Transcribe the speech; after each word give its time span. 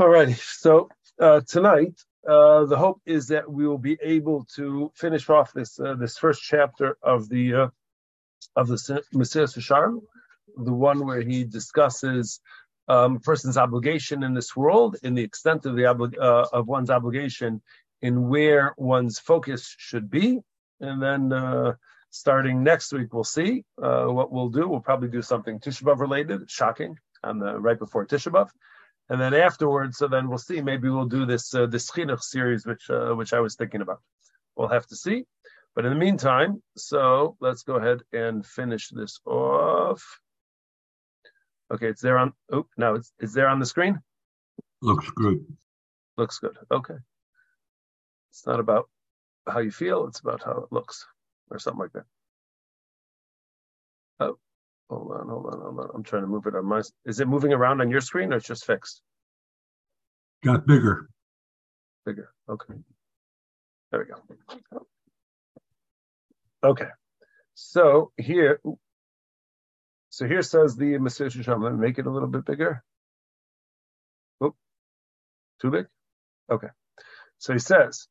Alrighty, 0.00 0.34
so 0.58 0.88
uh, 1.20 1.42
tonight 1.46 1.92
uh, 2.26 2.64
the 2.64 2.78
hope 2.78 3.02
is 3.04 3.28
that 3.28 3.52
we 3.52 3.68
will 3.68 3.76
be 3.76 3.98
able 4.02 4.46
to 4.56 4.90
finish 4.94 5.28
off 5.28 5.52
this 5.52 5.78
uh, 5.78 5.94
this 5.94 6.16
first 6.16 6.40
chapter 6.40 6.96
of 7.02 7.28
the 7.28 7.54
uh, 7.54 7.68
of 8.56 8.68
the 8.68 8.76
Mesilas 9.14 9.58
Yesharim, 9.58 10.00
the 10.56 10.72
one 10.72 11.04
where 11.04 11.20
he 11.20 11.44
discusses 11.44 12.40
um, 12.88 13.20
person's 13.20 13.58
obligation 13.58 14.22
in 14.22 14.32
this 14.32 14.56
world, 14.56 14.96
in 15.02 15.12
the 15.12 15.22
extent 15.22 15.66
of 15.66 15.76
the 15.76 15.84
uh, 15.84 16.46
of 16.50 16.66
one's 16.66 16.88
obligation, 16.88 17.60
in 18.00 18.30
where 18.30 18.72
one's 18.78 19.18
focus 19.18 19.74
should 19.76 20.08
be, 20.08 20.40
and 20.80 21.02
then 21.02 21.30
uh, 21.30 21.74
starting 22.08 22.62
next 22.62 22.90
week 22.94 23.12
we'll 23.12 23.22
see 23.22 23.66
what 23.76 24.32
we'll 24.32 24.48
do. 24.48 24.66
We'll 24.66 24.80
probably 24.80 25.10
do 25.10 25.20
something 25.20 25.60
Tisha 25.60 25.82
B'av 25.82 25.98
related, 25.98 26.50
shocking, 26.50 26.96
on 27.22 27.38
the 27.38 27.60
right 27.60 27.78
before 27.78 28.06
Tisha 28.06 28.32
B'av 28.32 28.48
and 29.10 29.20
then 29.20 29.34
afterwards, 29.34 29.98
so 29.98 30.06
then 30.06 30.28
we'll 30.28 30.38
see. 30.38 30.62
Maybe 30.62 30.88
we'll 30.88 31.04
do 31.04 31.26
this 31.26 31.52
uh, 31.52 31.66
this 31.66 31.90
chinuch 31.90 32.22
series, 32.22 32.64
which 32.64 32.88
uh, 32.88 33.12
which 33.12 33.32
I 33.32 33.40
was 33.40 33.56
thinking 33.56 33.82
about. 33.82 34.00
We'll 34.56 34.68
have 34.68 34.86
to 34.86 34.96
see. 34.96 35.24
But 35.74 35.84
in 35.84 35.92
the 35.92 35.98
meantime, 35.98 36.62
so 36.76 37.36
let's 37.40 37.64
go 37.64 37.74
ahead 37.74 38.02
and 38.12 38.46
finish 38.46 38.88
this 38.88 39.20
off. 39.26 40.02
Okay, 41.72 41.88
it's 41.88 42.00
there 42.00 42.18
on. 42.18 42.32
Oh, 42.52 42.66
now 42.76 42.94
it's 42.94 43.12
it's 43.18 43.34
there 43.34 43.48
on 43.48 43.58
the 43.58 43.66
screen. 43.66 44.00
Looks 44.80 45.10
good. 45.10 45.44
Looks 46.16 46.38
good. 46.38 46.56
Okay. 46.70 46.96
It's 48.30 48.46
not 48.46 48.60
about 48.60 48.88
how 49.48 49.58
you 49.58 49.72
feel; 49.72 50.06
it's 50.06 50.20
about 50.20 50.44
how 50.44 50.52
it 50.52 50.72
looks, 50.72 51.04
or 51.50 51.58
something 51.58 51.80
like 51.80 51.92
that. 51.94 52.04
Oh, 54.20 54.38
Hold 54.90 55.12
on, 55.12 55.28
hold 55.28 55.46
on, 55.46 55.60
hold 55.60 55.78
on. 55.78 55.88
I'm 55.94 56.02
trying 56.02 56.22
to 56.22 56.28
move 56.28 56.46
it 56.46 56.56
on 56.56 56.66
my. 56.66 56.82
Is 57.06 57.20
it 57.20 57.28
moving 57.28 57.52
around 57.52 57.80
on 57.80 57.90
your 57.90 58.00
screen 58.00 58.32
or 58.32 58.36
it's 58.36 58.46
just 58.46 58.66
fixed? 58.66 59.02
Got 60.44 60.66
bigger. 60.66 61.08
Bigger. 62.04 62.32
Okay. 62.48 62.74
There 63.92 64.00
we 64.00 64.06
go. 64.06 64.80
Okay. 66.64 66.88
So 67.54 68.10
here, 68.16 68.60
so 70.10 70.26
here 70.26 70.42
says 70.42 70.76
the 70.76 70.98
Messiah 70.98 71.30
Sham. 71.30 71.62
Let 71.62 71.72
me 71.72 71.78
make 71.78 71.98
it 71.98 72.06
a 72.06 72.10
little 72.10 72.28
bit 72.28 72.44
bigger. 72.44 72.82
Oop. 74.42 74.56
Too 75.62 75.70
big? 75.70 75.86
Okay. 76.50 76.68
So 77.38 77.52
he 77.52 77.60
says, 77.60 78.08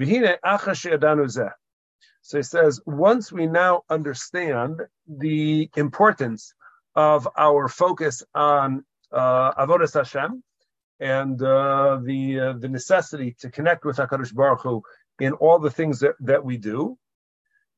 Vihine 0.00 0.36
so 2.24 2.38
he 2.38 2.42
says, 2.42 2.80
once 2.86 3.30
we 3.30 3.46
now 3.46 3.82
understand 3.90 4.80
the 5.06 5.68
importance 5.76 6.54
of 6.94 7.28
our 7.36 7.68
focus 7.68 8.22
on 8.34 8.82
uh, 9.12 9.52
Avodas 9.52 9.92
Hashem 9.92 10.42
and 10.98 11.42
uh, 11.42 12.00
the 12.02 12.40
uh, 12.40 12.52
the 12.54 12.70
necessity 12.70 13.36
to 13.40 13.50
connect 13.50 13.84
with 13.84 13.98
Hakadosh 13.98 14.34
Baruch 14.34 14.62
Hu 14.62 14.82
in 15.20 15.34
all 15.34 15.58
the 15.58 15.70
things 15.70 16.00
that, 16.00 16.14
that 16.20 16.42
we 16.42 16.56
do, 16.56 16.96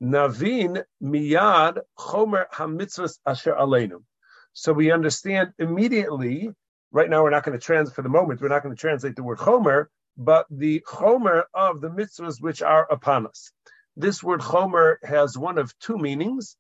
Navin 0.01 0.81
miyad 1.03 1.81
chomer 1.99 2.45
hamitzvahs 2.55 3.19
asher 3.27 3.55
aleinu. 3.55 4.05
So 4.53 4.73
we 4.73 4.93
understand 4.93 5.55
immediately. 5.59 6.53
Right 6.93 7.11
now, 7.11 7.25
we're 7.25 7.31
not 7.31 7.43
going 7.43 7.59
to 7.59 7.65
translate 7.65 7.97
for 7.97 8.03
the 8.03 8.09
moment. 8.09 8.41
We're 8.41 8.47
not 8.47 8.63
going 8.63 8.77
to 8.77 8.81
translate 8.81 9.17
the 9.17 9.25
word 9.25 9.39
chomer, 9.39 9.87
but 10.17 10.47
the 10.53 10.85
chomer 10.87 11.43
of 11.53 11.81
the 11.81 11.91
mitzvahs 11.91 12.41
which 12.41 12.63
are 12.63 12.87
upon 12.89 13.27
us. 13.27 13.51
This 13.97 14.23
word 14.23 14.41
chomer 14.41 14.97
has 15.05 15.39
one 15.39 15.57
of 15.57 15.77
two 15.79 15.97
meanings. 15.97 16.57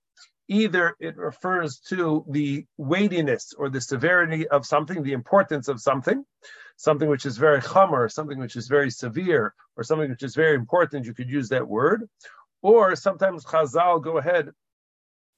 Either 0.48 0.96
it 1.00 1.16
refers 1.16 1.80
to 1.80 2.24
the 2.30 2.64
weightiness 2.78 3.52
or 3.58 3.68
the 3.68 3.80
severity 3.80 4.48
of 4.48 4.64
something, 4.64 5.02
the 5.02 5.12
importance 5.12 5.68
of 5.68 5.80
something, 5.80 6.24
something 6.76 7.08
which 7.08 7.26
is 7.26 7.36
very 7.36 7.60
chomer, 7.60 8.10
something 8.10 8.38
which 8.38 8.56
is 8.56 8.68
very 8.68 8.90
severe, 8.90 9.54
or 9.76 9.84
something 9.84 10.08
which 10.08 10.22
is 10.22 10.34
very 10.34 10.54
important, 10.54 11.04
you 11.04 11.14
could 11.14 11.28
use 11.28 11.50
that 11.50 11.68
word. 11.68 12.08
Or 12.62 12.96
sometimes 12.96 13.44
Chazal 13.44 14.02
go 14.02 14.16
ahead 14.16 14.50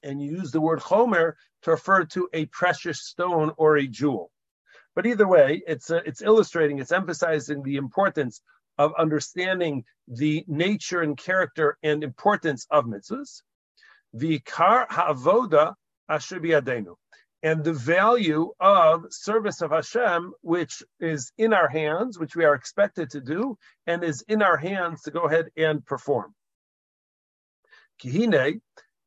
and 0.03 0.23
use 0.23 0.53
the 0.53 0.61
word 0.61 0.81
chomer 0.81 1.33
to 1.63 1.73
refer 1.73 2.05
to 2.05 2.29
a 2.33 2.47
precious 2.47 3.03
stone 3.03 3.53
or 3.57 3.77
a 3.77 3.89
jewel. 3.89 4.31
But 4.95 5.07
either 5.07 5.27
way, 5.27 5.63
it's 5.67 5.91
uh, 5.91 6.01
it's 6.07 6.23
illustrating, 6.23 6.79
it's 6.79 6.93
emphasizing 6.93 7.63
the 7.63 7.77
importance 7.77 8.41
of 8.79 8.95
understanding 8.99 9.85
the 10.07 10.45
nature 10.47 11.03
and 11.03 11.17
character 11.17 11.77
and 11.83 12.05
importance 12.05 12.67
of 12.71 12.85
mitzvahs. 12.85 13.43
Vikar 14.17 14.87
ha'avoda 14.89 15.75
asher 16.09 16.41
bi'adenu. 16.41 16.95
And 17.43 17.63
the 17.63 17.73
value 17.73 18.53
of 18.59 19.07
service 19.11 19.63
of 19.63 19.71
Hashem, 19.71 20.33
which 20.41 20.83
is 20.99 21.33
in 21.39 21.53
our 21.53 21.69
hands, 21.69 22.19
which 22.19 22.35
we 22.35 22.45
are 22.45 22.55
expected 22.55 23.11
to 23.11 23.21
do, 23.21 23.57
and 23.87 24.03
is 24.03 24.25
in 24.27 24.43
our 24.43 24.57
hands 24.57 25.03
to 25.03 25.13
go 25.13 25.21
ahead 25.21 25.51
and 25.57 25.85
perform. 25.87 26.35
Kihine, 28.03 28.61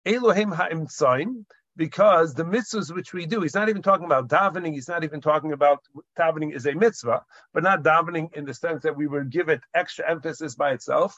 Elohim 0.05 0.51
ha'imtzaim, 0.51 1.45
because 1.77 2.33
the 2.33 2.43
mitzvahs 2.43 2.93
which 2.93 3.13
we 3.13 3.25
do, 3.25 3.41
he's 3.41 3.55
not 3.55 3.69
even 3.69 3.81
talking 3.81 4.05
about 4.05 4.27
davening, 4.27 4.73
he's 4.73 4.89
not 4.89 5.03
even 5.03 5.21
talking 5.21 5.53
about 5.53 5.83
davening 6.17 6.53
is 6.53 6.65
a 6.65 6.73
mitzvah, 6.73 7.23
but 7.53 7.63
not 7.63 7.83
davening 7.83 8.33
in 8.33 8.45
the 8.45 8.53
sense 8.53 8.83
that 8.83 8.95
we 8.95 9.07
would 9.07 9.29
give 9.29 9.47
it 9.49 9.61
extra 9.73 10.09
emphasis 10.09 10.55
by 10.55 10.71
itself, 10.71 11.17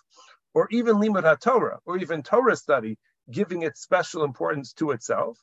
or 0.53 0.67
even 0.69 0.97
limud 0.97 1.23
HaTorah, 1.23 1.79
or 1.85 1.97
even 1.97 2.21
Torah 2.21 2.55
study, 2.55 2.97
giving 3.31 3.63
it 3.63 3.77
special 3.77 4.23
importance 4.23 4.73
to 4.73 4.91
itself. 4.91 5.39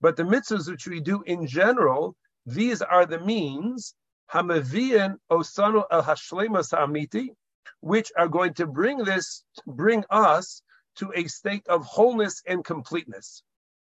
But 0.00 0.16
the 0.16 0.22
mitzvahs 0.22 0.70
which 0.70 0.86
we 0.86 1.00
do 1.00 1.22
in 1.22 1.46
general, 1.46 2.14
these 2.46 2.82
are 2.82 3.04
the 3.04 3.18
means, 3.18 3.94
hamavian 4.32 5.16
osanu 5.30 5.84
el 5.90 6.04
hashlemas 6.04 6.72
amiti, 6.72 7.30
which 7.80 8.12
are 8.16 8.28
going 8.28 8.54
to 8.54 8.66
bring 8.66 8.98
this, 8.98 9.42
bring 9.66 10.04
us 10.08 10.62
to 10.96 11.12
a 11.16 11.26
state 11.26 11.66
of 11.66 11.84
wholeness 11.84 12.42
and 12.46 12.64
completeness 12.64 13.42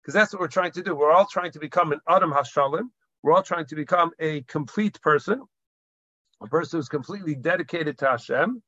because 0.05 0.15
that's 0.15 0.35
what 0.35 0.41
we're 0.41 0.49
trying 0.49 0.73
to 0.73 0.83
do. 0.83 0.95
We're 0.95 1.13
all 1.13 1.27
trying 1.27 1.53
to 1.53 1.59
become 1.59 1.93
an 1.93 2.01
Adam 2.07 2.31
Hashalim. 2.31 2.91
We're 3.23 3.33
all 3.33 3.43
trying 3.43 3.67
to 3.67 3.75
become 3.75 4.11
a 4.21 4.43
complete 4.43 5.01
person, 5.01 5.41
a 6.43 6.47
person 6.47 6.79
who's 6.79 6.89
completely 6.89 7.35
dedicated 7.35 7.97
to 7.99 8.09
Hashem, 8.09 8.63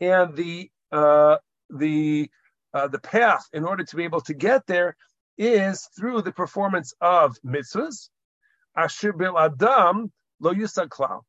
and 0.00 0.36
the 0.36 0.70
uh, 0.92 1.38
the 1.70 2.30
uh, 2.74 2.88
the 2.88 2.98
path 2.98 3.46
in 3.54 3.64
order 3.64 3.84
to 3.84 3.96
be 3.96 4.04
able 4.04 4.20
to 4.22 4.34
get 4.34 4.66
there 4.66 4.94
is 5.38 5.88
through 5.96 6.20
the 6.20 6.32
performance 6.32 6.92
of 7.00 7.34
mitzvahs. 7.44 8.10
Ashir 8.76 9.14
bil 9.14 9.38
Adam 9.38 10.12
lo 10.40 10.52
yusaklau. 10.52 11.22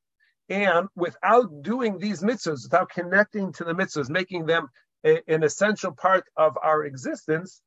And 0.50 0.90
without 0.96 1.64
doing 1.64 1.98
these 1.98 2.22
mitzvahs, 2.22 2.64
without 2.64 2.90
connecting 2.90 3.54
to 3.54 3.64
the 3.64 3.74
mitzvahs, 3.74 4.10
making 4.10 4.48
them 4.48 4.68
a, 5.06 5.22
an 5.32 5.44
essential 5.44 5.94
part 5.94 6.26
of 6.36 6.58
our 6.62 6.84
existence, 6.84 7.62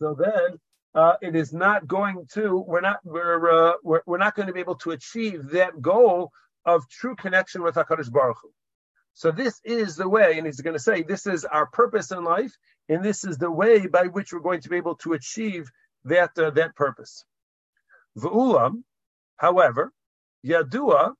so 0.00 0.14
then 0.14 0.58
uh, 0.94 1.14
it 1.20 1.36
is 1.36 1.52
not 1.52 1.86
going 1.86 2.26
to 2.32 2.64
we're 2.66 2.80
not 2.80 2.98
we're, 3.04 3.68
uh, 3.68 3.72
we're 3.84 4.02
we're 4.06 4.18
not 4.18 4.34
going 4.34 4.48
to 4.48 4.54
be 4.54 4.60
able 4.60 4.76
to 4.76 4.90
achieve 4.90 5.50
that 5.50 5.80
goal 5.80 6.30
of 6.64 6.88
true 6.88 7.14
connection 7.14 7.62
with 7.62 7.74
Hakadosh 7.76 8.10
Baruch 8.10 8.38
Hu. 8.42 8.50
So 9.14 9.30
this 9.30 9.60
is 9.64 9.96
the 9.96 10.08
way, 10.08 10.38
and 10.38 10.46
he's 10.46 10.60
going 10.60 10.74
to 10.74 10.82
say 10.82 11.02
this 11.02 11.26
is 11.26 11.44
our 11.44 11.66
purpose 11.66 12.10
in 12.10 12.24
life, 12.24 12.52
and 12.88 13.04
this 13.04 13.24
is 13.24 13.38
the 13.38 13.50
way 13.50 13.86
by 13.86 14.04
which 14.04 14.32
we're 14.32 14.40
going 14.40 14.62
to 14.62 14.68
be 14.68 14.76
able 14.76 14.96
to 14.96 15.12
achieve 15.12 15.70
that 16.04 16.30
uh, 16.38 16.50
that 16.50 16.74
purpose. 16.74 17.24
V'ulam, 18.18 18.82
however, 19.36 19.92
yadua, 20.44 21.12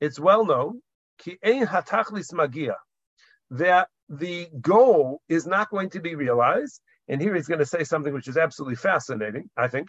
it's 0.00 0.18
well 0.18 0.44
known 0.44 0.80
ki 1.18 1.38
ein 1.44 1.66
hatachlis 1.66 2.32
magia 2.32 2.76
that 3.50 3.88
the 4.08 4.48
goal 4.60 5.20
is 5.28 5.46
not 5.46 5.70
going 5.70 5.90
to 5.90 6.00
be 6.00 6.14
realized 6.14 6.80
and 7.12 7.20
here 7.20 7.34
he's 7.34 7.46
going 7.46 7.58
to 7.58 7.66
say 7.66 7.84
something 7.84 8.14
which 8.14 8.26
is 8.26 8.38
absolutely 8.38 8.74
fascinating, 8.74 9.50
I 9.54 9.68
think. 9.68 9.88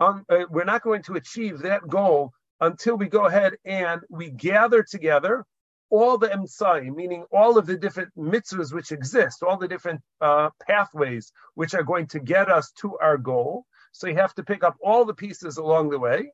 Um, 0.00 0.24
uh, 0.28 0.44
we're 0.48 0.64
not 0.64 0.82
going 0.82 1.02
to 1.02 1.14
achieve 1.14 1.58
that 1.60 1.88
goal 1.88 2.30
until 2.60 2.96
we 2.96 3.08
go 3.08 3.26
ahead 3.26 3.54
and 3.64 4.00
we 4.08 4.30
gather 4.30 4.84
together 4.84 5.44
all 5.90 6.18
the 6.18 6.28
emtsai, 6.28 6.94
meaning 6.94 7.24
all 7.32 7.58
of 7.58 7.66
the 7.66 7.76
different 7.76 8.10
mitzvahs 8.16 8.72
which 8.72 8.92
exist, 8.92 9.42
all 9.42 9.56
the 9.56 9.66
different 9.66 10.00
uh, 10.20 10.50
pathways 10.64 11.32
which 11.54 11.74
are 11.74 11.82
going 11.82 12.06
to 12.06 12.20
get 12.20 12.48
us 12.48 12.70
to 12.80 12.96
our 12.98 13.18
goal. 13.18 13.66
So 13.90 14.06
you 14.06 14.14
have 14.14 14.34
to 14.34 14.44
pick 14.44 14.62
up 14.62 14.76
all 14.80 15.04
the 15.04 15.14
pieces 15.14 15.56
along 15.56 15.90
the 15.90 15.98
way 15.98 16.30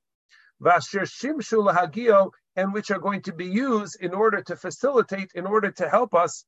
and 2.59 2.75
which 2.75 2.91
are 2.91 2.99
going 2.99 3.23
to 3.23 3.33
be 3.33 3.47
used 3.47 3.97
in 4.01 4.13
order 4.13 4.43
to 4.43 4.57
facilitate, 4.57 5.31
in 5.37 5.47
order 5.47 5.71
to 5.71 5.89
help 5.89 6.13
us 6.13 6.45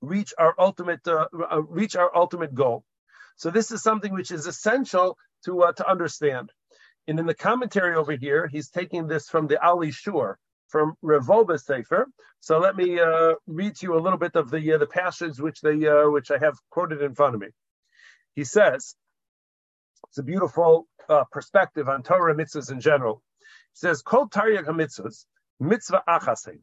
reach 0.00 0.32
our 0.38 0.54
ultimate 0.58 1.06
uh, 1.08 1.26
uh, 1.50 1.60
reach 1.62 1.96
our 1.96 2.10
ultimate 2.16 2.54
goal. 2.54 2.84
So 3.36 3.50
this 3.50 3.72
is 3.72 3.82
something 3.82 4.12
which 4.14 4.30
is 4.30 4.46
essential 4.46 5.18
to 5.44 5.52
uh, 5.64 5.72
to 5.72 5.90
understand. 5.90 6.52
And 7.08 7.18
in 7.18 7.26
the 7.26 7.34
commentary 7.34 7.96
over 7.96 8.12
here, 8.12 8.46
he's 8.46 8.70
taking 8.70 9.08
this 9.08 9.28
from 9.28 9.48
the 9.48 9.56
Alei 9.56 9.92
Shur 9.92 10.38
from 10.68 10.94
Rav 11.02 11.26
Wolbe 11.26 11.58
Sefer. 11.58 12.06
So 12.38 12.60
let 12.60 12.76
me 12.76 13.00
uh, 13.00 13.34
read 13.48 13.74
to 13.76 13.86
you 13.86 13.98
a 13.98 14.04
little 14.04 14.20
bit 14.26 14.36
of 14.36 14.50
the 14.52 14.62
uh, 14.74 14.78
the 14.78 14.86
passage 14.86 15.40
which 15.40 15.60
they 15.62 15.78
uh, 15.88 16.08
which 16.10 16.30
I 16.30 16.38
have 16.38 16.56
quoted 16.70 17.02
in 17.02 17.16
front 17.16 17.34
of 17.34 17.40
me. 17.40 17.48
He 18.36 18.44
says, 18.44 18.94
it's 20.08 20.18
a 20.18 20.22
beautiful 20.22 20.86
perspective 21.32 21.88
on 21.88 22.04
Torah 22.04 22.36
mitzvahs 22.36 22.70
in 22.70 22.80
general. 22.80 23.22
Says, 23.78 24.02
Kol 24.02 24.28
Taryag 24.28 24.64
mitzvahs, 24.64 25.24
mitzvah 25.60 26.02
achasein. 26.08 26.62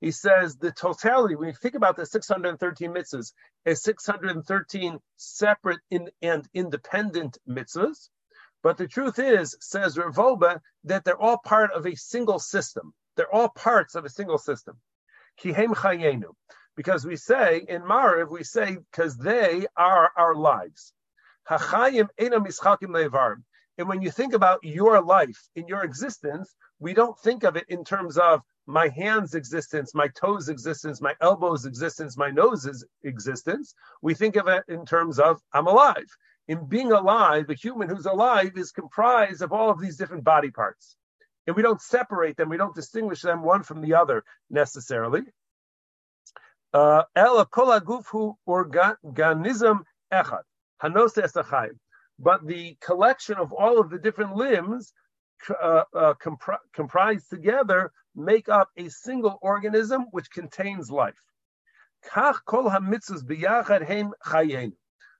He 0.00 0.10
says 0.10 0.56
the 0.56 0.72
totality, 0.72 1.36
when 1.36 1.46
you 1.46 1.54
think 1.54 1.76
about 1.76 1.94
the 1.94 2.04
613 2.04 2.90
mitzvahs, 2.90 3.32
is 3.64 3.84
613 3.84 4.98
separate 5.16 5.78
in, 5.90 6.10
and 6.22 6.48
independent 6.54 7.38
mitzvahs. 7.48 8.08
But 8.64 8.78
the 8.78 8.88
truth 8.88 9.20
is, 9.20 9.56
says 9.60 9.96
Rav 9.96 10.16
Wolbe, 10.16 10.60
that 10.82 11.04
they're 11.04 11.16
all 11.16 11.38
part 11.38 11.70
of 11.70 11.86
a 11.86 11.94
single 11.94 12.40
system. 12.40 12.92
They're 13.14 13.32
all 13.32 13.50
parts 13.50 13.94
of 13.94 14.04
a 14.04 14.10
single 14.10 14.38
system. 14.38 14.80
Kihem 15.40 15.72
chayenu. 15.72 16.34
Because 16.74 17.06
we 17.06 17.14
say 17.14 17.64
in 17.68 17.82
Mariv, 17.82 18.28
we 18.28 18.42
say 18.42 18.78
because 18.90 19.16
they 19.16 19.68
are 19.76 20.10
our 20.16 20.34
lives. 20.34 20.92
Hachayim 21.48 22.08
ena 22.18 22.40
mischakim 22.40 22.88
levarim. 22.88 23.44
And 23.78 23.88
when 23.88 24.02
you 24.02 24.10
think 24.10 24.32
about 24.32 24.60
your 24.62 25.02
life 25.02 25.48
in 25.54 25.68
your 25.68 25.84
existence, 25.84 26.54
we 26.78 26.94
don't 26.94 27.18
think 27.18 27.44
of 27.44 27.56
it 27.56 27.64
in 27.68 27.84
terms 27.84 28.16
of 28.18 28.40
my 28.66 28.88
hand's 28.88 29.34
existence, 29.34 29.94
my 29.94 30.08
toes' 30.08 30.48
existence, 30.48 31.00
my 31.00 31.14
elbow's 31.20 31.66
existence, 31.66 32.16
my 32.16 32.30
nose's 32.30 32.84
existence. 33.04 33.74
We 34.02 34.14
think 34.14 34.36
of 34.36 34.48
it 34.48 34.64
in 34.68 34.86
terms 34.86 35.18
of 35.18 35.40
I'm 35.52 35.66
alive. 35.66 36.06
In 36.48 36.66
being 36.66 36.92
alive, 36.92 37.50
a 37.50 37.54
human 37.54 37.88
who's 37.88 38.06
alive 38.06 38.52
is 38.56 38.72
comprised 38.72 39.42
of 39.42 39.52
all 39.52 39.70
of 39.70 39.80
these 39.80 39.96
different 39.96 40.24
body 40.24 40.50
parts. 40.50 40.96
And 41.46 41.54
we 41.54 41.62
don't 41.62 41.80
separate 41.80 42.36
them, 42.36 42.48
we 42.48 42.56
don't 42.56 42.74
distinguish 42.74 43.22
them 43.22 43.42
one 43.42 43.62
from 43.62 43.82
the 43.82 43.94
other 43.94 44.24
necessarily. 44.50 45.22
Uh, 46.72 47.04
But 52.18 52.46
the 52.46 52.76
collection 52.80 53.36
of 53.36 53.52
all 53.52 53.78
of 53.78 53.90
the 53.90 53.98
different 53.98 54.36
limbs 54.36 54.92
uh, 55.50 55.84
uh, 55.94 56.14
compri- 56.14 56.58
comprised 56.72 57.28
together 57.28 57.92
make 58.14 58.48
up 58.48 58.70
a 58.76 58.88
single 58.88 59.38
organism 59.42 60.06
which 60.10 60.30
contains 60.30 60.90
life. 60.90 61.20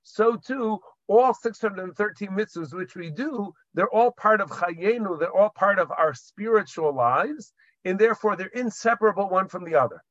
So 0.02 0.36
too, 0.36 0.78
all 1.08 1.34
613 1.34 2.28
mitzvahs 2.30 2.74
which 2.74 2.94
we 2.96 3.10
do, 3.10 3.52
they're 3.74 3.94
all 3.94 4.12
part 4.12 4.40
of 4.40 4.50
chayenu, 4.50 5.18
they're 5.18 5.36
all 5.36 5.50
part 5.50 5.78
of 5.78 5.90
our 5.90 6.14
spiritual 6.14 6.94
lives, 6.94 7.52
and 7.84 7.98
therefore 7.98 8.36
they're 8.36 8.46
inseparable 8.48 9.28
one 9.28 9.48
from 9.48 9.64
the 9.64 9.74
other. 9.74 10.02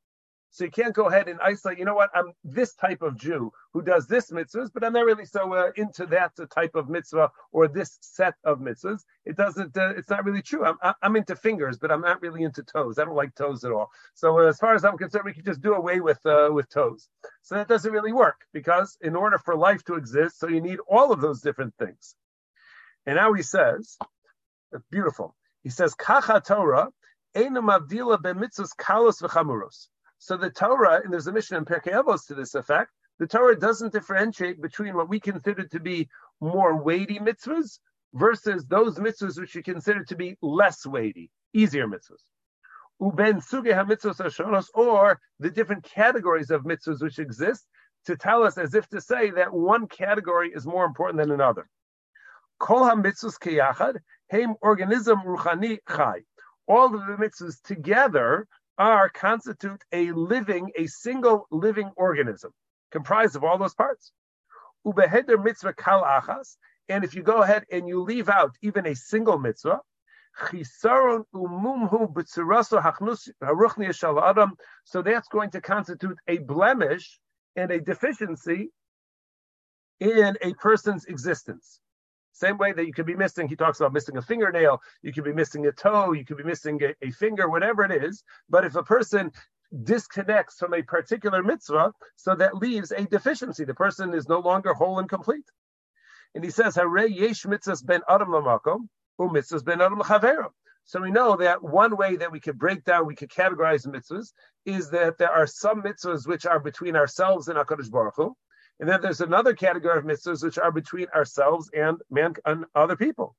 So 0.56 0.64
you 0.64 0.72
can't 0.72 0.96
go 0.96 1.10
ahead 1.10 1.28
and 1.28 1.38
isolate. 1.42 1.80
You 1.80 1.84
know 1.84 1.96
what? 1.96 2.12
I'm 2.16 2.32
this 2.46 2.76
type 2.76 3.02
of 3.02 3.18
Jew 3.18 3.52
who 3.74 3.82
does 3.82 4.08
this 4.08 4.32
mitzvahs, 4.32 4.72
but 4.74 4.86
I'm 4.86 4.94
not 4.94 5.04
really 5.04 5.26
so 5.26 5.54
uh, 5.54 5.72
into 5.76 6.06
that 6.06 6.32
type 6.50 6.76
of 6.76 6.88
mitzvah 6.88 7.30
or 7.52 7.68
this 7.68 7.98
set 8.00 8.36
of 8.46 8.60
mitzvahs. 8.60 9.04
It 9.26 9.36
doesn't. 9.36 9.76
Uh, 9.76 9.90
it's 9.98 10.10
not 10.10 10.24
really 10.24 10.42
true. 10.42 10.64
I'm 10.64 10.78
I'm 11.02 11.18
into 11.18 11.36
fingers, 11.36 11.78
but 11.78 11.92
I'm 11.92 12.00
not 12.00 12.22
really 12.22 12.44
into 12.44 12.64
toes. 12.64 12.98
I 12.98 13.04
don't 13.04 13.18
like 13.18 13.36
toes 13.36 13.66
at 13.66 13.74
all. 13.74 13.92
So 14.14 14.40
uh, 14.40 14.48
as 14.48 14.58
far 14.58 14.74
as 14.76 14.86
I'm 14.86 14.98
concerned, 14.98 15.26
we 15.26 15.34
can 15.34 15.44
just 15.44 15.60
do 15.60 15.74
away 15.74 16.00
with 16.00 16.26
uh, 16.26 16.48
with 16.54 16.70
toes. 16.70 17.10
So 17.42 17.56
that 17.56 17.68
doesn't 17.68 17.92
really 17.92 18.14
work 18.14 18.46
because 18.54 18.98
in 19.02 19.14
order 19.18 19.38
for 19.38 19.58
life 19.58 19.84
to 19.86 19.96
exist, 19.96 20.40
so 20.40 20.48
you 20.48 20.62
need 20.62 20.80
all 20.88 21.12
of 21.12 21.20
those 21.20 21.42
different 21.42 21.74
things. 21.78 22.16
And 23.06 23.18
now 23.18 23.34
he 23.34 23.44
says, 23.44 23.98
beautiful. 24.90 25.36
He 25.64 25.70
says, 25.70 25.94
"Kacha 25.96 26.42
Torah." 26.48 26.92
kalos 27.36 29.22
v'chamuros. 29.22 29.90
So 30.20 30.38
the 30.38 30.50
Torah, 30.50 31.02
and 31.04 31.12
there's 31.12 31.28
a 31.28 31.32
Mishnah 31.32 31.58
in 31.60 31.66
Pirkei 31.66 31.94
Avos 31.94 32.28
to 32.28 32.36
this 32.36 32.56
effect, 32.56 32.92
the 33.20 33.28
Torah 33.28 33.58
doesn't 33.58 33.94
differentiate 33.94 34.62
between 34.62 34.96
what 34.96 35.10
we 35.10 35.20
consider 35.20 35.66
to 35.68 35.80
be 35.80 36.10
more 36.42 36.76
weighty 36.76 37.20
mitzvahs 37.20 37.80
versus 38.14 38.66
those 38.66 38.98
mitzvahs 38.98 39.40
which 39.40 39.56
we 39.56 39.64
consider 39.64 40.04
to 40.04 40.16
be 40.16 40.38
less 40.42 40.86
weighty, 40.86 41.30
easier 41.54 41.88
mitzvahs. 41.88 42.24
Uben 43.02 43.44
suge 43.46 43.74
hashonos, 43.74 44.68
or 44.74 45.20
the 45.40 45.50
different 45.50 45.84
categories 45.84 46.50
of 46.50 46.64
mitzvahs 46.64 47.02
which 47.02 47.20
exist 47.20 47.68
to 48.06 48.16
tell 48.16 48.44
us 48.44 48.58
as 48.58 48.74
if 48.74 48.88
to 48.90 49.02
say 49.02 49.32
that 49.32 49.54
one 49.54 49.88
category 49.88 50.52
is 50.54 50.66
more 50.66 50.86
important 50.86 51.18
than 51.18 51.32
another. 51.32 51.68
Kol 52.60 52.86
ha-mitzvahs 52.86 53.38
keyachad, 53.40 53.98
heim 54.32 54.56
organism 54.62 55.20
ruchani 55.22 55.80
chai. 55.88 56.24
All 56.68 56.86
of 56.86 57.06
the 57.06 57.18
mitzvahs 57.18 57.62
together 57.64 58.48
are 58.78 59.10
constitute 59.10 59.82
a 59.92 60.12
living, 60.12 60.72
a 60.76 60.88
single 60.88 61.48
living 61.52 61.92
organism 61.96 62.52
comprised 62.92 63.36
of 63.36 63.44
all 63.44 63.58
those 63.58 63.76
parts. 63.76 64.12
Ubeheder 64.86 65.44
mitzvah 65.44 65.74
kal 65.74 66.04
achas, 66.04 66.58
and 66.90 67.04
if 67.04 67.16
you 67.16 67.24
go 67.24 67.42
ahead 67.42 67.64
and 67.72 67.88
you 67.88 68.02
leave 68.02 68.30
out 68.30 68.52
even 68.62 68.86
a 68.86 68.96
single 68.96 69.40
mitzvah, 69.40 69.80
so 70.38 71.26
that's 75.02 75.28
going 75.30 75.50
to 75.52 75.62
constitute 75.62 76.18
a 76.28 76.38
blemish 76.40 77.20
and 77.56 77.72
a 77.72 77.80
deficiency 77.80 78.70
in 80.02 80.38
a 80.42 80.54
person's 80.56 81.06
existence. 81.06 81.80
Same 82.36 82.58
way 82.58 82.74
that 82.74 82.86
you 82.86 82.92
could 82.92 83.06
be 83.06 83.16
missing, 83.16 83.48
he 83.48 83.56
talks 83.56 83.80
about 83.80 83.94
missing 83.94 84.18
a 84.18 84.22
fingernail, 84.22 84.82
you 85.02 85.14
could 85.14 85.24
be 85.24 85.32
missing 85.32 85.66
a 85.68 85.72
toe, 85.72 86.12
you 86.12 86.26
could 86.26 86.36
be 86.36 86.44
missing 86.44 86.78
a, 86.84 86.94
a 87.02 87.10
finger, 87.12 87.50
whatever 87.50 87.84
it 87.84 88.04
is. 88.04 88.24
But 88.50 88.66
if 88.66 88.76
a 88.76 88.84
person 88.84 89.32
disconnects 89.84 90.58
from 90.58 90.74
a 90.74 90.82
particular 90.82 91.42
mitzvah, 91.42 91.94
so 92.18 92.36
that 92.36 92.56
leaves 92.56 92.92
a 92.92 93.06
deficiency. 93.06 93.64
The 93.64 93.74
person 93.74 94.14
is 94.14 94.28
no 94.28 94.40
longer 94.40 94.74
whole 94.74 95.00
and 95.00 95.08
complete. 95.08 95.46
And 96.34 96.44
he 96.44 96.50
says, 96.50 96.76
yesh 96.76 97.46
mitzvahs 97.46 97.86
ben 97.86 98.02
adam 98.10 98.30
lamakom, 98.30 98.90
mitzvahs 99.18 99.64
ben 99.64 99.80
adam. 99.80 100.02
So 100.84 101.02
we 101.02 101.12
know 101.12 101.38
that 101.38 101.64
one 101.64 101.96
way 101.96 102.18
that 102.18 102.34
we 102.34 102.42
could 102.42 102.60
break 102.60 102.84
down, 102.84 103.08
we 103.08 103.16
could 103.16 103.32
categorize 103.32 103.88
mitzvahs, 103.88 104.34
is 104.66 104.90
that 104.90 105.18
there 105.18 105.32
are 105.32 105.48
some 105.48 105.84
mitzvahs 105.84 106.28
which 106.28 106.46
are 106.46 106.60
between 106.60 106.98
ourselves 106.98 107.48
and 107.48 107.58
HaKadosh 107.58 107.90
Baruch 107.90 108.16
Hu, 108.18 108.36
and 108.80 108.90
then 108.90 109.02
there's 109.02 109.22
another 109.22 109.54
category 109.54 109.98
of 109.98 110.06
mitzvahs 110.06 110.44
which 110.44 110.58
are 110.58 110.72
between 110.72 111.08
ourselves 111.16 111.70
and 111.74 111.98
man 112.10 112.34
and 112.46 112.66
other 112.76 112.96
people. 112.96 113.36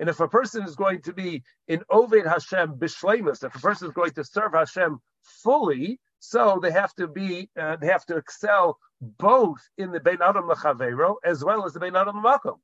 And 0.00 0.08
if 0.08 0.20
a 0.20 0.28
person 0.28 0.62
is 0.64 0.76
going 0.76 1.02
to 1.02 1.12
be 1.12 1.42
in 1.66 1.80
Oved 1.90 2.26
Hashem 2.26 2.76
bishleimus, 2.76 3.44
if 3.44 3.54
a 3.54 3.58
person 3.58 3.88
is 3.88 3.94
going 3.94 4.12
to 4.12 4.24
serve 4.24 4.52
Hashem 4.52 5.00
fully, 5.22 6.00
so 6.18 6.58
they 6.62 6.70
have 6.70 6.94
to 6.94 7.06
be, 7.06 7.48
uh, 7.58 7.76
they 7.76 7.86
have 7.88 8.04
to 8.06 8.16
excel 8.16 8.78
both 9.00 9.60
in 9.76 9.92
the 9.92 10.00
Bein 10.00 10.18
Adam 10.22 10.44
Lechavero 10.44 11.16
as 11.24 11.44
well 11.44 11.64
as 11.64 11.72
the 11.72 11.80
Bein 11.80 11.96
Adam 11.96 12.22
Makom. 12.22 12.58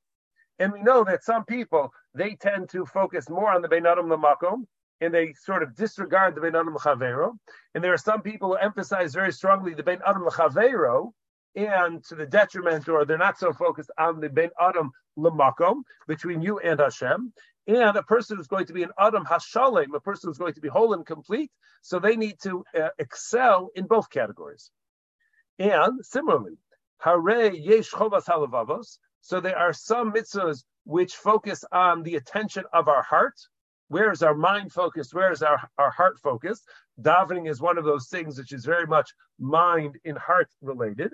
And 0.58 0.73
we 0.73 0.82
know 0.82 1.04
that 1.04 1.25
some 1.25 1.44
people 1.44 1.92
they 2.14 2.34
tend 2.37 2.68
to 2.70 2.87
focus 2.87 3.28
more 3.28 3.50
on 3.50 3.62
the 3.62 3.68
Bein 3.68 3.87
Adam 3.87 4.08
Makom, 4.08 4.66
and 5.00 5.12
they 5.12 5.32
sort 5.34 5.62
of 5.62 5.74
disregard 5.74 6.34
the 6.34 6.40
Ben 6.40 6.56
Adam 6.56 6.74
Chavero. 6.74 7.32
And 7.74 7.82
there 7.82 7.92
are 7.92 7.98
some 7.98 8.22
people 8.22 8.50
who 8.50 8.56
emphasize 8.56 9.14
very 9.14 9.32
strongly 9.32 9.74
the 9.74 9.82
Ben 9.82 10.00
Adam 10.06 10.24
Chavero, 10.24 11.12
and 11.56 12.04
to 12.04 12.14
the 12.14 12.26
detriment, 12.26 12.88
or 12.88 13.04
they're 13.04 13.18
not 13.18 13.38
so 13.38 13.52
focused 13.52 13.90
on 13.98 14.20
the 14.20 14.28
Ben 14.28 14.50
Adam 14.60 14.90
Lamakom 15.18 15.82
between 16.08 16.42
you 16.42 16.58
and 16.58 16.80
Hashem. 16.80 17.32
And 17.66 17.96
a 17.96 18.02
person 18.02 18.36
who's 18.36 18.46
going 18.46 18.66
to 18.66 18.72
be 18.72 18.82
an 18.82 18.90
Adam 18.98 19.24
Hashalem, 19.24 19.94
a 19.94 20.00
person 20.00 20.28
who's 20.28 20.38
going 20.38 20.54
to 20.54 20.60
be 20.60 20.68
whole 20.68 20.92
and 20.92 21.06
complete, 21.06 21.50
so 21.80 21.98
they 21.98 22.16
need 22.16 22.38
to 22.42 22.64
uh, 22.78 22.88
excel 22.98 23.70
in 23.74 23.86
both 23.86 24.10
categories. 24.10 24.70
And 25.58 26.04
similarly, 26.04 26.58
Hare 26.98 27.52
Yesh 27.54 27.90
Chovas 27.90 28.24
Halavavos, 28.26 28.98
so 29.20 29.40
there 29.40 29.58
are 29.58 29.72
some 29.72 30.12
mitzvahs 30.12 30.64
which 30.84 31.14
focus 31.14 31.64
on 31.72 32.02
the 32.02 32.16
attention 32.16 32.64
of 32.72 32.88
our 32.88 33.02
heart, 33.02 33.34
where 33.88 34.10
is 34.10 34.22
our 34.22 34.34
mind 34.34 34.72
focused? 34.72 35.14
Where 35.14 35.30
is 35.30 35.42
our, 35.42 35.60
our 35.78 35.90
heart 35.90 36.18
focused? 36.22 36.64
Davening 37.00 37.48
is 37.48 37.60
one 37.60 37.78
of 37.78 37.84
those 37.84 38.08
things 38.08 38.38
which 38.38 38.52
is 38.52 38.64
very 38.64 38.86
much 38.86 39.10
mind 39.38 39.98
and 40.04 40.16
heart 40.18 40.48
related. 40.62 41.12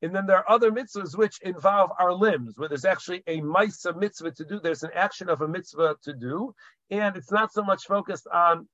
And 0.00 0.14
then 0.14 0.26
there 0.26 0.36
are 0.36 0.50
other 0.50 0.70
mitzvahs 0.70 1.16
which 1.16 1.40
involve 1.42 1.90
our 1.98 2.12
limbs, 2.12 2.54
where 2.56 2.68
there's 2.68 2.84
actually 2.84 3.24
a 3.26 3.40
mitzvah 3.40 3.94
mitzvah 3.94 4.30
to 4.32 4.44
do. 4.44 4.60
There's 4.60 4.84
an 4.84 4.92
action 4.94 5.28
of 5.28 5.40
a 5.40 5.48
mitzvah 5.48 5.96
to 6.04 6.12
do, 6.12 6.54
and 6.90 7.16
it's 7.16 7.32
not 7.32 7.52
so 7.52 7.64
much 7.64 7.84
focused 7.84 8.28
on 8.32 8.68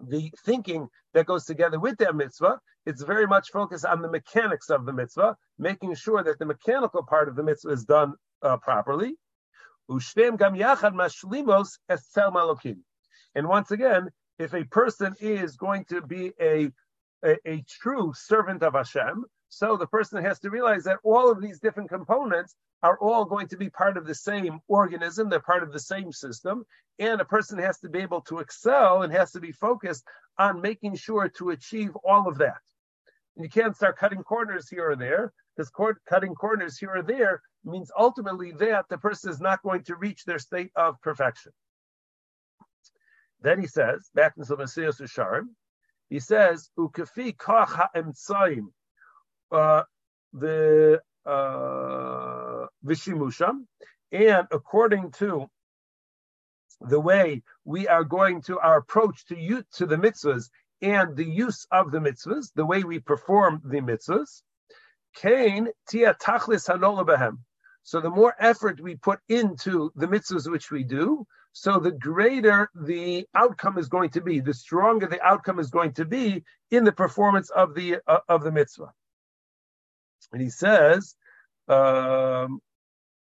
the 0.00 0.30
thinking 0.44 0.88
that 1.14 1.26
goes 1.26 1.46
together 1.46 1.80
with 1.80 1.96
that 1.98 2.14
mitzvah. 2.14 2.60
It's 2.84 3.02
very 3.02 3.26
much 3.26 3.50
focused 3.50 3.86
on 3.86 4.02
the 4.02 4.10
mechanics 4.10 4.68
of 4.68 4.84
the 4.84 4.92
mitzvah, 4.92 5.36
making 5.58 5.94
sure 5.94 6.22
that 6.22 6.38
the 6.38 6.44
mechanical 6.44 7.02
part 7.02 7.28
of 7.28 7.36
the 7.36 7.42
mitzvah 7.42 7.70
is 7.70 7.84
done 7.84 8.14
uh, 8.42 8.58
properly. 8.58 9.16
And 9.88 10.00
once 13.48 13.70
again, 13.70 14.10
if 14.38 14.54
a 14.54 14.64
person 14.64 15.14
is 15.20 15.56
going 15.56 15.84
to 15.86 16.00
be 16.00 16.32
a, 16.40 16.70
a, 17.24 17.36
a 17.46 17.64
true 17.68 18.12
servant 18.14 18.62
of 18.62 18.74
Hashem, 18.74 19.24
so 19.48 19.76
the 19.76 19.86
person 19.86 20.24
has 20.24 20.40
to 20.40 20.50
realize 20.50 20.84
that 20.84 20.98
all 21.04 21.30
of 21.30 21.40
these 21.40 21.60
different 21.60 21.90
components 21.90 22.56
are 22.82 22.98
all 22.98 23.24
going 23.24 23.48
to 23.48 23.56
be 23.56 23.70
part 23.70 23.96
of 23.96 24.06
the 24.06 24.14
same 24.14 24.60
organism, 24.68 25.28
they're 25.28 25.40
part 25.40 25.62
of 25.62 25.72
the 25.72 25.80
same 25.80 26.12
system, 26.12 26.64
and 26.98 27.20
a 27.20 27.24
person 27.24 27.58
has 27.58 27.78
to 27.80 27.88
be 27.88 28.00
able 28.00 28.20
to 28.22 28.38
excel 28.38 29.02
and 29.02 29.12
has 29.12 29.32
to 29.32 29.40
be 29.40 29.52
focused 29.52 30.04
on 30.38 30.60
making 30.60 30.94
sure 30.96 31.28
to 31.28 31.50
achieve 31.50 31.96
all 32.04 32.26
of 32.26 32.38
that. 32.38 32.60
and 33.36 33.44
you 33.44 33.50
can't 33.50 33.76
start 33.76 33.96
cutting 33.96 34.22
corners 34.22 34.68
here 34.68 34.90
or 34.90 34.96
there, 34.96 35.32
because 35.56 35.70
cutting 36.08 36.34
corners 36.34 36.78
here 36.78 36.96
or 36.96 37.02
there 37.02 37.42
means 37.64 37.90
ultimately 37.96 38.52
that 38.52 38.86
the 38.88 38.98
person 38.98 39.30
is 39.30 39.40
not 39.40 39.62
going 39.62 39.82
to 39.84 39.96
reach 39.96 40.24
their 40.24 40.38
state 40.38 40.70
of 40.76 41.00
perfection. 41.00 41.52
Then 43.40 43.60
he 43.60 43.66
says, 43.66 44.10
back 44.14 44.34
in 44.36 44.44
the 44.46 44.56
Mesilas 44.56 45.00
Yesharim, 45.00 45.48
he 46.08 46.20
says, 46.20 46.70
Ukafi 46.78 47.36
kach 47.36 47.68
ha'emtsaim, 47.68 48.66
uh, 49.52 49.82
the 50.32 51.00
uh, 51.26 52.66
vishimusham, 52.84 53.66
and 54.12 54.46
according 54.50 55.10
to 55.12 55.46
the 56.80 57.00
way 57.00 57.42
we 57.64 57.88
are 57.88 58.04
going 58.04 58.42
to 58.42 58.58
our 58.58 58.78
approach 58.78 59.26
to 59.26 59.38
you 59.38 59.64
to 59.72 59.86
the 59.86 59.96
mitzvahs 59.96 60.50
and 60.82 61.16
the 61.16 61.24
use 61.24 61.66
of 61.70 61.90
the 61.90 61.98
mitzvahs, 61.98 62.52
the 62.54 62.66
way 62.66 62.84
we 62.84 62.98
perform 62.98 63.62
the 63.64 63.80
mitzvahs, 63.80 64.42
kain 65.14 65.68
tia 65.88 66.14
tachlis 66.14 66.68
hanola 66.68 67.36
So 67.84 68.00
the 68.00 68.10
more 68.10 68.34
effort 68.38 68.80
we 68.80 68.96
put 68.96 69.20
into 69.28 69.92
the 69.94 70.06
mitzvahs 70.06 70.50
which 70.50 70.70
we 70.70 70.84
do, 70.84 71.26
so 71.52 71.78
the 71.78 71.92
greater 71.92 72.70
the 72.74 73.26
outcome 73.34 73.78
is 73.78 73.88
going 73.88 74.10
to 74.10 74.22
be, 74.22 74.40
the 74.40 74.54
stronger 74.54 75.06
the 75.06 75.22
outcome 75.22 75.58
is 75.58 75.70
going 75.70 75.92
to 75.92 76.06
be 76.06 76.42
in 76.70 76.84
the 76.84 76.92
performance 76.92 77.50
of 77.50 77.74
the 77.74 77.98
uh, 78.06 78.20
of 78.28 78.42
the 78.42 78.50
mitzvah. 78.50 78.92
And 80.32 80.40
he 80.40 80.48
says, 80.48 81.14
um, 81.68 82.60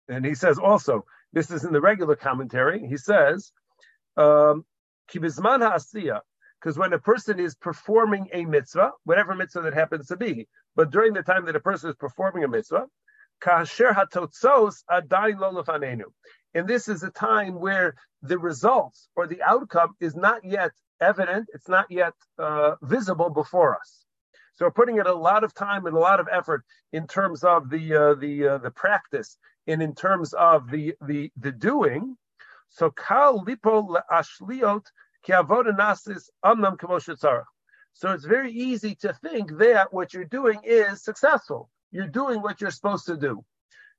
and 0.09 0.25
he 0.25 0.35
says 0.35 0.59
also, 0.59 1.07
this 1.33 1.51
is 1.51 1.65
in 1.65 1.73
the 1.73 1.81
regular 1.81 2.15
commentary. 2.15 2.87
He 2.87 2.99
says, 2.99 3.53
um, 4.17 4.67
because 5.09 6.79
when 6.79 6.93
a 6.93 6.99
person 6.99 7.41
is 7.41 7.55
performing 7.55 8.29
a 8.33 8.45
mitzvah, 8.45 8.93
whatever 9.05 9.35
mitzvah 9.35 9.63
that 9.63 9.75
happens 9.75 10.09
to 10.09 10.17
be, 10.17 10.47
but 10.77 10.91
during 10.91 11.15
the 11.15 11.23
time 11.23 11.47
that 11.47 11.57
a 11.57 11.61
person 11.61 11.91
is 11.91 11.97
performing 11.97 12.45
a 12.45 12.49
mitzvah, 12.49 12.87
kasher 13.41 13.95
hatotzos 13.95 14.85
adayin 14.91 15.41
lo 15.41 15.63
and 16.55 16.67
this 16.67 16.89
is 16.89 17.03
a 17.03 17.11
time 17.11 17.61
where 17.61 17.95
the 18.23 18.39
results 18.39 19.09
or 19.15 19.27
the 19.27 19.43
outcome 19.43 19.95
is 20.01 20.17
not 20.17 20.45
yet 20.45 20.73
evident, 21.01 21.49
it's 21.55 21.69
not 21.69 21.87
yet 21.91 22.13
uh, 22.39 22.75
visible 22.83 23.31
before 23.31 23.77
us. 23.77 24.05
So 24.55 24.67
we're 24.67 24.73
putting 24.73 24.99
in 24.99 25.07
a 25.07 25.15
lot 25.15 25.45
of 25.45 25.55
time 25.55 25.87
and 25.87 25.97
a 25.97 26.01
lot 26.01 26.21
of 26.21 26.29
effort 26.31 26.65
in 26.93 27.07
terms 27.07 27.45
of 27.45 27.71
the 27.71 27.95
uh, 27.95 28.15
the 28.15 28.49
uh, 28.49 28.59
the 28.59 28.71
practice 28.71 29.39
and 29.67 29.83
in 29.83 29.95
terms 29.95 30.35
of 30.35 30.71
the 30.71 30.95
the 31.01 31.31
the 31.37 31.53
doing. 31.53 32.17
So 32.69 32.91
kal 32.91 33.45
lipo 33.45 33.97
ashliot 34.11 34.85
ki 35.23 35.33
nasis 35.33 36.29
amnam 36.45 36.77
So 37.95 38.13
it's 38.13 38.25
very 38.25 38.53
easy 38.53 38.97
to 38.97 39.15
think 39.15 39.57
that 39.59 39.93
what 39.95 40.13
you're 40.13 40.25
doing 40.25 40.61
is 40.65 41.03
successful. 41.03 41.71
You're 41.91 42.07
doing 42.07 42.41
what 42.43 42.61
you're 42.61 42.71
supposed 42.71 43.07
to 43.07 43.17
do. 43.17 43.45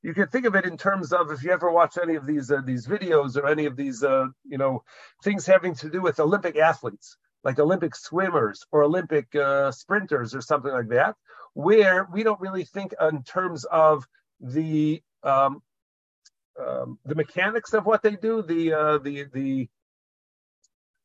You 0.03 0.13
can 0.13 0.27
think 0.27 0.45
of 0.45 0.55
it 0.55 0.65
in 0.65 0.77
terms 0.77 1.13
of 1.13 1.31
if 1.31 1.43
you 1.43 1.51
ever 1.51 1.71
watch 1.71 1.98
any 2.01 2.15
of 2.15 2.25
these 2.25 2.50
uh, 2.50 2.62
these 2.65 2.88
videos 2.88 3.38
or 3.38 3.48
any 3.48 3.65
of 3.65 3.75
these 3.75 4.03
uh, 4.03 4.27
you 4.43 4.57
know 4.57 4.83
things 5.24 5.45
having 5.45 5.75
to 5.75 5.89
do 5.89 6.01
with 6.01 6.19
Olympic 6.19 6.57
athletes, 6.57 7.17
like 7.43 7.60
Olympic 7.60 7.95
swimmers 7.95 8.65
or 8.71 8.83
Olympic 8.83 9.36
uh, 9.36 9.71
sprinters 9.71 10.33
or 10.33 10.41
something 10.41 10.71
like 10.71 10.89
that, 10.89 11.15
where 11.53 12.07
we 12.12 12.24
don't 12.24 12.41
really 12.41 12.63
think 12.63 12.93
in 13.00 13.24
terms 13.24 13.65
of 13.65 14.07
the 14.39 15.03
um, 15.21 15.62
um, 16.60 16.98
the 17.05 17.15
mechanics 17.15 17.74
of 17.74 17.86
what 17.86 18.01
they 18.01 18.15
do, 18.15 18.41
the 18.41 18.74
uh, 18.74 18.98
the 18.98 19.25
the 19.31 19.69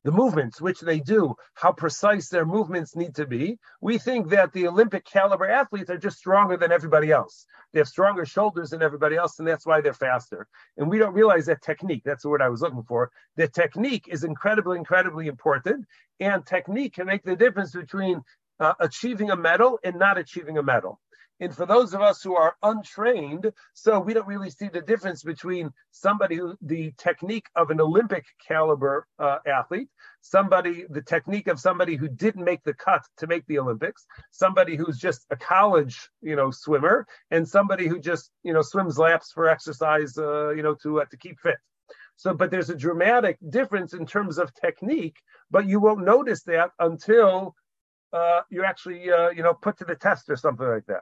the 0.03 0.11
movements 0.11 0.61
which 0.61 0.79
they 0.79 0.99
do, 0.99 1.35
how 1.53 1.71
precise 1.71 2.29
their 2.29 2.45
movements 2.45 2.95
need 2.95 3.15
to 3.15 3.25
be. 3.25 3.57
We 3.81 3.97
think 3.97 4.29
that 4.29 4.53
the 4.53 4.67
Olympic 4.67 5.05
caliber 5.05 5.49
athletes 5.49 5.89
are 5.89 5.97
just 5.97 6.17
stronger 6.17 6.57
than 6.57 6.71
everybody 6.71 7.11
else. 7.11 7.45
They 7.73 7.79
have 7.79 7.87
stronger 7.87 8.25
shoulders 8.25 8.69
than 8.69 8.81
everybody 8.81 9.15
else, 9.15 9.39
and 9.39 9.47
that's 9.47 9.65
why 9.65 9.81
they're 9.81 9.93
faster. 9.93 10.47
And 10.77 10.89
we 10.89 10.97
don't 10.97 11.13
realize 11.13 11.45
that 11.47 11.61
technique, 11.61 12.03
that's 12.05 12.23
the 12.23 12.29
word 12.29 12.41
I 12.41 12.49
was 12.49 12.61
looking 12.61 12.83
for. 12.83 13.11
The 13.35 13.47
technique 13.47 14.07
is 14.07 14.23
incredibly, 14.23 14.77
incredibly 14.77 15.27
important. 15.27 15.85
And 16.19 16.45
technique 16.45 16.93
can 16.93 17.07
make 17.07 17.23
the 17.23 17.35
difference 17.35 17.73
between 17.73 18.21
uh, 18.59 18.73
achieving 18.79 19.29
a 19.29 19.35
medal 19.35 19.79
and 19.83 19.97
not 19.97 20.17
achieving 20.17 20.57
a 20.57 20.63
medal. 20.63 20.99
And 21.39 21.55
for 21.55 21.67
those 21.67 21.93
of 21.93 22.01
us 22.01 22.23
who 22.23 22.35
are 22.35 22.55
untrained, 22.63 23.51
so 23.73 23.99
we 23.99 24.13
don't 24.13 24.27
really 24.27 24.49
see 24.49 24.69
the 24.69 24.81
difference 24.81 25.21
between 25.21 25.71
somebody 25.91 26.37
who 26.37 26.57
the 26.61 26.93
technique 26.97 27.45
of 27.55 27.69
an 27.69 27.79
Olympic 27.79 28.25
caliber 28.47 29.05
uh, 29.19 29.37
athlete, 29.45 29.89
somebody 30.21 30.85
the 30.89 31.01
technique 31.01 31.47
of 31.47 31.59
somebody 31.59 31.95
who 31.95 32.07
didn't 32.07 32.43
make 32.43 32.63
the 32.63 32.73
cut 32.73 33.03
to 33.17 33.27
make 33.27 33.45
the 33.45 33.59
Olympics, 33.59 34.07
somebody 34.31 34.75
who's 34.75 34.97
just 34.97 35.25
a 35.29 35.35
college 35.35 36.09
you 36.21 36.35
know 36.35 36.49
swimmer, 36.49 37.05
and 37.29 37.47
somebody 37.47 37.87
who 37.87 37.99
just 37.99 38.31
you 38.43 38.53
know 38.53 38.63
swims 38.63 38.97
laps 38.97 39.31
for 39.31 39.47
exercise, 39.47 40.17
uh, 40.17 40.49
you 40.49 40.63
know 40.63 40.73
to 40.81 41.01
uh, 41.01 41.05
to 41.11 41.17
keep 41.17 41.39
fit. 41.39 41.57
So, 42.15 42.33
but 42.33 42.49
there's 42.49 42.71
a 42.71 42.75
dramatic 42.75 43.37
difference 43.47 43.93
in 43.93 44.07
terms 44.07 44.39
of 44.39 44.51
technique, 44.55 45.17
but 45.51 45.67
you 45.67 45.79
won't 45.79 46.03
notice 46.03 46.41
that 46.43 46.71
until 46.79 47.53
uh, 48.11 48.41
you 48.49 48.63
actually, 48.65 49.11
uh, 49.11 49.29
you 49.29 49.43
know, 49.43 49.53
put 49.53 49.77
to 49.77 49.85
the 49.85 49.95
test 49.95 50.27
or 50.29 50.35
something 50.35 50.67
like 50.67 50.87
that 50.87 51.01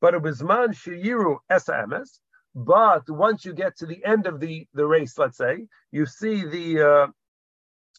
but 0.00 0.14
it 0.14 0.22
was 0.22 0.42
man 0.42 0.68
shiyiru 0.68 1.38
esames. 1.50 2.18
But 2.54 3.08
once 3.08 3.44
you 3.44 3.52
get 3.52 3.76
to 3.78 3.86
the 3.86 4.02
end 4.04 4.26
of 4.26 4.40
the, 4.40 4.66
the 4.72 4.86
race, 4.86 5.18
let's 5.18 5.36
say, 5.36 5.66
you 5.92 6.06
see 6.06 6.42
the 6.44 6.88
uh, 6.90 7.06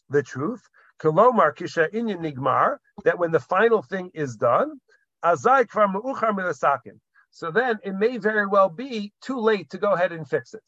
the 0.08 0.22
truth. 0.22 0.62
Kolomar 1.00 1.54
kisha 1.54 1.88
inyan 1.92 2.20
nigmar, 2.20 2.78
that 3.04 3.18
when 3.18 3.30
the 3.30 3.40
final 3.40 3.82
thing 3.82 4.10
is 4.14 4.34
done, 4.36 4.80
azai 5.24 5.64
kvar 5.66 5.86
meuchar 5.94 6.36
milasakin. 6.36 6.98
So 7.30 7.50
then 7.52 7.78
it 7.84 7.94
may 7.94 8.18
very 8.18 8.46
well 8.46 8.68
be 8.68 9.12
too 9.20 9.38
late 9.38 9.70
to 9.70 9.78
go 9.78 9.92
ahead 9.92 10.12
and 10.12 10.28
fix 10.28 10.54
it. 10.54 10.64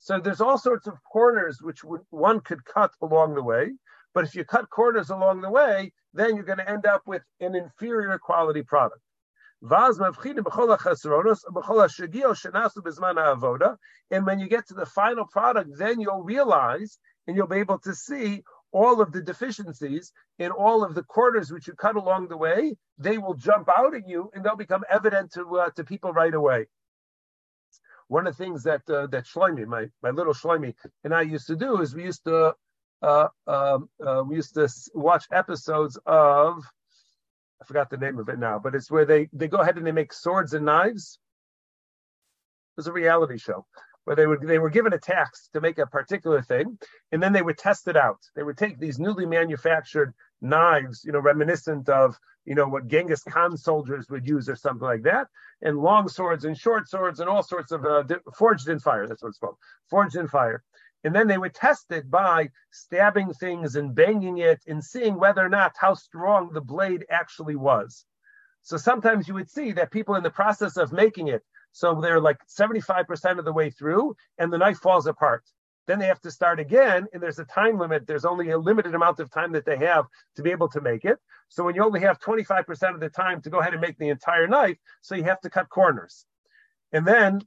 So 0.00 0.18
there's 0.18 0.40
all 0.40 0.58
sorts 0.58 0.86
of 0.86 0.94
corners 1.04 1.60
which 1.60 1.80
one 2.10 2.40
could 2.40 2.64
cut 2.64 2.90
along 3.02 3.34
the 3.34 3.42
way. 3.42 3.72
But 4.14 4.24
if 4.24 4.34
you 4.34 4.44
cut 4.44 4.70
corners 4.70 5.10
along 5.10 5.42
the 5.42 5.50
way, 5.50 5.92
then 6.14 6.34
you're 6.34 6.44
going 6.44 6.58
to 6.58 6.68
end 6.68 6.86
up 6.86 7.02
with 7.06 7.22
an 7.40 7.54
inferior 7.54 8.18
quality 8.18 8.62
product. 8.62 9.00
And 9.60 9.70
when 14.26 14.38
you 14.38 14.48
get 14.48 14.68
to 14.68 14.74
the 14.74 14.86
final 14.86 15.26
product, 15.26 15.70
then 15.76 16.00
you'll 16.00 16.22
realize 16.22 16.98
and 17.26 17.36
you'll 17.36 17.48
be 17.48 17.56
able 17.56 17.78
to 17.80 17.94
see 17.94 18.42
all 18.70 19.00
of 19.00 19.12
the 19.12 19.22
deficiencies 19.22 20.12
in 20.38 20.50
all 20.50 20.84
of 20.84 20.94
the 20.94 21.02
quarters 21.02 21.50
which 21.50 21.66
you 21.66 21.72
cut 21.74 21.96
along 21.96 22.28
the 22.28 22.36
way. 22.36 22.76
They 22.98 23.18
will 23.18 23.34
jump 23.34 23.68
out 23.76 23.94
at 23.94 24.06
you 24.06 24.30
and 24.32 24.44
they'll 24.44 24.56
become 24.56 24.84
evident 24.88 25.32
to 25.32 25.58
uh, 25.58 25.70
to 25.70 25.84
people 25.84 26.12
right 26.12 26.34
away. 26.34 26.66
One 28.08 28.26
of 28.26 28.36
the 28.36 28.44
things 28.44 28.62
that 28.64 28.88
uh, 28.88 29.06
that 29.08 29.24
Shlomi, 29.24 29.66
my 29.66 29.90
my 30.02 30.10
little 30.10 30.34
Shlomi, 30.34 30.74
and 31.04 31.14
I 31.14 31.22
used 31.22 31.46
to 31.48 31.56
do 31.56 31.80
is 31.80 31.94
we 31.94 32.04
used 32.04 32.24
to 32.24 32.54
uh, 33.02 33.28
um, 33.46 33.88
uh, 34.04 34.22
we 34.26 34.36
used 34.36 34.54
to 34.54 34.68
watch 34.94 35.26
episodes 35.32 35.98
of 36.06 36.64
I 37.60 37.64
forgot 37.64 37.90
the 37.90 37.96
name 37.96 38.18
of 38.18 38.28
it 38.28 38.38
now, 38.38 38.58
but 38.58 38.74
it's 38.74 38.90
where 38.90 39.04
they 39.04 39.28
they 39.32 39.48
go 39.48 39.58
ahead 39.58 39.76
and 39.76 39.86
they 39.86 39.92
make 39.92 40.12
swords 40.12 40.54
and 40.54 40.64
knives. 40.64 41.18
It 42.76 42.80
was 42.80 42.86
a 42.86 42.92
reality 42.92 43.38
show 43.38 43.66
where 44.04 44.16
they 44.16 44.26
would 44.26 44.40
they 44.40 44.58
were 44.58 44.70
given 44.70 44.92
a 44.92 44.98
task 44.98 45.52
to 45.52 45.60
make 45.60 45.78
a 45.78 45.86
particular 45.86 46.40
thing, 46.40 46.78
and 47.12 47.22
then 47.22 47.32
they 47.32 47.42
would 47.42 47.58
test 47.58 47.88
it 47.88 47.96
out. 47.96 48.20
They 48.34 48.42
would 48.42 48.56
take 48.56 48.78
these 48.78 48.98
newly 48.98 49.26
manufactured 49.26 50.14
knives, 50.40 51.04
you 51.04 51.12
know, 51.12 51.18
reminiscent 51.18 51.88
of 51.88 52.16
you 52.44 52.54
know 52.54 52.66
what 52.66 52.86
Genghis 52.86 53.22
Khan 53.24 53.56
soldiers 53.56 54.08
would 54.08 54.26
use 54.26 54.48
or 54.48 54.56
something 54.56 54.86
like 54.86 55.02
that, 55.02 55.26
and 55.60 55.78
long 55.78 56.08
swords 56.08 56.46
and 56.46 56.56
short 56.56 56.88
swords 56.88 57.20
and 57.20 57.28
all 57.28 57.42
sorts 57.42 57.72
of 57.72 57.84
uh, 57.84 58.04
forged 58.34 58.68
in 58.68 58.78
fire. 58.78 59.06
That's 59.06 59.22
what 59.22 59.28
it's 59.30 59.38
called, 59.38 59.56
forged 59.90 60.16
in 60.16 60.28
fire. 60.28 60.62
And 61.04 61.14
then 61.14 61.28
they 61.28 61.38
would 61.38 61.54
test 61.54 61.90
it 61.90 62.10
by 62.10 62.50
stabbing 62.70 63.32
things 63.34 63.76
and 63.76 63.94
banging 63.94 64.38
it 64.38 64.60
and 64.66 64.82
seeing 64.82 65.18
whether 65.18 65.44
or 65.44 65.48
not 65.48 65.72
how 65.80 65.94
strong 65.94 66.52
the 66.52 66.60
blade 66.60 67.06
actually 67.08 67.56
was. 67.56 68.04
So 68.62 68.76
sometimes 68.76 69.28
you 69.28 69.34
would 69.34 69.50
see 69.50 69.72
that 69.72 69.92
people 69.92 70.16
in 70.16 70.22
the 70.22 70.30
process 70.30 70.76
of 70.76 70.92
making 70.92 71.28
it, 71.28 71.42
so 71.72 72.00
they're 72.00 72.20
like 72.20 72.38
75% 72.48 73.38
of 73.38 73.44
the 73.44 73.52
way 73.52 73.70
through 73.70 74.16
and 74.38 74.52
the 74.52 74.58
knife 74.58 74.78
falls 74.78 75.06
apart. 75.06 75.44
Then 75.86 75.98
they 75.98 76.06
have 76.06 76.20
to 76.20 76.30
start 76.30 76.60
again, 76.60 77.06
and 77.14 77.22
there's 77.22 77.38
a 77.38 77.46
time 77.46 77.78
limit. 77.78 78.06
There's 78.06 78.26
only 78.26 78.50
a 78.50 78.58
limited 78.58 78.94
amount 78.94 79.20
of 79.20 79.30
time 79.30 79.52
that 79.52 79.64
they 79.64 79.78
have 79.78 80.04
to 80.36 80.42
be 80.42 80.50
able 80.50 80.68
to 80.68 80.82
make 80.82 81.06
it. 81.06 81.18
So 81.48 81.64
when 81.64 81.74
you 81.74 81.82
only 81.82 82.00
have 82.00 82.20
25% 82.20 82.94
of 82.94 83.00
the 83.00 83.08
time 83.08 83.40
to 83.40 83.48
go 83.48 83.60
ahead 83.60 83.72
and 83.72 83.80
make 83.80 83.96
the 83.96 84.10
entire 84.10 84.46
knife, 84.46 84.76
so 85.00 85.14
you 85.14 85.24
have 85.24 85.40
to 85.40 85.50
cut 85.50 85.70
corners. 85.70 86.26
And 86.92 87.06
then 87.06 87.40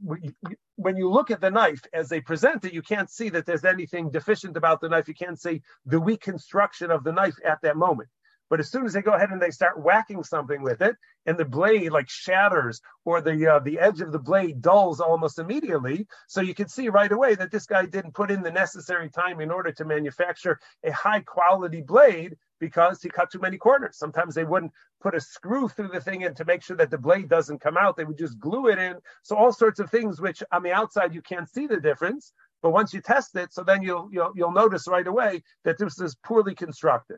when 0.75 0.97
you 0.97 1.09
look 1.09 1.31
at 1.31 1.41
the 1.41 1.49
knife 1.49 1.83
as 1.93 2.09
they 2.09 2.21
present 2.21 2.65
it, 2.65 2.73
you 2.73 2.81
can't 2.81 3.09
see 3.09 3.29
that 3.29 3.45
there's 3.45 3.65
anything 3.65 4.11
deficient 4.11 4.55
about 4.55 4.81
the 4.81 4.89
knife. 4.89 5.07
You 5.07 5.15
can't 5.15 5.39
see 5.39 5.61
the 5.85 5.99
weak 5.99 6.21
construction 6.21 6.91
of 6.91 7.03
the 7.03 7.11
knife 7.11 7.35
at 7.43 7.61
that 7.63 7.77
moment. 7.77 8.09
But 8.51 8.59
as 8.59 8.69
soon 8.69 8.85
as 8.85 8.91
they 8.91 9.01
go 9.01 9.13
ahead 9.13 9.31
and 9.31 9.41
they 9.41 9.49
start 9.49 9.79
whacking 9.79 10.23
something 10.23 10.61
with 10.61 10.81
it, 10.81 10.97
and 11.25 11.37
the 11.37 11.45
blade 11.45 11.91
like 11.91 12.09
shatters, 12.09 12.81
or 13.05 13.21
the 13.21 13.47
uh, 13.47 13.59
the 13.59 13.79
edge 13.79 14.01
of 14.01 14.11
the 14.11 14.19
blade 14.19 14.61
dulls 14.61 14.99
almost 14.99 15.39
immediately, 15.39 16.05
so 16.27 16.41
you 16.41 16.53
can 16.53 16.67
see 16.67 16.89
right 16.89 17.11
away 17.11 17.33
that 17.35 17.49
this 17.49 17.65
guy 17.65 17.85
didn't 17.85 18.13
put 18.13 18.29
in 18.29 18.43
the 18.43 18.51
necessary 18.51 19.09
time 19.09 19.39
in 19.39 19.51
order 19.51 19.71
to 19.71 19.85
manufacture 19.85 20.59
a 20.83 20.91
high 20.91 21.21
quality 21.21 21.81
blade 21.81 22.35
because 22.61 23.01
he 23.01 23.09
cut 23.09 23.29
too 23.29 23.39
many 23.39 23.57
corners. 23.57 23.97
Sometimes 23.97 24.35
they 24.35 24.45
wouldn't 24.45 24.71
put 25.01 25.15
a 25.15 25.19
screw 25.19 25.67
through 25.67 25.89
the 25.89 25.99
thing 25.99 26.21
in 26.21 26.33
to 26.35 26.45
make 26.45 26.63
sure 26.63 26.77
that 26.77 26.91
the 26.91 26.97
blade 26.97 27.27
doesn't 27.27 27.59
come 27.59 27.75
out. 27.75 27.97
They 27.97 28.05
would 28.05 28.19
just 28.19 28.39
glue 28.39 28.67
it 28.67 28.77
in. 28.77 28.95
So 29.23 29.35
all 29.35 29.51
sorts 29.51 29.79
of 29.79 29.89
things 29.89 30.21
which 30.21 30.41
on 30.53 30.63
the 30.63 30.71
outside 30.71 31.13
you 31.13 31.23
can't 31.23 31.49
see 31.49 31.67
the 31.67 31.81
difference, 31.81 32.31
but 32.61 32.69
once 32.69 32.93
you 32.93 33.01
test 33.01 33.35
it, 33.35 33.51
so 33.51 33.63
then 33.63 33.81
you'll 33.81 34.07
you'll, 34.13 34.31
you'll 34.35 34.53
notice 34.53 34.87
right 34.87 35.07
away 35.07 35.43
that 35.65 35.77
this 35.77 35.99
is 35.99 36.15
poorly 36.23 36.55
constructed. 36.55 37.17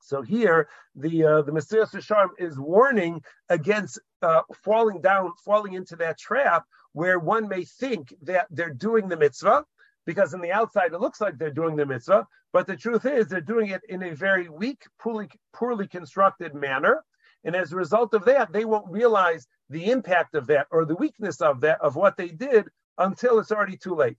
So 0.00 0.20
here, 0.20 0.68
the 0.96 1.24
uh, 1.24 1.42
the 1.42 1.52
Mesilas 1.52 1.94
Yesharim 1.94 2.30
is 2.38 2.58
warning 2.58 3.22
against 3.48 4.00
uh, 4.20 4.42
falling 4.62 5.00
down, 5.00 5.30
falling 5.44 5.74
into 5.74 5.96
that 5.96 6.18
trap 6.18 6.64
where 6.92 7.18
one 7.18 7.48
may 7.48 7.64
think 7.64 8.12
that 8.22 8.46
they're 8.50 8.74
doing 8.74 9.08
the 9.08 9.16
mitzvah, 9.16 9.64
because 10.06 10.34
on 10.34 10.40
the 10.40 10.52
outside 10.52 10.92
it 10.92 11.00
looks 11.00 11.20
like 11.20 11.38
they're 11.38 11.50
doing 11.50 11.76
the 11.76 11.86
mitzvah, 11.86 12.26
but 12.52 12.66
the 12.66 12.76
truth 12.76 13.06
is 13.06 13.26
they're 13.26 13.40
doing 13.40 13.70
it 13.70 13.82
in 13.88 14.02
a 14.02 14.14
very 14.14 14.48
weak, 14.48 14.84
poorly, 14.98 15.28
poorly 15.52 15.86
constructed 15.86 16.54
manner. 16.54 17.02
And 17.44 17.54
as 17.54 17.72
a 17.72 17.76
result 17.76 18.14
of 18.14 18.24
that, 18.24 18.52
they 18.52 18.64
won't 18.64 18.90
realize 18.90 19.46
the 19.68 19.90
impact 19.90 20.34
of 20.34 20.46
that 20.46 20.66
or 20.70 20.84
the 20.84 20.94
weakness 20.94 21.40
of 21.40 21.60
that, 21.60 21.80
of 21.80 21.96
what 21.96 22.16
they 22.16 22.28
did 22.28 22.66
until 22.98 23.38
it's 23.38 23.52
already 23.52 23.76
too 23.76 23.94
late. 23.94 24.18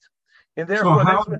And 0.57 0.67
therefore, 0.67 0.99
so 0.99 1.05
how, 1.05 1.15
that's 1.15 1.27
what, 1.27 1.39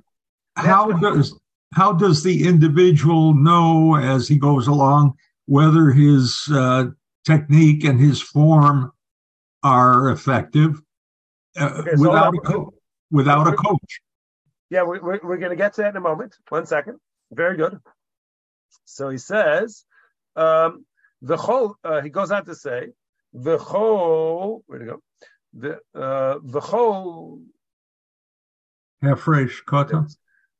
that's 0.56 0.68
how 0.68 0.92
does 0.92 1.40
how 1.74 1.92
does 1.92 2.24
the 2.24 2.48
individual 2.48 3.34
know 3.34 3.96
as 3.96 4.28
he 4.28 4.38
goes 4.38 4.68
along 4.68 5.14
whether 5.46 5.92
his 5.92 6.48
uh, 6.52 6.86
technique 7.25 7.84
and 7.84 8.00
his 8.00 8.22
form 8.22 8.92
are 9.64 10.10
effective 10.10 10.82
uh, 11.60 11.72
Okay, 11.80 11.96
so 11.96 12.02
without 12.02 12.34
a 12.36 12.66
without 13.12 13.48
a 13.48 13.54
coach? 13.54 14.00
Yeah, 14.69 14.84
we, 14.84 15.00
we, 15.00 15.19
we're 15.24 15.38
going 15.38 15.51
to 15.51 15.55
get 15.55 15.74
to 15.75 15.81
that 15.81 15.91
in 15.91 15.98
a 15.98 16.01
moment. 16.01 16.36
One 16.50 16.65
second. 16.65 17.00
Very 17.31 17.57
good. 17.57 17.79
So 18.86 19.10
he 19.10 19.17
says, 19.17 19.86
um, 20.36 20.86
the 21.22 21.38
whole, 21.38 21.75
uh, 21.84 22.01
he 22.01 22.10
goes 22.10 22.31
on 22.31 22.45
to 22.45 22.55
say, 22.55 22.89
the 23.34 23.57
whole, 23.57 24.63
where 24.67 24.79
to 24.79 24.86
go? 24.86 25.01
The, 25.53 26.00
uh, 26.00 26.39
the 26.43 26.60
whole, 26.62 27.41
Hefresh 29.03 29.65
kata. 29.65 30.07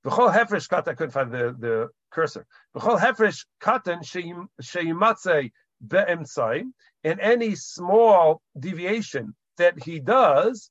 the 0.03 0.09
whole 0.09 0.29
hefresh 0.29 0.67
katan, 0.69 0.89
I 0.89 0.93
couldn't 0.93 1.12
find 1.12 1.31
the, 1.31 1.55
the 1.57 1.89
cursor. 2.12 2.45
The 2.74 2.79
whole 2.79 2.97
hefresh 2.97 3.45
katan 3.62 4.03
sheyimatze 4.62 5.51
be'emtzai, 5.85 6.63
and 7.03 7.19
any 7.19 7.55
small 7.55 8.41
deviation 8.57 9.35
that 9.57 9.81
he 9.83 10.00
does, 10.00 10.69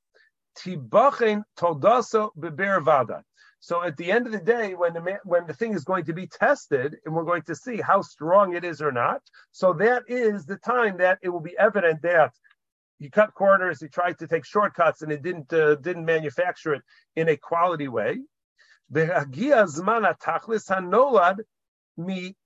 tibachen 0.58 1.42
todaso 1.58 2.30
beber 2.38 3.22
So 3.60 3.82
at 3.82 3.96
the 3.96 4.12
end 4.12 4.26
of 4.26 4.32
the 4.32 4.40
day, 4.40 4.74
when 4.74 4.94
the 4.94 5.00
ma- 5.00 5.24
when 5.24 5.46
the 5.46 5.54
thing 5.54 5.72
is 5.74 5.84
going 5.84 6.04
to 6.06 6.12
be 6.12 6.26
tested, 6.26 6.96
and 7.04 7.14
we're 7.14 7.24
going 7.24 7.42
to 7.44 7.54
see 7.54 7.80
how 7.80 8.02
strong 8.02 8.54
it 8.54 8.64
is 8.64 8.82
or 8.82 8.92
not, 8.92 9.22
so 9.52 9.72
that 9.74 10.04
is 10.08 10.46
the 10.46 10.56
time 10.58 10.98
that 10.98 11.18
it 11.22 11.30
will 11.30 11.40
be 11.40 11.56
evident 11.58 12.02
that 12.02 12.32
he 12.98 13.10
cut 13.10 13.34
corners, 13.34 13.80
he 13.80 13.88
tried 13.88 14.18
to 14.18 14.28
take 14.28 14.44
shortcuts, 14.44 15.02
and 15.02 15.12
it 15.12 15.22
didn't 15.22 15.52
uh, 15.52 15.74
didn't 15.76 16.04
manufacture 16.04 16.74
it 16.74 16.82
in 17.16 17.28
a 17.28 17.36
quality 17.36 17.88
way. 17.88 18.18
Mi 21.96 22.36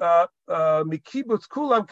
uh, 0.00 0.26
uh, 0.48 0.84
kulam. 0.84 1.86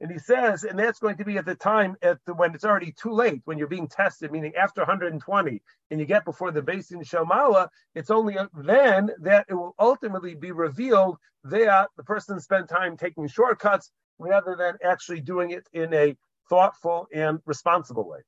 And 0.00 0.10
he 0.10 0.18
says, 0.18 0.64
and 0.64 0.78
that's 0.78 0.98
going 0.98 1.16
to 1.16 1.24
be 1.24 1.38
at 1.38 1.46
the 1.46 1.54
time 1.54 1.96
at 2.02 2.18
the, 2.26 2.34
when 2.34 2.54
it's 2.54 2.66
already 2.66 2.92
too 2.92 3.12
late, 3.12 3.40
when 3.46 3.56
you're 3.56 3.66
being 3.66 3.88
tested, 3.88 4.30
meaning 4.30 4.54
after 4.54 4.82
120, 4.82 5.62
and 5.90 6.00
you 6.00 6.04
get 6.04 6.26
before 6.26 6.50
the 6.50 6.60
basin 6.60 7.00
Shamala, 7.00 7.68
it's 7.94 8.10
only 8.10 8.36
then 8.54 9.10
that 9.22 9.46
it 9.48 9.54
will 9.54 9.74
ultimately 9.78 10.34
be 10.34 10.52
revealed 10.52 11.16
that 11.44 11.88
the 11.96 12.02
person 12.02 12.38
spent 12.40 12.68
time 12.68 12.96
taking 12.96 13.26
shortcuts 13.26 13.90
rather 14.18 14.54
than 14.54 14.74
actually 14.84 15.20
doing 15.20 15.52
it 15.52 15.66
in 15.72 15.94
a 15.94 16.14
thoughtful 16.50 17.06
and 17.12 17.40
responsible 17.46 18.06
way. 18.06 18.20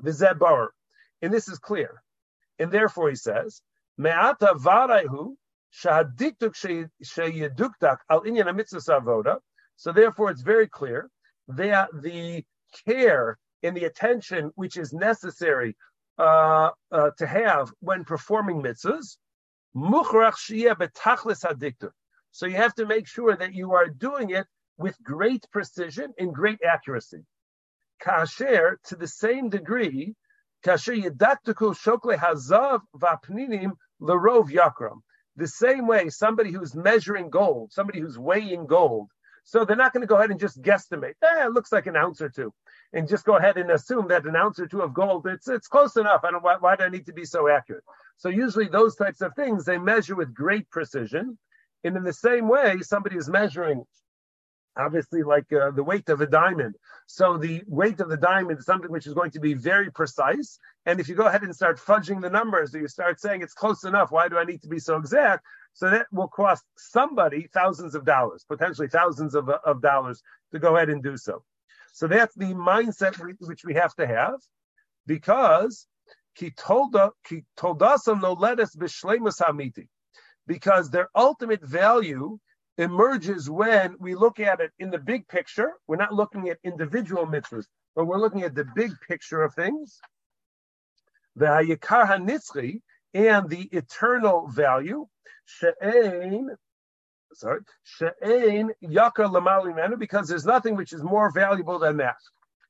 Vizeh 0.00 0.38
bar, 0.38 0.70
and 1.22 1.32
this 1.32 1.48
is 1.48 1.58
clear. 1.58 2.02
And 2.58 2.70
therefore 2.70 3.08
he 3.08 3.16
says, 3.16 3.62
Me'ata 3.98 4.54
varaihu 4.54 5.34
shahadiktuk 5.74 6.54
al 8.08 8.22
inyan 8.22 8.48
avoda. 8.48 9.38
So 9.82 9.90
therefore 9.90 10.30
it's 10.30 10.42
very 10.42 10.68
clear 10.68 11.10
that 11.48 11.88
the 11.92 12.44
care 12.86 13.36
and 13.64 13.76
the 13.76 13.86
attention 13.86 14.52
which 14.54 14.76
is 14.76 14.92
necessary 14.92 15.76
uh, 16.18 16.70
uh, 16.92 17.10
to 17.18 17.26
have 17.26 17.72
when 17.80 18.04
performing 18.04 18.62
mitzvahs. 18.62 19.16
So 22.30 22.46
you 22.46 22.56
have 22.56 22.74
to 22.76 22.86
make 22.86 23.08
sure 23.08 23.36
that 23.36 23.54
you 23.54 23.72
are 23.72 23.88
doing 23.88 24.30
it 24.30 24.46
with 24.78 25.02
great 25.02 25.44
precision 25.50 26.14
and 26.16 26.32
great 26.32 26.60
accuracy. 26.62 27.24
Kasher, 28.00 28.76
to 28.84 28.94
the 28.94 29.08
same 29.08 29.48
degree, 29.48 30.14
shokle 30.64 32.16
vapninim. 32.96 33.72
The 35.34 35.48
same 35.48 35.86
way 35.88 36.08
somebody 36.08 36.52
who's 36.52 36.76
measuring 36.76 37.30
gold, 37.30 37.72
somebody 37.72 37.98
who's 37.98 38.16
weighing 38.16 38.68
gold, 38.68 39.08
so 39.44 39.64
they're 39.64 39.76
not 39.76 39.92
going 39.92 40.02
to 40.02 40.06
go 40.06 40.16
ahead 40.16 40.30
and 40.30 40.40
just 40.40 40.60
guesstimate. 40.62 41.14
Eh, 41.22 41.46
it 41.46 41.52
looks 41.52 41.72
like 41.72 41.86
an 41.86 41.96
ounce 41.96 42.20
or 42.20 42.28
two, 42.28 42.52
and 42.92 43.08
just 43.08 43.24
go 43.24 43.36
ahead 43.36 43.56
and 43.56 43.70
assume 43.70 44.08
that 44.08 44.24
an 44.24 44.36
ounce 44.36 44.58
or 44.58 44.66
two 44.66 44.82
of 44.82 44.94
gold 44.94 45.26
it's 45.26 45.48
it's 45.48 45.68
close 45.68 45.96
enough. 45.96 46.22
I 46.24 46.30
don't 46.30 46.42
why, 46.42 46.56
why 46.58 46.76
do 46.76 46.84
I 46.84 46.88
need 46.88 47.06
to 47.06 47.12
be 47.12 47.24
so 47.24 47.48
accurate? 47.48 47.84
So 48.16 48.28
usually 48.28 48.68
those 48.68 48.96
types 48.96 49.20
of 49.20 49.34
things 49.34 49.64
they 49.64 49.78
measure 49.78 50.14
with 50.14 50.34
great 50.34 50.70
precision, 50.70 51.38
and 51.84 51.96
in 51.96 52.04
the 52.04 52.12
same 52.12 52.48
way, 52.48 52.78
somebody 52.82 53.16
is 53.16 53.28
measuring 53.28 53.84
obviously 54.76 55.22
like 55.22 55.52
uh, 55.52 55.70
the 55.70 55.82
weight 55.82 56.08
of 56.08 56.20
a 56.20 56.26
diamond. 56.26 56.74
So 57.06 57.36
the 57.36 57.62
weight 57.66 58.00
of 58.00 58.08
the 58.08 58.16
diamond 58.16 58.58
is 58.58 58.64
something 58.64 58.90
which 58.90 59.06
is 59.06 59.14
going 59.14 59.30
to 59.32 59.40
be 59.40 59.54
very 59.54 59.90
precise. 59.90 60.58
And 60.86 61.00
if 61.00 61.08
you 61.08 61.14
go 61.14 61.26
ahead 61.26 61.42
and 61.42 61.54
start 61.54 61.78
fudging 61.78 62.20
the 62.20 62.30
numbers, 62.30 62.74
or 62.74 62.80
you 62.80 62.88
start 62.88 63.20
saying 63.20 63.42
it's 63.42 63.54
close 63.54 63.84
enough, 63.84 64.10
why 64.10 64.28
do 64.28 64.38
I 64.38 64.44
need 64.44 64.62
to 64.62 64.68
be 64.68 64.78
so 64.78 64.96
exact? 64.96 65.44
So 65.74 65.90
that 65.90 66.06
will 66.12 66.28
cost 66.28 66.64
somebody 66.76 67.48
thousands 67.52 67.94
of 67.94 68.04
dollars, 68.04 68.44
potentially 68.46 68.88
thousands 68.88 69.34
of, 69.34 69.48
of 69.48 69.80
dollars 69.80 70.22
to 70.52 70.58
go 70.58 70.76
ahead 70.76 70.90
and 70.90 71.02
do 71.02 71.16
so. 71.16 71.42
So 71.92 72.06
that's 72.06 72.34
the 72.34 72.54
mindset 72.54 73.16
which 73.40 73.64
we 73.64 73.74
have 73.74 73.94
to 73.96 74.06
have, 74.06 74.40
because 75.06 75.86
because 80.46 80.90
their 80.90 81.08
ultimate 81.14 81.62
value 81.62 82.38
emerges 82.78 83.50
when 83.50 83.94
we 83.98 84.14
look 84.14 84.40
at 84.40 84.60
it 84.60 84.70
in 84.78 84.90
the 84.90 84.98
big 84.98 85.28
picture. 85.28 85.72
We're 85.86 85.96
not 85.96 86.14
looking 86.14 86.48
at 86.48 86.58
individual 86.64 87.26
mitzvahs, 87.26 87.66
but 87.94 88.06
we're 88.06 88.18
looking 88.18 88.42
at 88.42 88.54
the 88.54 88.64
big 88.74 88.92
picture 89.06 89.42
of 89.42 89.54
things. 89.54 90.00
The 91.36 91.46
hayikar 91.46 92.08
hanitzri 92.08 92.80
and 93.14 93.48
the 93.48 93.68
eternal 93.72 94.48
value. 94.48 95.06
She'ain, 95.44 96.50
sorry, 97.34 97.60
yakar 98.00 99.28
lamali 99.30 99.98
because 99.98 100.28
there's 100.28 100.46
nothing 100.46 100.76
which 100.76 100.92
is 100.92 101.02
more 101.02 101.30
valuable 101.30 101.78
than 101.78 101.96
that. 101.98 102.16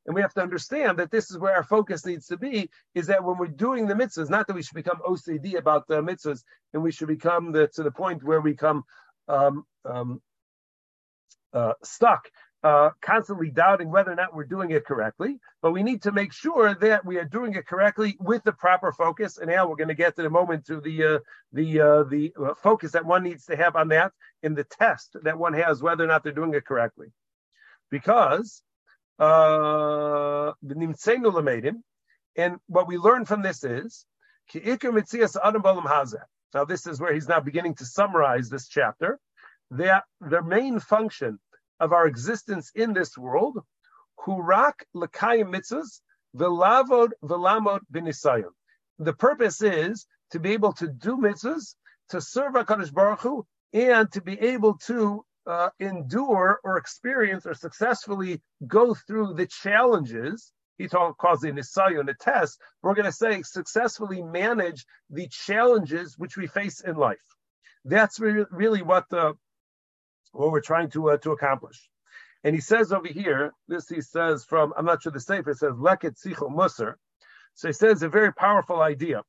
And 0.06 0.14
we 0.16 0.20
have 0.20 0.34
to 0.34 0.42
understand 0.42 0.98
that 0.98 1.12
this 1.12 1.30
is 1.30 1.38
where 1.38 1.54
our 1.54 1.62
focus 1.62 2.04
needs 2.04 2.26
to 2.26 2.36
be, 2.36 2.70
is 2.94 3.06
that 3.06 3.22
when 3.22 3.38
we're 3.38 3.46
doing 3.46 3.86
the 3.86 3.94
mitzvahs, 3.94 4.30
not 4.30 4.48
that 4.48 4.54
we 4.54 4.62
should 4.62 4.74
become 4.74 5.00
OCD 5.06 5.56
about 5.56 5.86
the 5.86 6.02
mitzvahs, 6.02 6.42
and 6.74 6.82
we 6.82 6.90
should 6.90 7.08
become 7.08 7.52
the, 7.52 7.68
to 7.74 7.84
the 7.84 7.90
point 7.90 8.24
where 8.24 8.40
we 8.40 8.56
come 8.56 8.82
um, 9.28 9.64
um, 9.84 10.20
uh, 11.52 11.74
stuck, 11.84 12.28
uh, 12.62 12.90
constantly 13.00 13.50
doubting 13.50 13.90
whether 13.90 14.12
or 14.12 14.14
not 14.14 14.34
we're 14.34 14.44
doing 14.44 14.70
it 14.70 14.84
correctly. 14.84 15.38
But 15.60 15.72
we 15.72 15.82
need 15.82 16.02
to 16.02 16.12
make 16.12 16.32
sure 16.32 16.74
that 16.74 17.04
we 17.04 17.16
are 17.18 17.24
doing 17.24 17.54
it 17.54 17.66
correctly 17.66 18.16
with 18.20 18.44
the 18.44 18.52
proper 18.52 18.92
focus. 18.92 19.38
And 19.38 19.50
now 19.50 19.68
we're 19.68 19.76
going 19.76 19.88
to 19.88 19.94
get 19.94 20.18
in 20.18 20.26
a 20.26 20.30
moment 20.30 20.66
to 20.66 20.80
the 20.80 21.04
uh, 21.04 21.18
the 21.52 21.80
uh, 21.80 22.02
the 22.04 22.32
uh, 22.40 22.54
focus 22.54 22.92
that 22.92 23.04
one 23.04 23.24
needs 23.24 23.46
to 23.46 23.56
have 23.56 23.76
on 23.76 23.88
that 23.88 24.12
in 24.42 24.54
the 24.54 24.64
test 24.64 25.16
that 25.22 25.38
one 25.38 25.54
has 25.54 25.82
whether 25.82 26.04
or 26.04 26.06
not 26.06 26.22
they're 26.22 26.32
doing 26.32 26.54
it 26.54 26.64
correctly, 26.64 27.08
because 27.90 28.62
uh, 29.18 30.52
the 30.62 31.78
and 32.36 32.56
what 32.66 32.88
we 32.88 32.96
learn 32.96 33.24
from 33.24 33.42
this 33.42 33.62
is 33.64 34.06
now, 36.54 36.64
this 36.64 36.86
is 36.86 37.00
where 37.00 37.14
he's 37.14 37.28
now 37.28 37.40
beginning 37.40 37.74
to 37.76 37.84
summarize 37.84 38.48
this 38.48 38.68
chapter. 38.68 39.18
That 39.70 40.04
their 40.20 40.42
main 40.42 40.80
function 40.80 41.38
of 41.80 41.92
our 41.92 42.06
existence 42.06 42.70
in 42.74 42.92
this 42.92 43.16
world, 43.16 43.58
hurak 44.26 44.74
lekayim 44.94 45.54
mitzvahs, 45.54 46.00
velavod 46.36 47.10
velamod 47.22 47.80
b'nisayon. 47.92 48.52
The 48.98 49.12
purpose 49.12 49.62
is 49.62 50.06
to 50.30 50.40
be 50.40 50.52
able 50.52 50.72
to 50.74 50.88
do 50.88 51.16
mitzvahs, 51.16 51.74
to 52.10 52.20
serve 52.20 52.54
HaKadosh 52.54 52.92
Baruch 52.92 53.20
Hu, 53.20 53.46
and 53.72 54.10
to 54.12 54.20
be 54.20 54.38
able 54.40 54.78
to 54.86 55.24
uh, 55.46 55.70
endure 55.80 56.60
or 56.62 56.76
experience 56.76 57.46
or 57.46 57.54
successfully 57.54 58.40
go 58.66 58.94
through 58.94 59.34
the 59.34 59.46
challenges 59.46 60.52
he 60.78 60.88
talk, 60.88 61.16
calls 61.18 61.44
it 61.44 61.54
nisayon, 61.54 62.10
a 62.10 62.14
test. 62.14 62.58
We're 62.82 62.94
going 62.94 63.06
to 63.06 63.12
say 63.12 63.42
successfully 63.42 64.22
manage 64.22 64.84
the 65.10 65.28
challenges 65.28 66.18
which 66.18 66.36
we 66.36 66.46
face 66.46 66.80
in 66.80 66.96
life. 66.96 67.22
That's 67.84 68.18
re- 68.18 68.46
really 68.50 68.82
what 68.82 69.08
the 69.08 69.34
what 70.32 70.50
we're 70.50 70.60
trying 70.60 70.90
to 70.90 71.10
uh, 71.10 71.16
to 71.18 71.32
accomplish. 71.32 71.88
And 72.44 72.54
he 72.54 72.60
says 72.60 72.92
over 72.92 73.08
here, 73.08 73.52
this 73.68 73.88
he 73.88 74.00
says 74.00 74.44
from 74.44 74.72
I'm 74.76 74.84
not 74.84 75.02
sure 75.02 75.12
the 75.12 75.20
safer 75.20 75.54
says 75.54 75.72
leket 75.72 76.20
sicho 76.20 76.50
musar. 76.50 76.94
So 77.54 77.68
he 77.68 77.72
says 77.72 78.02
a 78.02 78.08
very 78.08 78.32
powerful 78.32 78.80
idea. 78.80 79.22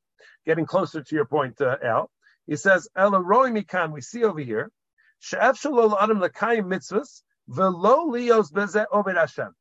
Getting 0.45 0.65
closer 0.65 1.03
to 1.03 1.15
your 1.15 1.25
point, 1.25 1.61
uh, 1.61 1.77
Al. 1.83 2.09
He 2.47 2.55
says 2.55 2.87
Ela 2.95 3.21
roi 3.21 3.51
mikan. 3.51 3.91
We 3.91 4.01
see 4.01 4.23
over 4.23 4.39
here 4.39 4.71
she'ef 5.19 5.57
shalol 5.57 5.95
adam 6.01 6.19
lekayim 6.19 6.65
mitzvahs 6.65 7.21
velo 7.47 8.07
lios 8.11 8.51
beze 8.51 8.85
obed 8.91 9.15
Hashem. 9.15 9.53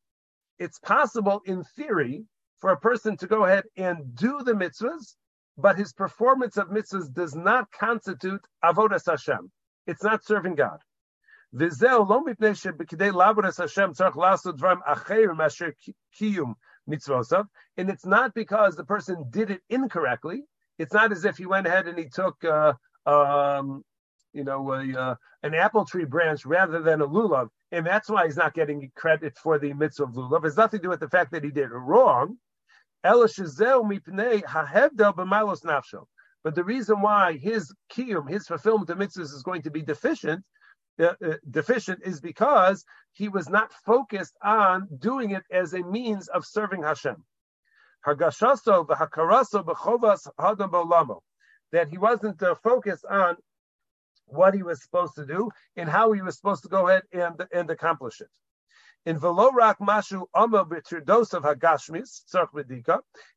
It's 0.59 0.79
possible 0.79 1.41
in 1.45 1.63
theory 1.75 2.25
for 2.59 2.71
a 2.71 2.79
person 2.79 3.17
to 3.17 3.27
go 3.27 3.45
ahead 3.45 3.65
and 3.75 4.15
do 4.15 4.39
the 4.43 4.53
mitzvahs, 4.53 5.15
but 5.57 5.77
his 5.77 5.93
performance 5.93 6.57
of 6.57 6.69
mitzvahs 6.69 7.13
does 7.13 7.35
not 7.35 7.69
constitute 7.71 8.41
avodas 8.63 9.05
Hashem. 9.05 9.51
It's 9.85 10.03
not 10.03 10.23
serving 10.23 10.55
God. 10.55 10.79
And 11.55 11.71
it's 17.89 18.05
not 18.05 18.33
because 18.33 18.75
the 18.75 18.83
person 18.83 19.25
did 19.29 19.51
it 19.51 19.61
incorrectly. 19.69 20.43
It's 20.79 20.93
not 20.93 21.11
as 21.11 21.25
if 21.25 21.37
he 21.37 21.45
went 21.45 21.67
ahead 21.67 21.87
and 21.87 21.99
he 21.99 22.09
took, 22.09 22.43
uh, 22.43 22.73
um, 23.05 23.83
you 24.33 24.43
know, 24.43 24.73
a, 24.73 24.99
uh, 24.99 25.13
an 25.43 25.53
apple 25.53 25.85
tree 25.85 26.05
branch 26.05 26.43
rather 26.43 26.81
than 26.81 27.01
a 27.01 27.07
lulav, 27.07 27.49
and 27.71 27.85
that's 27.85 28.09
why 28.09 28.25
he's 28.25 28.37
not 28.37 28.55
getting 28.55 28.91
credit 28.95 29.37
for 29.37 29.59
the 29.59 29.73
mitzvah 29.73 30.05
of 30.05 30.13
lulav. 30.13 30.39
It 30.39 30.45
has 30.45 30.57
nothing 30.57 30.79
to 30.79 30.83
do 30.83 30.89
with 30.89 31.01
the 31.01 31.09
fact 31.09 31.31
that 31.33 31.43
he 31.43 31.51
did 31.51 31.65
it 31.65 31.75
wrong. 31.75 32.39
But 33.03 33.29
the 36.55 36.63
reason 36.63 37.01
why 37.01 37.37
his 37.37 37.75
kiyum, 37.91 38.29
his 38.29 38.47
fulfillment 38.47 38.89
of 38.89 38.97
mitzvahs 38.97 39.33
is 39.33 39.43
going 39.43 39.61
to 39.61 39.69
be 39.69 39.83
deficient, 39.83 40.43
uh, 40.99 41.13
uh, 41.25 41.37
deficient 41.49 42.01
is 42.03 42.21
because 42.21 42.85
he 43.11 43.29
was 43.29 43.49
not 43.49 43.73
focused 43.85 44.35
on 44.43 44.87
doing 44.99 45.31
it 45.31 45.43
as 45.51 45.73
a 45.73 45.83
means 45.83 46.27
of 46.27 46.45
serving 46.45 46.83
Hashem. 46.83 47.23
That 48.05 48.67
he 51.89 51.97
wasn't 51.97 52.43
uh, 52.43 52.55
focused 52.63 53.05
on 53.05 53.37
what 54.25 54.53
he 54.53 54.63
was 54.63 54.81
supposed 54.81 55.15
to 55.15 55.25
do 55.25 55.49
and 55.75 55.89
how 55.89 56.11
he 56.11 56.21
was 56.21 56.35
supposed 56.35 56.63
to 56.63 56.69
go 56.69 56.87
ahead 56.87 57.03
and, 57.11 57.45
and 57.51 57.69
accomplish 57.69 58.21
it 58.21 58.29
in 59.05 59.19
velorak 59.19 59.77
mashu 59.79 60.25
of 60.33 61.43
hagashmis 61.43 62.23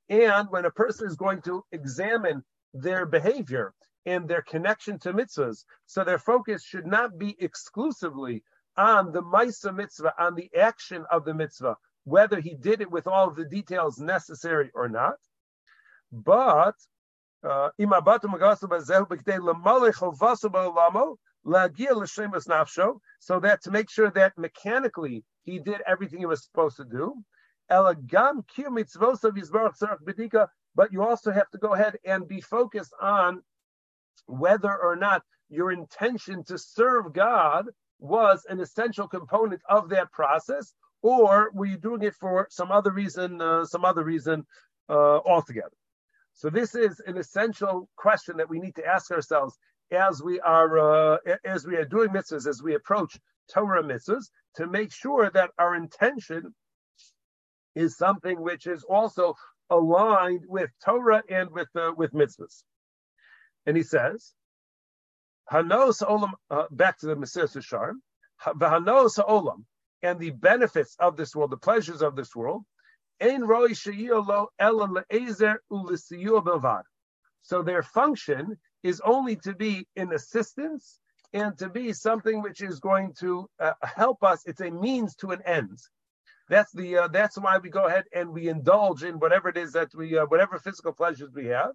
and 0.09 0.49
when 0.51 0.65
a 0.65 0.71
person 0.71 1.09
is 1.09 1.17
going 1.17 1.43
to 1.43 1.65
examine 1.73 2.43
their 2.73 3.07
behavior 3.07 3.75
and 4.07 4.29
their 4.29 4.43
connection 4.43 4.99
to 5.01 5.13
mitzvahs, 5.13 5.65
so 5.85 6.05
their 6.05 6.19
focus 6.19 6.63
should 6.63 6.87
not 6.87 7.19
be 7.19 7.37
exclusively 7.41 8.45
on 8.77 9.13
the 9.13 9.23
ma'isa 9.23 9.75
mitzvah, 9.75 10.13
on 10.19 10.35
the 10.35 10.51
action 10.57 11.05
of 11.11 11.25
the 11.25 11.35
mitzvah, 11.35 11.77
whether 12.05 12.41
he 12.41 12.55
did 12.55 12.81
it 12.81 12.91
with 12.91 13.07
all 13.07 13.29
of 13.29 13.37
the 13.37 13.45
details 13.45 13.99
necessary 13.99 14.71
or 14.75 14.89
not, 14.89 15.17
but 16.13 16.75
uh, 17.43 17.69
so 17.79 17.87
that 23.41 23.63
to 23.63 23.71
make 23.71 23.89
sure 23.91 24.11
that 24.11 24.37
mechanically 24.37 25.25
he 25.45 25.59
did 25.59 25.81
everything 25.87 26.19
he 26.19 26.27
was 26.27 26.45
supposed 26.45 26.77
to 26.77 26.85
do. 26.85 27.15
But 27.69 27.97
you 30.93 31.03
also 31.03 31.33
have 31.33 31.51
to 31.51 31.59
go 31.59 31.75
ahead 31.75 31.99
and 32.05 32.29
be 32.29 32.41
focused 32.41 32.95
on 33.01 33.43
whether 34.27 34.75
or 34.77 34.97
not 34.97 35.23
your 35.49 35.73
intention 35.73 36.45
to 36.45 36.59
serve 36.59 37.13
God 37.13 37.67
was 37.99 38.45
an 38.49 38.61
essential 38.61 39.09
component 39.09 39.63
of 39.69 39.89
that 39.91 40.13
process, 40.13 40.75
or 41.03 41.51
were 41.55 41.67
you 41.67 41.77
doing 41.77 42.03
it 42.03 42.15
for 42.15 42.47
some 42.51 42.73
other 42.73 42.91
reason, 42.91 43.41
uh, 43.41 43.65
some 43.65 43.85
other 43.85 44.05
reason 44.05 44.45
uh, 44.89 45.19
altogether? 45.19 45.77
So 46.35 46.51
this 46.51 46.75
is 46.75 47.01
an 47.07 47.17
essential 47.17 47.89
question 47.97 48.37
that 48.37 48.51
we 48.51 48.59
need 48.59 48.75
to 48.77 48.87
ask 48.87 49.11
ourselves 49.11 49.57
as 49.91 50.23
we 50.23 50.41
are 50.41 51.15
uh, 51.15 51.19
as 51.45 51.67
we 51.67 51.77
are 51.77 51.85
doing 51.85 52.11
mitzvahs, 52.11 52.47
as 52.47 52.63
we 52.63 52.75
approach 52.75 53.19
Torah 53.53 53.83
mitzvahs 53.83 54.31
to 54.57 54.67
make 54.67 54.93
sure 54.93 55.31
that 55.31 55.51
our 55.59 55.75
intention 55.75 56.55
is 57.75 57.97
something 57.97 58.41
which 58.41 58.67
is 58.67 58.83
also 58.85 59.35
aligned 59.71 60.45
with 60.49 60.71
Torah 60.85 61.23
and 61.29 61.51
with 61.51 61.69
uh, 61.77 61.93
with 61.97 62.13
mitzvahs. 62.13 62.65
And 63.67 63.77
he 63.77 63.83
says, 63.83 64.33
"Hanos 65.53 66.03
olam." 66.03 66.33
Uh, 66.51 66.67
back 66.71 66.99
to 66.99 67.07
the 67.07 67.17
Mesilas 67.17 67.57
Yesharim, 67.57 68.01
"Hanos 68.41 69.19
olam," 69.19 69.65
and 70.03 70.19
the 70.19 70.31
benefits 70.31 70.97
of 70.99 71.17
this 71.17 71.35
world, 71.35 71.51
the 71.51 71.57
pleasures 71.57 72.03
of 72.03 72.17
this 72.17 72.35
world. 72.35 72.65
So 77.43 77.63
their 77.63 77.83
function 77.83 78.59
is 78.83 79.01
only 79.01 79.37
to 79.37 79.55
be 79.55 79.87
in 79.97 80.13
assistance 80.13 81.01
and 81.33 81.59
to 81.59 81.69
be 81.69 81.93
something 81.93 82.43
which 82.43 82.61
is 82.61 82.79
going 82.79 83.15
to 83.21 83.49
uh, 83.59 83.73
help 83.83 84.23
us. 84.23 84.47
It's 84.47 84.61
a 84.61 84.71
means 84.71 85.17
to 85.17 85.31
an 85.31 85.43
end. 85.47 85.79
That's 86.49 86.73
the 86.73 86.99
uh, 86.99 87.09
that's 87.09 87.37
why 87.39 87.59
we 87.59 87.71
go 87.71 87.87
ahead 87.87 88.05
and 88.15 88.31
we 88.31 88.49
indulge 88.49 89.03
in 89.03 89.19
whatever 89.19 89.49
it 89.49 89.57
is 89.57 89.73
that 89.73 89.89
we 89.95 90.17
uh, 90.17 90.27
whatever 90.27 90.59
physical 90.59 90.93
pleasures 90.93 91.31
we 91.35 91.47
have. 91.47 91.73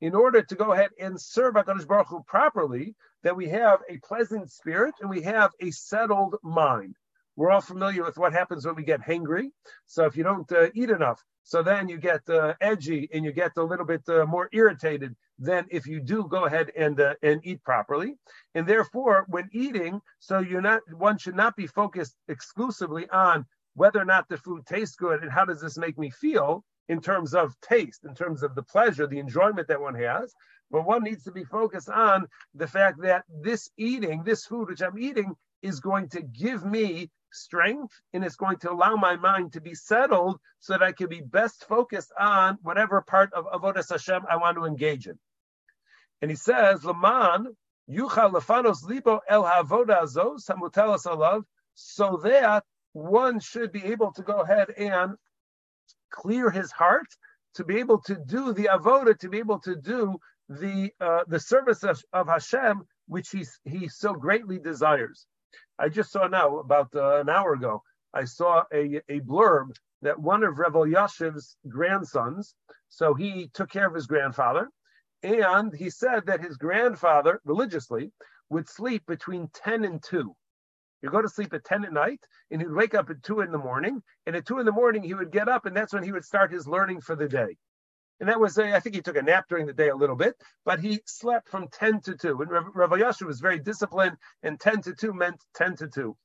In 0.00 0.14
order 0.14 0.42
to 0.42 0.54
go 0.54 0.72
ahead 0.72 0.90
and 0.98 1.20
serve 1.20 1.54
Hakadosh 1.54 1.86
Baruch 1.86 2.08
Hu 2.08 2.22
properly, 2.26 2.94
that 3.22 3.36
we 3.36 3.48
have 3.48 3.80
a 3.88 3.98
pleasant 3.98 4.50
spirit 4.50 4.94
and 5.00 5.08
we 5.08 5.22
have 5.22 5.52
a 5.60 5.70
settled 5.70 6.36
mind. 6.42 6.96
We're 7.36 7.50
all 7.50 7.60
familiar 7.60 8.04
with 8.04 8.18
what 8.18 8.32
happens 8.32 8.66
when 8.66 8.74
we 8.74 8.84
get 8.84 9.00
hangry. 9.00 9.50
So 9.86 10.04
if 10.04 10.16
you 10.16 10.24
don't 10.24 10.50
uh, 10.52 10.68
eat 10.74 10.90
enough, 10.90 11.22
so 11.44 11.62
then 11.62 11.88
you 11.88 11.98
get 11.98 12.28
uh, 12.28 12.54
edgy 12.60 13.08
and 13.12 13.24
you 13.24 13.32
get 13.32 13.52
a 13.56 13.62
little 13.62 13.86
bit 13.86 14.02
uh, 14.08 14.26
more 14.26 14.48
irritated 14.52 15.16
than 15.38 15.66
if 15.70 15.86
you 15.86 16.00
do 16.00 16.28
go 16.28 16.44
ahead 16.44 16.70
and 16.76 17.00
uh, 17.00 17.14
and 17.22 17.40
eat 17.44 17.62
properly. 17.64 18.16
And 18.54 18.66
therefore, 18.66 19.24
when 19.28 19.48
eating, 19.52 20.00
so 20.18 20.40
you're 20.40 20.60
not 20.60 20.82
one 20.92 21.18
should 21.18 21.34
not 21.34 21.56
be 21.56 21.66
focused 21.66 22.16
exclusively 22.28 23.08
on 23.08 23.46
whether 23.74 24.00
or 24.00 24.04
not 24.04 24.28
the 24.28 24.36
food 24.36 24.66
tastes 24.66 24.96
good 24.96 25.22
and 25.22 25.32
how 25.32 25.46
does 25.46 25.60
this 25.60 25.78
make 25.78 25.98
me 25.98 26.10
feel 26.10 26.64
in 26.88 27.00
terms 27.00 27.34
of 27.34 27.58
taste, 27.60 28.04
in 28.04 28.14
terms 28.14 28.42
of 28.42 28.54
the 28.54 28.62
pleasure, 28.62 29.06
the 29.06 29.18
enjoyment 29.18 29.68
that 29.68 29.80
one 29.80 29.94
has. 29.94 30.34
But 30.70 30.86
one 30.86 31.02
needs 31.02 31.24
to 31.24 31.32
be 31.32 31.44
focused 31.44 31.88
on 31.88 32.26
the 32.54 32.66
fact 32.66 33.02
that 33.02 33.24
this 33.28 33.70
eating, 33.76 34.24
this 34.24 34.46
food 34.46 34.68
which 34.68 34.82
I'm 34.82 34.98
eating, 34.98 35.34
is 35.62 35.80
going 35.80 36.08
to 36.10 36.22
give 36.22 36.64
me 36.64 37.10
strength 37.30 37.94
and 38.12 38.24
it's 38.24 38.36
going 38.36 38.58
to 38.58 38.70
allow 38.70 38.96
my 38.96 39.16
mind 39.16 39.52
to 39.52 39.60
be 39.60 39.74
settled 39.74 40.38
so 40.60 40.72
that 40.74 40.82
I 40.82 40.92
can 40.92 41.08
be 41.08 41.20
best 41.20 41.64
focused 41.66 42.12
on 42.18 42.58
whatever 42.62 43.00
part 43.02 43.32
of 43.32 43.46
Avodas 43.46 43.90
Hashem 43.90 44.22
I 44.28 44.36
want 44.36 44.56
to 44.56 44.64
engage 44.64 45.06
in. 45.06 45.18
And 46.20 46.30
he 46.30 46.36
says, 46.36 46.84
Laman, 46.84 47.56
Yucha 47.90 48.30
Lefanos 48.32 48.84
Libo 48.84 49.20
El 49.28 49.44
Havoda 49.44 50.06
Zo, 50.06 50.36
Samutelas 50.36 51.06
Alav, 51.06 51.42
so 51.74 52.20
that 52.22 52.64
one 52.92 53.40
should 53.40 53.72
be 53.72 53.84
able 53.84 54.12
to 54.12 54.22
go 54.22 54.40
ahead 54.40 54.70
and 54.76 55.16
clear 56.12 56.50
his 56.50 56.70
heart 56.70 57.08
to 57.54 57.64
be 57.64 57.78
able 57.78 58.00
to 58.02 58.14
do 58.26 58.52
the 58.52 58.68
avoda, 58.72 59.18
to 59.18 59.28
be 59.28 59.38
able 59.38 59.58
to 59.60 59.74
do 59.76 60.16
the 60.48 60.90
uh, 61.00 61.24
the 61.26 61.40
service 61.40 61.82
of, 61.82 62.00
of 62.12 62.28
Hashem, 62.28 62.82
which 63.08 63.30
he 63.30 63.44
he 63.64 63.88
so 63.88 64.14
greatly 64.14 64.58
desires. 64.58 65.26
I 65.78 65.88
just 65.88 66.12
saw 66.12 66.28
now, 66.28 66.58
about 66.58 66.94
uh, 66.94 67.20
an 67.20 67.28
hour 67.28 67.54
ago, 67.54 67.82
I 68.14 68.24
saw 68.24 68.64
a, 68.72 69.00
a 69.08 69.20
blurb 69.20 69.74
that 70.02 70.18
one 70.18 70.42
of 70.44 70.58
Rav 70.58 70.74
Elyashiv's 70.74 71.56
grandsons, 71.68 72.54
so 72.88 73.14
he 73.14 73.50
took 73.54 73.70
care 73.70 73.86
of 73.86 73.94
his 73.94 74.06
grandfather, 74.06 74.68
and 75.22 75.74
he 75.74 75.90
said 75.90 76.26
that 76.26 76.40
his 76.40 76.56
grandfather, 76.56 77.40
religiously, 77.44 78.12
would 78.50 78.68
sleep 78.68 79.04
between 79.06 79.48
10 79.54 79.84
and 79.84 80.02
2. 80.02 80.34
He'd 81.02 81.10
go 81.10 81.20
to 81.20 81.28
sleep 81.28 81.52
at 81.52 81.64
10 81.64 81.84
at 81.84 81.92
night, 81.92 82.24
and 82.50 82.60
he'd 82.60 82.70
wake 82.70 82.94
up 82.94 83.10
at 83.10 83.22
2 83.24 83.40
in 83.40 83.50
the 83.50 83.58
morning, 83.58 84.02
and 84.24 84.36
at 84.36 84.46
2 84.46 84.60
in 84.60 84.66
the 84.66 84.72
morning 84.72 85.02
he 85.02 85.14
would 85.14 85.32
get 85.32 85.48
up, 85.48 85.66
and 85.66 85.76
that's 85.76 85.92
when 85.92 86.04
he 86.04 86.12
would 86.12 86.24
start 86.24 86.52
his 86.52 86.66
learning 86.66 87.00
for 87.00 87.16
the 87.16 87.28
day. 87.28 87.56
And 88.20 88.28
that 88.28 88.38
was, 88.38 88.56
uh, 88.56 88.62
I 88.62 88.78
think 88.78 88.94
he 88.94 89.02
took 89.02 89.16
a 89.16 89.22
nap 89.22 89.46
during 89.48 89.66
the 89.66 89.72
day 89.72 89.88
a 89.88 89.96
little 89.96 90.14
bit, 90.14 90.36
but 90.64 90.78
he 90.78 91.02
slept 91.06 91.48
from 91.48 91.66
10 91.68 92.02
to 92.02 92.16
2. 92.16 92.42
And 92.42 92.50
Rav 92.50 92.90
Elyashiv 92.90 93.26
was 93.26 93.40
very 93.40 93.58
disciplined, 93.58 94.16
and 94.44 94.60
10 94.60 94.82
to 94.82 94.94
2 94.94 95.12
meant 95.12 95.42
10 95.54 95.74
to 95.76 95.88
2. 95.88 96.16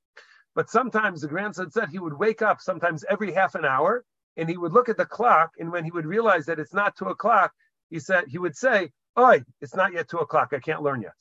But 0.54 0.70
sometimes 0.70 1.22
the 1.22 1.28
grandson 1.28 1.72
said 1.72 1.90
he 1.90 1.98
would 1.98 2.18
wake 2.18 2.44
up 2.44 2.62
sometimes 2.62 3.04
every 3.10 3.32
half 3.32 3.56
an 3.56 3.66
hour, 3.66 4.06
and 4.36 4.48
he 4.48 4.58
would 4.58 4.74
look 4.74 4.90
at 4.90 4.98
the 4.98 5.06
clock, 5.06 5.54
and 5.58 5.72
when 5.72 5.86
he 5.86 5.92
would 5.92 6.06
realize 6.06 6.46
that 6.46 6.60
it's 6.60 6.74
not 6.74 6.96
2 6.96 7.06
o'clock, 7.06 7.52
he 7.90 8.00
said 8.00 8.26
he 8.28 8.38
would 8.38 8.56
say, 8.56 8.92
Oi, 9.18 9.44
it's 9.60 9.76
not 9.76 9.94
yet 9.94 10.08
2 10.08 10.20
o'clock, 10.20 10.54
I 10.54 10.60
can't 10.60 10.84
learn 10.84 11.02
yet. 11.02 11.16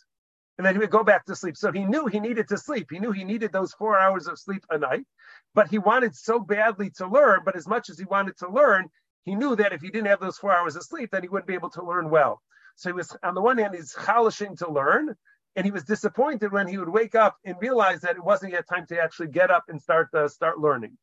And 0.58 0.66
then 0.66 0.74
he 0.74 0.78
would 0.78 0.90
go 0.90 1.04
back 1.04 1.26
to 1.26 1.36
sleep. 1.36 1.56
So 1.56 1.70
he 1.70 1.84
knew 1.84 2.06
he 2.06 2.20
needed 2.20 2.48
to 2.48 2.56
sleep. 2.56 2.88
He 2.90 2.98
knew 2.98 3.12
he 3.12 3.24
needed 3.24 3.52
those 3.52 3.74
four 3.74 3.98
hours 3.98 4.26
of 4.26 4.38
sleep 4.38 4.64
a 4.70 4.78
night, 4.78 5.06
but 5.54 5.68
he 5.68 5.78
wanted 5.78 6.16
so 6.16 6.40
badly 6.40 6.90
to 6.96 7.06
learn. 7.06 7.40
But 7.44 7.56
as 7.56 7.68
much 7.68 7.90
as 7.90 7.98
he 7.98 8.06
wanted 8.06 8.38
to 8.38 8.48
learn, 8.48 8.88
he 9.24 9.34
knew 9.34 9.56
that 9.56 9.72
if 9.72 9.82
he 9.82 9.90
didn't 9.90 10.06
have 10.06 10.20
those 10.20 10.38
four 10.38 10.52
hours 10.52 10.76
of 10.76 10.84
sleep, 10.84 11.10
then 11.10 11.22
he 11.22 11.28
wouldn't 11.28 11.48
be 11.48 11.54
able 11.54 11.70
to 11.70 11.84
learn 11.84 12.08
well. 12.10 12.40
So 12.76 12.88
he 12.90 12.94
was 12.94 13.14
on 13.22 13.34
the 13.34 13.42
one 13.42 13.58
hand, 13.58 13.74
he's 13.74 13.94
chalishing 14.04 14.56
to 14.58 14.70
learn, 14.70 15.14
and 15.56 15.64
he 15.64 15.72
was 15.72 15.84
disappointed 15.84 16.52
when 16.52 16.68
he 16.68 16.78
would 16.78 16.88
wake 16.88 17.14
up 17.14 17.36
and 17.44 17.56
realize 17.60 18.02
that 18.02 18.16
it 18.16 18.24
wasn't 18.24 18.52
yet 18.52 18.68
time 18.68 18.86
to 18.86 19.00
actually 19.00 19.28
get 19.28 19.50
up 19.50 19.64
and 19.68 19.80
start 19.80 20.08
uh, 20.14 20.28
start 20.28 20.58
learning. 20.58 20.96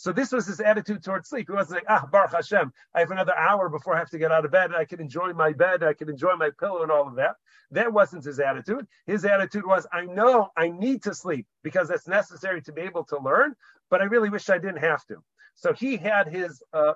So 0.00 0.12
this 0.12 0.32
was 0.32 0.46
his 0.46 0.60
attitude 0.60 1.04
towards 1.04 1.28
sleep. 1.28 1.48
He 1.50 1.54
wasn't 1.54 1.74
like, 1.74 1.84
ah, 1.90 2.08
Baruch 2.10 2.32
Hashem, 2.32 2.72
I 2.94 3.00
have 3.00 3.10
another 3.10 3.36
hour 3.36 3.68
before 3.68 3.94
I 3.94 3.98
have 3.98 4.08
to 4.08 4.18
get 4.18 4.32
out 4.32 4.46
of 4.46 4.50
bed, 4.50 4.70
and 4.70 4.74
I 4.74 4.86
can 4.86 4.98
enjoy 4.98 5.34
my 5.34 5.52
bed, 5.52 5.82
I 5.82 5.92
can 5.92 6.08
enjoy 6.08 6.36
my 6.36 6.48
pillow, 6.58 6.82
and 6.82 6.90
all 6.90 7.06
of 7.06 7.16
that. 7.16 7.36
That 7.70 7.92
wasn't 7.92 8.24
his 8.24 8.40
attitude. 8.40 8.86
His 9.04 9.26
attitude 9.26 9.66
was, 9.66 9.86
I 9.92 10.06
know 10.06 10.52
I 10.56 10.70
need 10.70 11.02
to 11.02 11.12
sleep 11.12 11.46
because 11.62 11.88
that's 11.88 12.08
necessary 12.08 12.62
to 12.62 12.72
be 12.72 12.80
able 12.80 13.04
to 13.04 13.18
learn, 13.18 13.54
but 13.90 14.00
I 14.00 14.04
really 14.04 14.30
wish 14.30 14.48
I 14.48 14.56
didn't 14.56 14.78
have 14.78 15.04
to. 15.08 15.16
So 15.54 15.74
he 15.74 15.98
had 15.98 16.28
his 16.28 16.62
uh, 16.72 16.94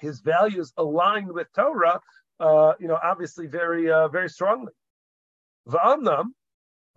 his 0.00 0.18
values 0.18 0.72
aligned 0.76 1.30
with 1.30 1.46
Torah, 1.54 2.00
uh, 2.40 2.72
you 2.80 2.88
know, 2.88 2.98
obviously 3.00 3.46
very 3.46 3.88
uh, 3.88 4.08
very 4.08 4.30
strongly. 4.30 4.72
V'amnam 5.68 6.30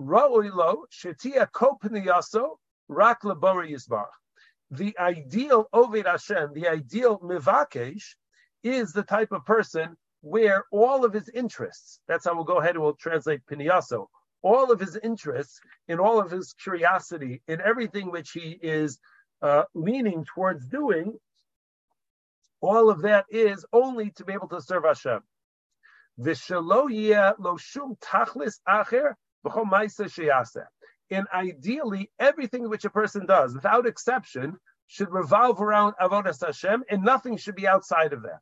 ra'oilo 0.01 0.85
shetia 0.91 1.51
kopniyaso 1.51 2.55
rak 2.87 3.21
lebori 3.21 3.69
yisbarach 3.69 4.17
the 4.71 4.97
ideal 4.99 5.67
Ovid 5.73 6.05
Hashem, 6.05 6.53
the 6.53 6.67
ideal 6.67 7.19
Mivakesh, 7.19 8.15
is 8.63 8.91
the 8.91 9.03
type 9.03 9.31
of 9.31 9.45
person 9.45 9.95
where 10.21 10.65
all 10.71 11.05
of 11.05 11.13
his 11.13 11.29
interests, 11.29 11.99
that's 12.07 12.25
how 12.25 12.35
we'll 12.35 12.43
go 12.43 12.59
ahead 12.59 12.75
and 12.75 12.83
we'll 12.83 12.93
translate 12.95 13.45
Piniaso, 13.49 14.07
all 14.41 14.71
of 14.71 14.79
his 14.79 14.97
interests, 14.97 15.59
in 15.87 15.99
all 15.99 16.19
of 16.19 16.31
his 16.31 16.53
curiosity, 16.53 17.41
in 17.47 17.61
everything 17.61 18.11
which 18.11 18.31
he 18.31 18.59
is 18.61 18.99
uh, 19.41 19.63
leaning 19.73 20.25
towards 20.25 20.65
doing, 20.67 21.17
all 22.61 22.89
of 22.89 23.01
that 23.03 23.25
is 23.29 23.65
only 23.71 24.11
to 24.11 24.25
be 24.25 24.33
able 24.33 24.49
to 24.49 24.61
serve 24.61 24.83
Hashem. 24.83 25.21
V'shelo 26.19 27.35
lo 27.39 27.57
shum 27.57 27.95
tachlis 28.01 28.59
acher 28.67 29.13
v'chol 29.45 29.69
ma'isa 29.69 30.09
and 31.11 31.27
ideally 31.33 32.11
everything 32.19 32.69
which 32.69 32.85
a 32.85 32.89
person 32.89 33.25
does, 33.25 33.53
without 33.53 33.85
exception, 33.85 34.57
should 34.87 35.11
revolve 35.11 35.61
around 35.61 35.93
avodas 36.01 36.45
Hashem, 36.45 36.83
and 36.89 37.03
nothing 37.03 37.37
should 37.37 37.55
be 37.55 37.67
outside 37.67 38.13
of 38.13 38.23
that. 38.23 38.41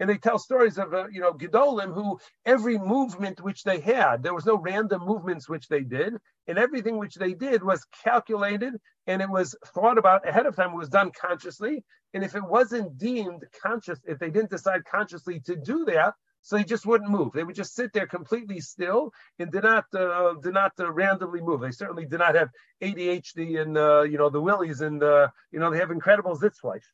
And 0.00 0.08
they 0.08 0.16
tell 0.16 0.38
stories 0.38 0.78
of, 0.78 0.94
uh, 0.94 1.08
you 1.10 1.20
know, 1.20 1.32
Gedolim 1.32 1.92
who 1.92 2.20
every 2.46 2.78
movement 2.78 3.40
which 3.40 3.64
they 3.64 3.80
had, 3.80 4.22
there 4.22 4.34
was 4.34 4.46
no 4.46 4.56
random 4.56 5.04
movements 5.04 5.48
which 5.48 5.66
they 5.68 5.80
did, 5.80 6.14
and 6.46 6.58
everything 6.58 6.98
which 6.98 7.16
they 7.16 7.34
did 7.34 7.64
was 7.64 7.84
calculated 8.04 8.74
and 9.08 9.22
it 9.22 9.28
was 9.28 9.56
thought 9.74 9.98
about 9.98 10.28
ahead 10.28 10.46
of 10.46 10.54
time. 10.54 10.70
It 10.70 10.76
was 10.76 10.88
done 10.88 11.10
consciously, 11.18 11.82
and 12.14 12.22
if 12.22 12.36
it 12.36 12.44
wasn't 12.44 12.96
deemed 12.98 13.44
conscious, 13.62 13.98
if 14.04 14.18
they 14.18 14.30
didn't 14.30 14.50
decide 14.50 14.84
consciously 14.84 15.40
to 15.46 15.56
do 15.56 15.84
that, 15.86 16.14
so 16.42 16.56
they 16.56 16.64
just 16.64 16.86
wouldn't 16.86 17.10
move. 17.10 17.32
They 17.32 17.44
would 17.44 17.56
just 17.56 17.74
sit 17.74 17.92
there 17.92 18.06
completely 18.06 18.60
still 18.60 19.12
and 19.38 19.50
did 19.50 19.64
not 19.64 19.86
uh, 19.94 20.34
did 20.42 20.54
not 20.54 20.72
uh, 20.78 20.90
randomly 20.90 21.40
move. 21.40 21.60
They 21.60 21.70
certainly 21.70 22.06
did 22.06 22.18
not 22.20 22.34
have 22.34 22.50
ADHD 22.82 23.60
and 23.60 23.76
uh, 23.76 24.02
you 24.02 24.18
know 24.18 24.30
the 24.30 24.40
willies 24.40 24.80
and 24.80 25.02
uh, 25.02 25.28
you 25.50 25.58
know 25.58 25.70
they 25.70 25.78
have 25.78 25.90
incredible 25.90 26.38
zitzfleisch. 26.38 26.84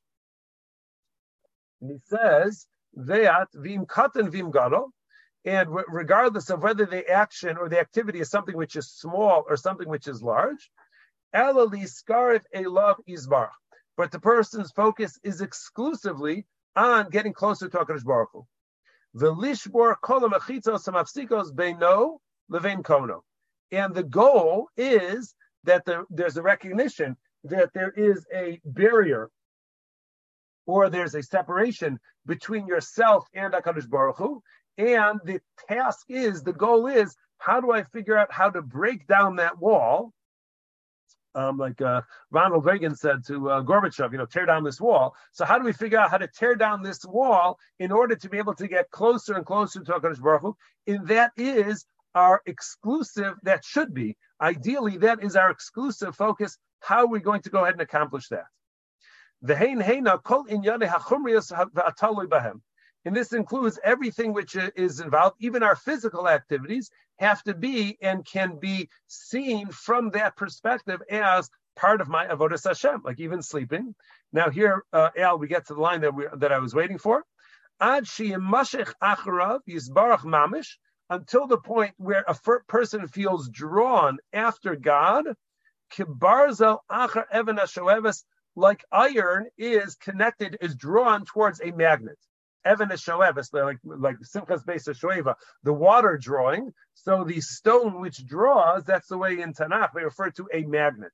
And 1.81 1.91
he 1.91 1.99
says 2.05 2.67
that 2.95 3.49
vim 3.55 3.87
katan 3.87 4.31
vim 4.31 4.51
gado, 4.51 4.91
and 5.45 5.69
regardless 5.89 6.51
of 6.51 6.63
whether 6.63 6.87
the 6.87 7.09
action 7.09 7.57
or 7.57 7.69
the 7.69 7.79
activity 7.79 8.21
is 8.21 8.31
something 8.31 8.57
which 8.57 8.77
is 8.77 8.91
small 8.91 9.45
or 9.49 9.57
something 9.57 9.89
which 9.89 10.09
is 10.09 10.23
large, 10.23 10.71
elali 11.35 11.85
skarif 11.85 12.43
love 12.55 12.97
isbar. 13.09 13.51
But 13.97 14.11
the 14.11 14.21
person's 14.21 14.73
focus 14.73 15.19
is 15.23 15.41
exclusively 15.41 16.47
on 16.75 17.11
getting 17.11 17.33
closer 17.33 17.69
to 17.69 17.79
Hakadosh 17.79 18.05
Baruch 18.05 18.31
Hu. 18.33 18.47
Velishbor 19.17 19.95
kolam 20.03 20.33
achitzos 20.33 20.85
samafsikos 20.87 21.53
beino 21.53 22.19
levein 22.51 22.83
kono. 22.83 23.21
And 23.71 23.95
the 23.95 24.03
goal 24.03 24.69
is 24.77 25.35
that 25.65 25.85
the, 25.85 26.05
there's 26.11 26.37
a 26.37 26.43
recognition 26.43 27.17
that 27.45 27.73
there 27.75 27.91
is 27.91 28.27
a 28.35 28.61
barrier 28.65 29.31
or 30.67 30.89
there's 30.89 31.15
a 31.15 31.23
separation 31.23 31.99
between 32.27 32.67
yourself 32.67 33.27
and 33.35 33.53
HaKadosh 33.53 33.89
Baruch 33.89 34.17
Hu. 34.17 34.43
And 34.79 35.21
the 35.25 35.41
task 35.69 36.07
is, 36.09 36.43
the 36.43 36.53
goal 36.53 36.87
is, 36.87 37.15
how 37.39 37.61
do 37.61 37.71
I 37.73 37.83
figure 37.85 38.17
out 38.17 38.33
how 38.33 38.51
to 38.51 38.63
break 38.63 39.07
down 39.07 39.37
that 39.37 39.59
wall 39.59 40.13
um, 41.35 41.59
like 41.59 41.81
uh, 41.81 42.03
Ronald 42.31 42.65
Reagan 42.65 42.95
said 42.95 43.25
to 43.27 43.51
uh, 43.51 43.63
Gorbachev, 43.63 44.13
you 44.13 44.19
know, 44.19 44.27
tear 44.27 44.47
down 44.47 44.65
this 44.65 44.81
wall. 44.81 45.15
So 45.33 45.45
how 45.45 45.59
do 45.59 45.65
we 45.65 45.73
figure 45.73 45.99
out 45.99 46.11
how 46.11 46.19
to 46.19 46.29
tear 46.29 46.55
down 46.55 46.83
this 46.83 47.05
wall 47.05 47.59
in 47.79 47.93
order 47.93 48.17
to 48.17 48.29
be 48.29 48.39
able 48.39 48.55
to 48.55 48.69
get 48.69 48.91
closer 48.91 49.35
and 49.35 49.45
closer 49.45 49.83
to 49.83 49.93
HaKadosh 49.93 50.21
Baruch 50.21 50.43
Hu? 50.43 50.57
And 50.87 51.09
that 51.09 51.33
is 51.37 51.87
our 52.15 52.43
exclusive, 52.47 53.35
that 53.43 53.65
should 53.65 53.93
be, 53.93 54.17
ideally, 54.41 54.99
that 54.99 55.23
is 55.23 55.37
our 55.37 55.51
exclusive 55.51 56.15
focus. 56.15 56.59
How 56.81 56.99
are 56.99 57.09
we 57.09 57.21
going 57.21 57.43
to 57.43 57.51
go 57.51 57.63
ahead 57.63 57.75
and 57.75 57.83
accomplish 57.83 58.29
that? 58.29 58.45
And 63.05 63.15
this 63.15 63.33
includes 63.33 63.79
everything 63.85 64.33
which 64.33 64.57
is 64.57 65.01
involved, 65.01 65.37
even 65.39 65.63
our 65.63 65.77
physical 65.77 66.29
activities 66.29 66.91
have 67.19 67.43
to 67.45 67.55
be 67.55 67.99
and 68.01 68.25
can 68.25 68.59
be 68.59 68.89
seen 69.07 69.69
from 69.69 70.11
that 70.11 70.37
perspective 70.37 71.03
as 71.11 71.51
part 71.77 72.01
of 72.01 72.09
my 72.09 72.27
avodas 72.27 72.67
Hashem, 72.67 73.03
like 73.05 73.21
even 73.21 73.43
sleeping. 73.43 73.95
Now 74.33 74.49
here, 74.49 74.85
uh, 74.93 75.11
Al, 75.19 75.39
we 75.39 75.49
get 75.49 75.67
to 75.67 75.75
the 75.75 75.81
line 75.81 76.01
that 76.01 76.15
we 76.15 76.27
that 76.39 76.53
I 76.53 76.59
was 76.59 76.75
waiting 76.75 76.99
for. 76.99 77.25
Ad 77.81 78.05
mamish, 80.25 80.77
until 81.11 81.47
the 81.47 81.59
point 81.59 81.95
where 81.99 82.25
a 82.27 82.35
person 82.67 83.09
feels 83.09 83.49
drawn 83.49 84.19
after 84.33 84.77
God, 84.77 85.27
kibarzel 85.93 86.79
achar 86.91 88.23
like 88.57 88.85
iron 88.93 89.49
is 89.59 89.97
connected, 89.97 90.57
is 90.61 90.77
drawn 90.77 91.25
towards 91.25 91.61
a 91.61 91.73
magnet. 91.73 92.19
Evan 92.65 92.89
Shoevis, 92.89 93.53
like 93.53 93.79
like 93.85 94.17
Simchas 94.21 94.65
Beis 94.65 94.89
Shoeva, 94.89 95.35
the 95.63 95.73
water 95.73 96.19
drawing. 96.21 96.73
So 96.95 97.25
the 97.25 97.41
stone 97.41 98.01
which 98.01 98.27
draws, 98.27 98.85
that's 98.85 99.09
the 99.09 99.19
way 99.19 99.41
in 99.41 99.53
Tanakh 99.53 99.91
they 99.95 100.05
refer 100.05 100.31
to 100.31 100.49
a 100.53 100.63
magnet. 100.63 101.13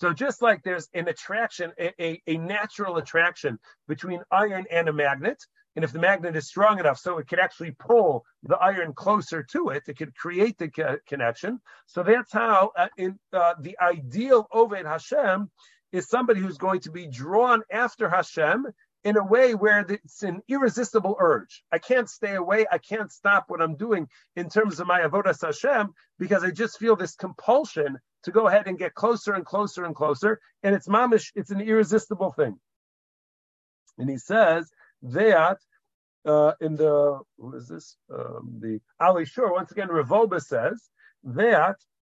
So 0.00 0.12
just 0.12 0.42
like 0.42 0.62
there's 0.62 0.88
an 0.94 1.08
attraction, 1.08 1.72
a, 1.78 1.92
a, 2.00 2.22
a, 2.28 2.36
natural 2.36 2.98
attraction 2.98 3.58
between 3.88 4.22
iron 4.30 4.64
and 4.70 4.88
a 4.88 4.92
magnet, 4.92 5.42
and 5.74 5.84
if 5.84 5.92
the 5.92 5.98
magnet 5.98 6.36
is 6.36 6.46
strong 6.46 6.78
enough, 6.78 6.98
so 6.98 7.18
it 7.18 7.26
could 7.26 7.40
actually 7.40 7.72
pull 7.72 8.24
the 8.44 8.56
iron 8.56 8.94
closer 8.94 9.42
to 9.52 9.70
it, 9.70 9.82
it 9.88 9.98
could 9.98 10.14
create 10.14 10.56
the 10.56 10.68
co- 10.70 10.98
connection. 11.08 11.60
So 11.86 12.04
that's 12.04 12.32
how 12.32 12.70
uh, 12.76 12.88
in, 12.96 13.18
uh, 13.32 13.54
the 13.60 13.76
ideal 13.80 14.46
Oved 14.52 14.86
Hashem 14.86 15.50
is 15.92 16.08
somebody 16.08 16.40
who's 16.40 16.58
going 16.58 16.80
to 16.80 16.92
be 16.92 17.06
drawn 17.06 17.62
after 17.70 18.08
Hashem 18.08 18.66
in 19.04 19.16
a 19.16 19.24
way 19.24 19.54
where 19.54 19.80
it's 19.88 20.22
an 20.22 20.42
irresistible 20.48 21.16
urge. 21.18 21.62
I 21.72 21.78
can't 21.78 22.08
stay 22.08 22.34
away. 22.34 22.66
I 22.70 22.78
can't 22.78 23.12
stop 23.12 23.44
what 23.48 23.62
I'm 23.62 23.76
doing 23.76 24.08
in 24.36 24.48
terms 24.48 24.80
of 24.80 24.86
my 24.86 25.00
avodas 25.00 25.44
Hashem 25.44 25.92
because 26.18 26.44
I 26.44 26.50
just 26.50 26.78
feel 26.78 26.96
this 26.96 27.14
compulsion 27.14 27.98
to 28.24 28.30
go 28.32 28.48
ahead 28.48 28.66
and 28.66 28.78
get 28.78 28.94
closer 28.94 29.34
and 29.34 29.46
closer 29.46 29.84
and 29.84 29.94
closer. 29.94 30.40
And 30.62 30.74
it's 30.74 30.88
mamish. 30.88 31.30
It's 31.34 31.50
an 31.50 31.60
irresistible 31.60 32.32
thing. 32.32 32.58
And 33.98 34.10
he 34.10 34.18
says 34.18 34.70
that 35.02 35.58
uh, 36.24 36.52
in 36.60 36.76
the 36.76 37.20
who 37.38 37.54
is 37.54 37.68
this? 37.68 37.96
Um, 38.12 38.58
the 38.60 38.80
Alei 39.00 39.26
Shur 39.26 39.52
once 39.52 39.70
again. 39.70 39.88
Rav 39.88 40.08
Wolbe 40.08 40.40
says 40.40 40.88
that 41.24 41.76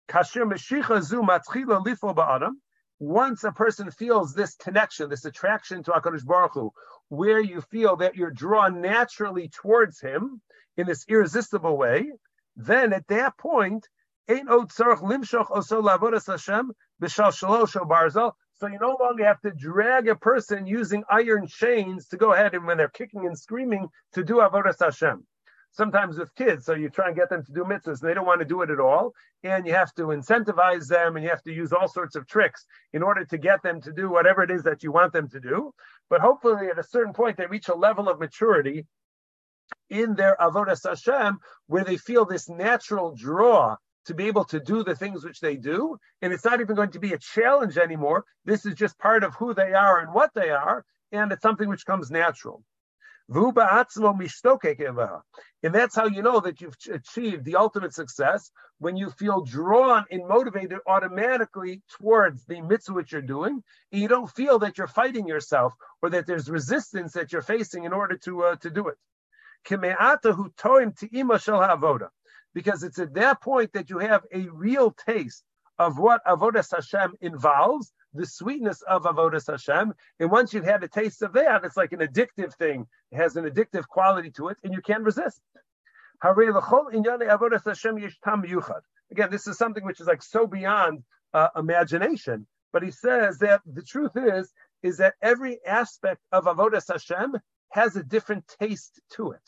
kasher 0.09 0.51
meshicha 0.51 1.03
zu 1.03 1.23
matchila 1.23 1.85
lifo 1.85 2.15
ba'adam 2.15 2.53
once 3.01 3.45
a 3.45 3.51
person 3.51 3.91
feels 3.91 4.35
this 4.35 4.55
connection, 4.57 5.09
this 5.09 5.25
attraction 5.25 5.83
to 5.83 5.91
HaKadosh 5.91 6.25
Baruch 6.25 6.53
Hu, 6.53 6.71
where 7.09 7.41
you 7.41 7.63
feel 7.63 7.97
that 7.97 8.15
you're 8.15 8.31
drawn 8.31 8.83
naturally 8.83 9.49
towards 9.49 10.01
him 10.01 10.43
in 10.77 10.87
this 10.87 11.07
irresistible 11.09 11.77
way, 11.79 12.13
then 12.57 12.93
at 12.93 13.07
that 13.09 13.37
point. 13.39 13.89
So 14.29 14.37
you 14.37 14.45
no 18.79 18.97
longer 19.01 19.25
have 19.25 19.41
to 19.41 19.51
drag 19.51 20.07
a 20.09 20.15
person 20.15 20.67
using 20.67 21.03
iron 21.11 21.47
chains 21.49 22.07
to 22.09 22.19
go 22.19 22.35
ahead 22.35 22.55
and 22.55 22.67
when 22.67 22.77
they're 22.77 22.89
kicking 22.89 23.27
and 23.27 23.37
screaming 23.37 23.89
to 24.13 24.23
do 24.23 24.37
avodas 24.37 24.77
Hashem 24.79 25.27
sometimes 25.73 26.19
with 26.19 26.35
kids. 26.35 26.65
So 26.67 26.75
you 26.75 26.89
try 26.89 27.09
and 27.09 27.17
get 27.17 27.31
them 27.31 27.45
to 27.45 27.53
do 27.53 27.65
mitzvahs, 27.65 28.01
and 28.01 28.11
they 28.11 28.15
don't 28.15 28.27
want 28.27 28.41
to 28.41 28.47
do 28.47 28.63
it 28.63 28.71
at 28.71 28.81
all. 28.81 29.13
And 29.43 29.67
you 29.67 29.73
have 29.75 29.95
to 29.95 30.05
incentivize 30.05 30.89
them 30.89 31.17
and 31.17 31.25
you 31.25 31.31
have 31.31 31.43
to 31.45 31.53
use 31.53 31.73
all 31.73 31.89
sorts 31.89 32.17
of 32.17 32.27
tricks 32.27 32.67
in 32.93 33.03
order 33.03 33.25
to 33.25 33.39
get 33.39 33.63
them 33.63 33.81
to 33.83 33.93
do 33.93 34.11
whatever 34.11 34.43
it 34.43 34.51
is 34.51 34.63
that 34.65 34.83
you 34.83 34.93
want 34.93 35.13
them 35.13 35.29
to 35.31 35.41
do. 35.41 35.73
But 36.09 36.21
hopefully, 36.21 36.69
at 36.69 36.79
a 36.79 36.83
certain 36.83 37.13
point, 37.13 37.37
they 37.37 37.47
reach 37.47 37.69
a 37.69 37.75
level 37.75 38.09
of 38.09 38.21
maturity 38.21 38.87
in 39.89 40.15
their 40.15 40.37
avodas 40.41 40.89
Hashem 40.89 41.39
where 41.67 41.85
they 41.85 41.97
feel 41.97 42.25
this 42.25 42.49
natural 42.49 43.15
draw 43.15 43.77
to 44.07 44.15
be 44.15 44.27
able 44.27 44.45
to 44.47 44.61
do 44.61 44.83
the 44.83 44.97
things 44.97 45.25
which 45.25 45.41
they 45.41 45.57
do. 45.57 45.99
And 46.23 46.33
it's 46.33 46.45
not 46.45 46.61
even 46.61 46.75
going 46.75 46.93
to 46.93 47.01
be 47.01 47.13
a 47.13 47.19
challenge 47.19 47.79
anymore. 47.79 48.25
This 48.45 48.67
is 48.67 48.75
just 48.75 48.99
part 48.99 49.25
of 49.25 49.35
who 49.35 49.55
they 49.55 49.73
are 49.73 50.01
and 50.01 50.13
what 50.13 50.31
they 50.35 50.51
are. 50.51 50.85
And 51.13 51.31
it's 51.33 51.43
something 51.43 51.69
which 51.69 51.87
comes 51.87 52.11
natural. 52.11 52.63
And 53.33 53.55
that's 55.73 55.95
how 55.95 56.07
you 56.07 56.23
know 56.23 56.41
that 56.41 56.61
you've 56.61 56.75
achieved 56.91 57.45
the 57.45 57.55
ultimate 57.55 57.95
success 57.95 58.51
when 58.79 58.97
you 58.97 59.11
feel 59.11 59.45
drawn 59.45 60.05
and 60.11 60.27
motivated 60.27 60.81
automatically 60.89 61.81
towards 61.97 62.45
the 62.47 62.61
mitzvah 62.61 62.93
which 62.95 63.13
you're 63.13 63.23
doing, 63.23 63.63
and 63.93 64.03
you 64.03 64.09
don't 64.09 64.31
feel 64.33 64.59
that 64.59 64.79
you're 64.79 64.89
fighting 64.89 65.29
yourself 65.29 65.75
or 66.03 66.11
that 66.11 66.27
there's 66.27 66.51
resistance 66.51 67.13
that 67.13 67.31
you're 67.31 67.41
facing 67.41 67.85
in 67.85 67.93
order 67.93 68.17
to 68.17 68.43
uh, 68.43 68.57
to 68.57 68.71
do 68.71 68.89
it. 68.89 68.97
Because 72.53 72.83
it's 72.83 72.99
at 72.99 73.15
that 73.15 73.41
point 73.43 73.73
that 73.75 73.91
you 73.91 73.99
have 73.99 74.23
a 74.33 74.49
real 74.49 74.91
taste 74.91 75.45
of 75.79 75.99
what 75.99 76.25
avodas 76.27 76.75
Hashem 76.75 77.15
involves, 77.21 77.93
the 78.15 78.27
sweetness 78.27 78.83
of 78.83 79.05
avodas 79.05 79.51
Hashem. 79.51 79.95
And 80.19 80.31
once 80.31 80.53
you've 80.53 80.65
had 80.65 80.83
a 80.83 80.89
taste 80.89 81.23
of 81.23 81.33
that, 81.35 81.65
it's 81.65 81.77
like 81.77 81.93
an 81.93 82.01
addictive 82.01 82.55
thing. 82.55 82.87
It 83.13 83.17
has 83.17 83.37
an 83.37 83.45
addictive 83.45 83.87
quality 83.87 84.31
to 84.33 84.49
it, 84.49 84.59
and 84.65 84.73
you 84.73 84.83
can't 84.83 85.05
resist. 85.05 85.41
Again, 86.23 86.45
this 89.31 89.47
is 89.47 89.59
something 89.59 89.85
which 89.85 90.01
is 90.01 90.07
like 90.07 90.23
so 90.23 90.47
beyond 90.47 91.03
uh, 91.33 91.49
imagination. 91.57 92.47
But 92.73 92.83
he 92.83 92.91
says 92.91 93.39
that 93.39 93.63
the 93.67 93.83
truth 93.83 94.13
is, 94.17 94.53
is 94.83 94.99
that 94.99 95.15
every 95.23 95.59
aspect 95.67 96.21
of 96.33 96.45
avodas 96.45 96.91
Hashem 96.91 97.37
has 97.71 97.97
a 97.97 98.03
different 98.03 98.45
taste 98.61 99.01
to 99.13 99.33
it. 99.33 99.41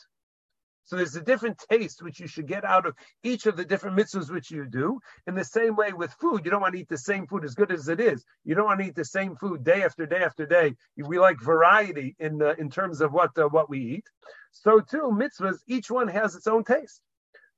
So 0.85 0.95
there's 0.97 1.15
a 1.15 1.21
different 1.21 1.63
taste 1.69 2.01
which 2.01 2.19
you 2.19 2.27
should 2.27 2.47
get 2.47 2.65
out 2.65 2.85
of 2.85 2.95
each 3.23 3.45
of 3.45 3.55
the 3.55 3.65
different 3.65 3.97
mitzvahs 3.97 4.31
which 4.31 4.51
you 4.51 4.65
do. 4.65 4.99
In 5.27 5.35
the 5.35 5.45
same 5.45 5.75
way 5.75 5.93
with 5.93 6.11
food, 6.13 6.43
you 6.43 6.51
don't 6.51 6.61
want 6.61 6.73
to 6.75 6.81
eat 6.81 6.89
the 6.89 6.97
same 6.97 7.25
food 7.27 7.45
as 7.45 7.55
good 7.55 7.71
as 7.71 7.87
it 7.87 7.99
is. 7.99 8.25
You 8.43 8.55
don't 8.55 8.65
want 8.65 8.81
to 8.81 8.87
eat 8.87 8.95
the 8.95 9.05
same 9.05 9.35
food 9.35 9.63
day 9.63 9.83
after 9.83 10.05
day 10.05 10.23
after 10.23 10.45
day. 10.45 10.75
We 10.97 11.19
like 11.19 11.41
variety 11.41 12.15
in 12.19 12.41
uh, 12.41 12.55
in 12.57 12.69
terms 12.69 13.01
of 13.01 13.13
what 13.13 13.37
uh, 13.37 13.47
what 13.49 13.69
we 13.69 13.79
eat. 13.79 14.05
So 14.51 14.79
too, 14.79 15.11
mitzvahs, 15.13 15.59
each 15.67 15.89
one 15.89 16.07
has 16.09 16.35
its 16.35 16.47
own 16.47 16.63
taste. 16.63 17.01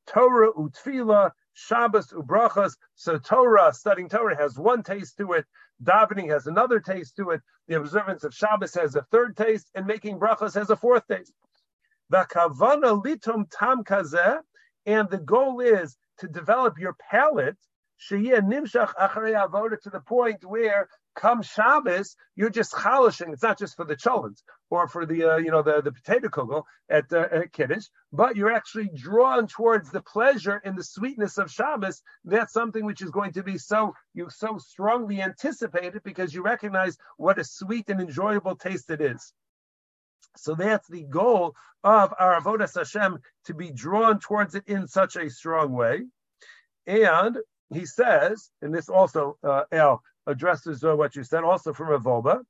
Torah, 0.08 0.54
utfila, 0.54 1.32
Shabbos, 1.54 2.12
ubrachas. 2.12 2.76
So 2.96 3.18
Torah, 3.18 3.74
studying 3.74 4.10
Torah 4.10 4.38
has 4.38 4.58
one 4.58 4.84
taste 4.84 5.18
to 5.18 5.34
it. 5.34 5.46
Davening 5.84 6.30
has 6.30 6.48
another 6.48 6.80
taste 6.80 7.16
to 7.18 7.32
it. 7.32 7.42
The 7.68 7.78
observance 7.78 8.24
of 8.24 8.34
Shabbos 8.34 8.76
has 8.76 8.96
a 8.96 9.02
third 9.04 9.36
taste, 9.36 9.72
and 9.74 9.88
making 9.88 10.20
brachas 10.20 10.54
has 10.54 10.70
a 10.70 10.76
fourth 10.76 11.08
taste. 11.08 11.34
Vakavana 12.12 13.04
litum 13.04 13.46
tam 13.52 13.84
kazeh, 13.84 14.40
and 14.86 15.10
the 15.10 15.18
goal 15.18 15.60
is 15.60 15.98
to 16.20 16.28
develop 16.28 16.78
your 16.78 16.96
palate, 17.10 17.58
sheyeh 18.00 18.42
nimshach 18.42 18.94
acharei 18.96 19.34
avoda, 19.34 19.80
to 19.82 19.90
the 19.90 20.02
point 20.02 20.44
where 20.46 20.88
come 21.16 21.42
Shabbos, 21.42 22.16
you're 22.36 22.50
just 22.50 22.76
chalishing. 22.78 23.32
It's 23.32 23.42
not 23.42 23.58
just 23.58 23.76
for 23.76 23.86
the 23.86 23.96
children 23.96 24.36
or 24.70 24.88
for 24.88 25.06
the 25.06 25.24
uh, 25.24 25.38
you 25.38 25.50
know 25.50 25.62
the, 25.62 25.82
the 25.82 25.92
potato 25.92 26.28
kugel 26.28 26.64
at, 26.90 27.12
uh, 27.12 27.28
at 27.32 27.54
Kiddush, 27.54 27.86
but 28.12 28.36
you're 28.36 28.52
actually 28.52 28.90
drawn 28.94 29.48
towards 29.48 29.92
the 29.92 30.02
pleasure 30.02 30.62
and 30.64 30.78
the 30.78 30.84
sweetness 30.84 31.38
of 31.38 31.52
Shabbos. 31.52 32.02
That's 32.26 32.54
something 32.54 32.86
which 32.86 33.02
is 33.02 33.12
going 33.12 33.32
to 33.34 33.44
be 33.44 33.58
so 33.58 33.94
you 34.14 34.30
so 34.30 34.58
strongly 34.58 35.22
anticipated 35.22 36.02
because 36.04 36.34
you 36.34 36.44
recognize 36.44 36.98
what 37.18 37.40
a 37.40 37.44
sweet 37.44 37.90
and 37.90 38.02
enjoyable 38.02 38.56
taste 38.56 38.90
it 38.90 39.02
is. 39.02 39.34
So 40.38 40.56
that's 40.56 40.88
the 40.88 41.04
goal 41.04 41.56
of 41.84 42.14
our 42.20 42.40
avodas 42.42 42.76
Hashem 42.76 43.20
to 43.46 43.54
be 43.54 43.72
drawn 43.72 44.20
towards 44.20 44.56
it 44.56 44.68
in 44.68 44.88
such 44.88 45.16
a 45.16 45.30
strong 45.30 45.72
way. 45.72 46.04
And 46.88 47.38
he 47.74 47.86
says, 47.86 48.52
and 48.62 48.74
this 48.74 48.90
also 48.90 49.38
uh, 49.44 49.64
addresses 50.28 50.84
uh, 50.84 50.96
what 50.96 51.16
you 51.16 51.24
said, 51.24 51.44
also 51.44 51.74
from 51.74 51.90
Rav 51.90 52.04
Wolbe. 52.04 52.44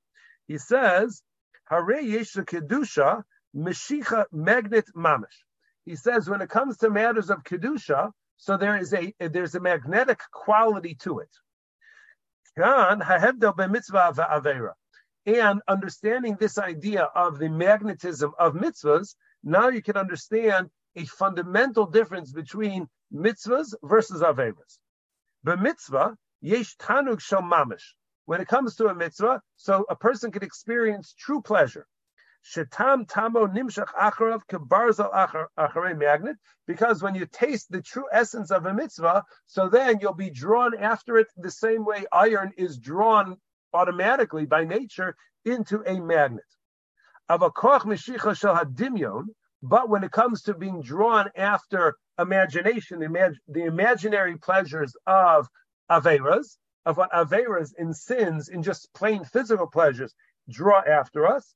He 0.47 0.57
says, 0.57 1.21
"Hare 1.69 2.01
yesh 2.01 2.33
kedusha 2.33 3.23
meshicha 3.55 4.25
magnet 4.31 4.89
mamish." 4.95 5.43
He 5.85 5.95
says 5.95 6.29
when 6.29 6.41
it 6.41 6.49
comes 6.49 6.77
to 6.77 6.89
matters 6.89 7.29
of 7.29 7.43
kedusha, 7.43 8.11
so 8.37 8.57
there 8.57 8.77
is 8.77 8.93
a 8.93 9.13
there's 9.19 9.55
a 9.55 9.59
magnetic 9.59 10.19
quality 10.31 10.95
to 11.01 11.19
it. 11.19 11.29
Kan 12.57 12.99
hahevdel 13.01 13.55
b'mitzvah 13.55 14.13
va'avera 14.15 14.73
and 15.25 15.61
understanding 15.67 16.37
this 16.39 16.57
idea 16.57 17.03
of 17.15 17.39
the 17.39 17.49
magnetism 17.49 18.31
of 18.37 18.53
mitzvahs, 18.53 19.15
now 19.43 19.69
you 19.69 19.81
can 19.81 19.97
understand 19.97 20.69
a 20.95 21.05
fundamental 21.05 21.85
difference 21.85 22.31
between 22.31 22.87
mitzvahs 23.13 23.73
versus 23.83 24.21
averas. 24.21 24.77
But 25.43 25.61
mitzvah, 25.61 26.17
yesh 26.41 26.77
tanug 26.77 27.19
shel 27.19 27.41
mamish. 27.41 27.93
When 28.25 28.41
it 28.41 28.47
comes 28.47 28.75
to 28.77 28.87
a 28.87 28.95
mitzvah, 28.95 29.41
so 29.55 29.85
a 29.89 29.95
person 29.95 30.31
can 30.31 30.43
experience 30.43 31.13
true 31.17 31.41
pleasure. 31.41 31.87
Shetam 32.43 33.07
tamo 33.07 33.47
nimshach 33.47 33.93
acharav 33.93 34.41
kebarzal 34.47 35.11
acharei 35.57 35.97
magnet, 35.97 36.37
because 36.67 37.01
when 37.01 37.15
you 37.15 37.25
taste 37.25 37.71
the 37.71 37.81
true 37.81 38.05
essence 38.11 38.51
of 38.51 38.65
a 38.67 38.73
mitzvah, 38.73 39.23
so 39.47 39.69
then 39.69 39.99
you'll 39.99 40.13
be 40.13 40.29
drawn 40.29 40.77
after 40.77 41.17
it 41.17 41.27
the 41.37 41.49
same 41.49 41.83
way 41.83 42.05
iron 42.11 42.53
is 42.57 42.77
drawn 42.77 43.37
automatically 43.73 44.45
by 44.45 44.63
nature 44.63 45.15
into 45.45 45.83
a 45.85 45.99
magnet. 45.99 46.45
But 47.27 47.53
when 49.89 50.03
it 50.03 50.11
comes 50.11 50.41
to 50.43 50.53
being 50.53 50.81
drawn 50.81 51.29
after 51.35 51.95
imagination, 52.19 52.99
the, 52.99 53.07
imag- 53.07 53.37
the 53.47 53.63
imaginary 53.63 54.37
pleasures 54.37 54.95
of 55.07 55.47
Averas, 55.89 56.57
of 56.85 56.97
what 56.97 57.11
Averas 57.11 57.73
in 57.77 57.93
sins, 57.93 58.49
in 58.49 58.61
just 58.61 58.93
plain 58.93 59.23
physical 59.23 59.67
pleasures, 59.67 60.13
draw 60.49 60.81
after 60.81 61.25
us, 61.25 61.55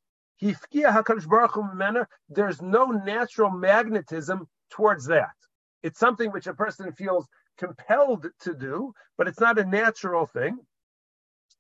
there's 2.30 2.62
no 2.62 2.86
natural 2.86 3.52
magnetism 3.52 4.48
towards 4.70 5.06
that. 5.06 5.36
It's 5.84 6.00
something 6.00 6.32
which 6.32 6.48
a 6.48 6.54
person 6.54 6.92
feels 6.94 7.28
compelled 7.58 8.28
to 8.42 8.54
do, 8.54 8.94
but 9.18 9.28
it's 9.28 9.40
not 9.40 9.60
a 9.60 9.66
natural 9.66 10.26
thing. 10.26 10.58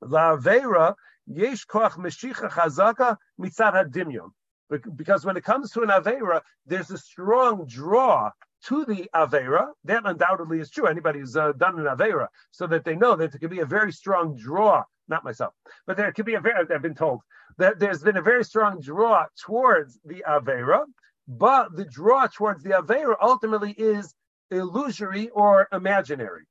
La'avera 0.04 0.96
yesh 1.28 1.66
koach 1.66 1.94
meshicha 1.94 2.50
chazaka 2.50 3.18
mitzad 3.40 3.74
hadimyon. 3.74 4.32
Because 4.96 5.26
when 5.26 5.36
it 5.36 5.44
comes 5.44 5.72
to 5.72 5.82
an 5.82 5.90
avera, 5.90 6.42
there's 6.66 6.92
a 6.92 6.98
strong 6.98 7.66
draw 7.66 8.30
to 8.66 8.86
the 8.86 9.10
avera. 9.16 9.70
That 9.86 10.04
undoubtedly 10.06 10.60
is 10.60 10.70
true. 10.70 10.86
Anybody 10.86 11.20
who's 11.20 11.36
uh, 11.36 11.54
done 11.54 11.80
an 11.80 11.86
avera, 11.86 12.28
so 12.52 12.68
that 12.68 12.86
they 12.86 12.96
know 12.96 13.16
that 13.16 13.32
there 13.32 13.40
could 13.40 13.50
be 13.50 13.62
a 13.62 13.66
very 13.66 13.92
strong 13.92 14.36
draw. 14.36 14.84
Not 15.08 15.24
myself, 15.24 15.56
but 15.88 15.98
there 15.98 16.12
could 16.12 16.26
be 16.26 16.36
a 16.36 16.40
very. 16.40 16.68
I've 16.72 16.84
been 16.84 16.94
told 16.94 17.22
that 17.58 17.80
there's 17.80 18.04
been 18.04 18.18
a 18.18 18.22
very 18.22 18.44
strong 18.44 18.80
draw 18.80 19.26
towards 19.44 20.00
the 20.06 20.24
avera, 20.28 20.86
but 21.28 21.76
the 21.76 21.86
draw 21.86 22.28
towards 22.28 22.62
the 22.64 22.72
avera 22.72 23.16
ultimately 23.20 23.72
is 23.72 24.14
illusory 24.52 25.30
or 25.30 25.68
imaginary. 25.72 26.44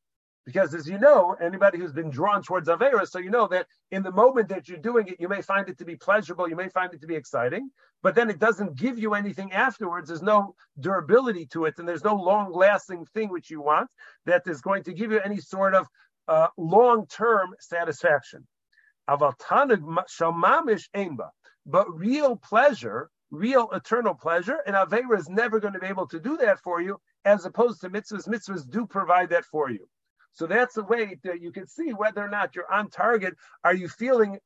Because 0.49 0.73
as 0.73 0.89
you 0.89 0.99
know, 0.99 1.37
anybody 1.43 1.77
who's 1.77 1.93
been 1.93 2.09
drawn 2.09 2.43
towards 2.43 2.71
Avera, 2.71 3.07
so 3.07 3.19
you 3.19 3.29
know 3.29 3.47
that 3.49 3.67
in 3.91 4.03
the 4.03 4.11
moment 4.11 4.49
that 4.49 4.67
you're 4.67 4.79
doing 4.79 5.07
it, 5.09 5.21
you 5.21 5.29
may 5.29 5.43
find 5.43 5.69
it 5.69 5.77
to 5.77 5.85
be 5.85 5.95
pleasurable, 5.95 6.49
you 6.49 6.57
may 6.57 6.71
find 6.71 6.95
it 6.95 7.03
to 7.03 7.07
be 7.07 7.15
exciting, 7.15 7.71
but 8.03 8.15
then 8.15 8.31
it 8.31 8.39
doesn't 8.39 8.75
give 8.75 8.99
you 8.99 9.13
anything 9.13 9.53
afterwards. 9.53 10.09
There's 10.09 10.23
no 10.23 10.55
durability 10.81 11.45
to 11.53 11.67
it, 11.67 11.79
and 11.79 11.87
there's 11.87 12.03
no 12.03 12.15
long 12.15 12.51
lasting 12.51 13.05
thing 13.13 13.29
which 13.29 13.51
you 13.51 13.61
want 13.61 13.91
that 14.25 14.45
is 14.47 14.63
going 14.63 14.85
to 14.85 14.95
give 14.95 15.13
you 15.13 15.21
any 15.21 15.37
sort 15.37 15.75
of 15.75 15.87
uh, 16.29 16.47
long 16.57 17.07
term 17.09 17.55
satisfaction. 17.61 18.47
But 21.67 21.87
real 21.95 22.37
pleasure, 22.37 23.11
real 23.31 23.69
eternal 23.73 24.15
pleasure, 24.15 24.61
and 24.67 24.75
Avera 24.75 25.19
is 25.19 25.29
never 25.29 25.61
going 25.61 25.75
to 25.75 25.79
be 25.79 25.89
able 25.89 26.07
to 26.07 26.19
do 26.19 26.39
that 26.39 26.59
for 26.61 26.81
you, 26.81 26.99
as 27.27 27.45
opposed 27.45 27.83
to 27.83 27.91
mitzvahs. 27.91 28.27
Mitzvahs 28.27 28.67
do 28.71 28.87
provide 28.87 29.29
that 29.29 29.45
for 29.45 29.69
you. 29.69 29.87
So 30.39 30.47
that's 30.47 30.77
the 30.77 30.85
way 30.85 31.19
that 31.25 31.41
you 31.41 31.51
can 31.51 31.67
see 31.67 31.91
whether 31.91 32.25
or 32.25 32.29
not 32.29 32.55
you're 32.55 32.73
on 32.73 32.91
target. 32.91 33.35
Are 33.65 33.75
you 33.75 33.89
feeling 33.89 34.39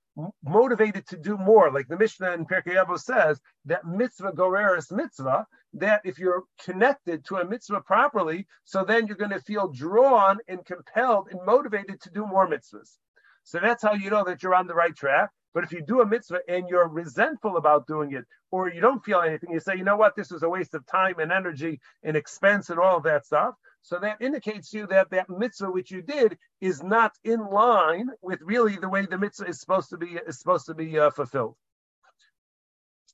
motivated 0.42 1.06
to 1.08 1.18
do 1.18 1.36
more? 1.36 1.70
Like 1.70 1.86
the 1.86 1.98
Mishnah 1.98 2.32
in 2.32 2.46
Pirkei 2.46 2.82
Avos 2.82 3.00
says 3.00 3.38
that 3.66 3.84
mitzvah 3.86 4.32
goreris 4.32 4.90
mitzvah. 4.90 5.46
That 5.74 6.00
if 6.04 6.18
you're 6.18 6.44
connected 6.64 7.26
to 7.26 7.36
a 7.36 7.44
mitzvah 7.44 7.82
properly, 7.82 8.46
so 8.64 8.84
then 8.84 9.06
you're 9.06 9.18
going 9.18 9.32
to 9.32 9.40
feel 9.40 9.68
drawn 9.68 10.38
and 10.48 10.64
compelled 10.64 11.28
and 11.30 11.44
motivated 11.44 12.00
to 12.00 12.10
do 12.10 12.26
more 12.26 12.48
mitzvahs. 12.48 12.96
So 13.44 13.58
that's 13.58 13.82
how 13.82 13.92
you 13.92 14.08
know 14.08 14.24
that 14.24 14.42
you're 14.42 14.54
on 14.54 14.68
the 14.68 14.74
right 14.74 14.96
track. 14.96 15.28
But 15.52 15.64
if 15.64 15.72
you 15.72 15.82
do 15.86 16.00
a 16.00 16.06
mitzvah 16.06 16.40
and 16.48 16.70
you're 16.70 16.88
resentful 16.88 17.58
about 17.58 17.86
doing 17.86 18.12
it, 18.12 18.24
or 18.50 18.70
you 18.70 18.80
don't 18.80 19.04
feel 19.04 19.20
anything, 19.20 19.50
you 19.52 19.60
say, 19.60 19.76
you 19.76 19.84
know 19.84 19.96
what, 19.96 20.16
this 20.16 20.30
was 20.30 20.42
a 20.42 20.48
waste 20.48 20.72
of 20.72 20.86
time 20.86 21.18
and 21.18 21.30
energy 21.30 21.80
and 22.02 22.16
expense 22.16 22.70
and 22.70 22.80
all 22.80 22.96
of 22.96 23.02
that 23.02 23.26
stuff. 23.26 23.54
So 23.82 23.98
that 23.98 24.22
indicates 24.22 24.70
to 24.70 24.78
you 24.78 24.86
that 24.88 25.10
that 25.10 25.28
mitzvah 25.28 25.70
which 25.70 25.90
you 25.90 26.02
did 26.02 26.38
is 26.60 26.82
not 26.82 27.12
in 27.24 27.40
line 27.40 28.08
with 28.22 28.40
really 28.42 28.76
the 28.76 28.88
way 28.88 29.06
the 29.06 29.18
mitzvah 29.18 29.48
is 29.48 29.60
supposed 29.60 29.90
to 29.90 29.96
be 29.96 30.18
is 30.26 30.38
supposed 30.38 30.66
to 30.66 30.74
be 30.74 30.98
uh, 30.98 31.10
fulfilled. 31.10 31.56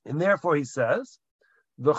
And 0.05 0.21
therefore, 0.21 0.55
he 0.55 0.63
says, 0.63 1.19
the 1.77 1.93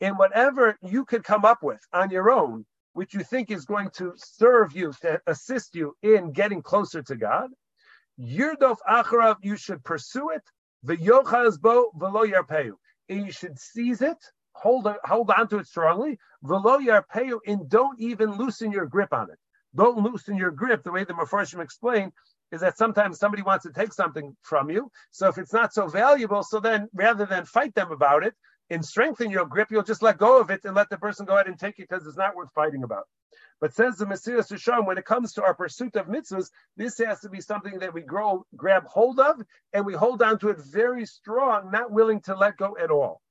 and 0.00 0.18
whatever 0.18 0.78
you 0.82 1.04
could 1.04 1.24
come 1.24 1.44
up 1.44 1.62
with 1.62 1.80
on 1.92 2.10
your 2.10 2.30
own, 2.30 2.66
which 2.92 3.14
you 3.14 3.22
think 3.22 3.50
is 3.50 3.64
going 3.64 3.90
to 3.90 4.12
serve 4.16 4.76
you 4.76 4.92
to 5.00 5.20
assist 5.26 5.74
you 5.74 5.96
in 6.02 6.32
getting 6.32 6.62
closer 6.62 7.02
to 7.02 7.16
God, 7.16 7.50
Yirdof 8.20 8.76
acharav, 8.88 9.36
you 9.42 9.56
should 9.56 9.82
pursue 9.84 10.30
it. 10.30 10.42
V'yochaz 10.84 11.60
bo 11.60 11.90
v'lo 11.96 12.30
yarpeyu. 12.30 12.72
And 13.08 13.26
you 13.26 13.32
should 13.32 13.58
seize 13.58 14.02
it, 14.02 14.18
hold 14.52 14.86
hold 15.04 15.30
on 15.30 15.48
to 15.48 15.58
it 15.58 15.66
strongly. 15.66 16.18
V'lo 16.44 16.80
yarpeyu, 16.84 17.38
and 17.46 17.68
don't 17.68 17.98
even 18.00 18.36
loosen 18.36 18.72
your 18.72 18.86
grip 18.86 19.12
on 19.12 19.30
it. 19.30 19.38
Don't 19.74 19.98
loosen 19.98 20.36
your 20.36 20.50
grip. 20.50 20.82
The 20.82 20.92
way 20.92 21.04
the 21.04 21.14
Mepharshim 21.14 21.62
explained 21.62 22.12
is 22.50 22.60
that 22.60 22.76
sometimes 22.76 23.18
somebody 23.18 23.42
wants 23.42 23.64
to 23.64 23.72
take 23.72 23.92
something 23.92 24.36
from 24.42 24.70
you. 24.70 24.90
So 25.10 25.28
if 25.28 25.38
it's 25.38 25.52
not 25.52 25.72
so 25.72 25.86
valuable, 25.86 26.42
so 26.42 26.60
then 26.60 26.88
rather 26.92 27.24
than 27.24 27.46
fight 27.46 27.74
them 27.74 27.90
about 27.90 28.24
it 28.24 28.34
and 28.68 28.84
strengthen 28.84 29.30
your 29.30 29.46
grip, 29.46 29.68
you'll 29.70 29.82
just 29.82 30.02
let 30.02 30.18
go 30.18 30.38
of 30.38 30.50
it 30.50 30.60
and 30.64 30.74
let 30.74 30.90
the 30.90 30.98
person 30.98 31.24
go 31.24 31.34
ahead 31.34 31.46
and 31.46 31.58
take 31.58 31.78
it 31.78 31.88
because 31.88 32.06
it's 32.06 32.18
not 32.18 32.36
worth 32.36 32.52
fighting 32.54 32.84
about. 32.84 33.04
But 33.60 33.72
says 33.72 33.96
the 33.96 34.04
Mesilas 34.04 34.52
Yesharim, 34.52 34.86
when 34.86 34.98
it 34.98 35.06
comes 35.06 35.32
to 35.34 35.42
our 35.42 35.54
pursuit 35.54 35.96
of 35.96 36.08
mitzvahs, 36.08 36.50
this 36.76 36.98
has 36.98 37.20
to 37.20 37.30
be 37.30 37.40
something 37.40 37.78
that 37.78 37.94
we 37.94 38.02
grow, 38.02 38.44
grab 38.56 38.84
hold 38.86 39.18
of, 39.18 39.40
and 39.72 39.86
we 39.86 39.94
hold 39.94 40.20
on 40.20 40.38
to 40.40 40.50
it 40.50 40.58
very 40.58 41.06
strong, 41.06 41.70
not 41.70 41.90
willing 41.90 42.20
to 42.22 42.34
let 42.34 42.56
go 42.58 42.76
at 42.76 42.90
all. 42.90 43.21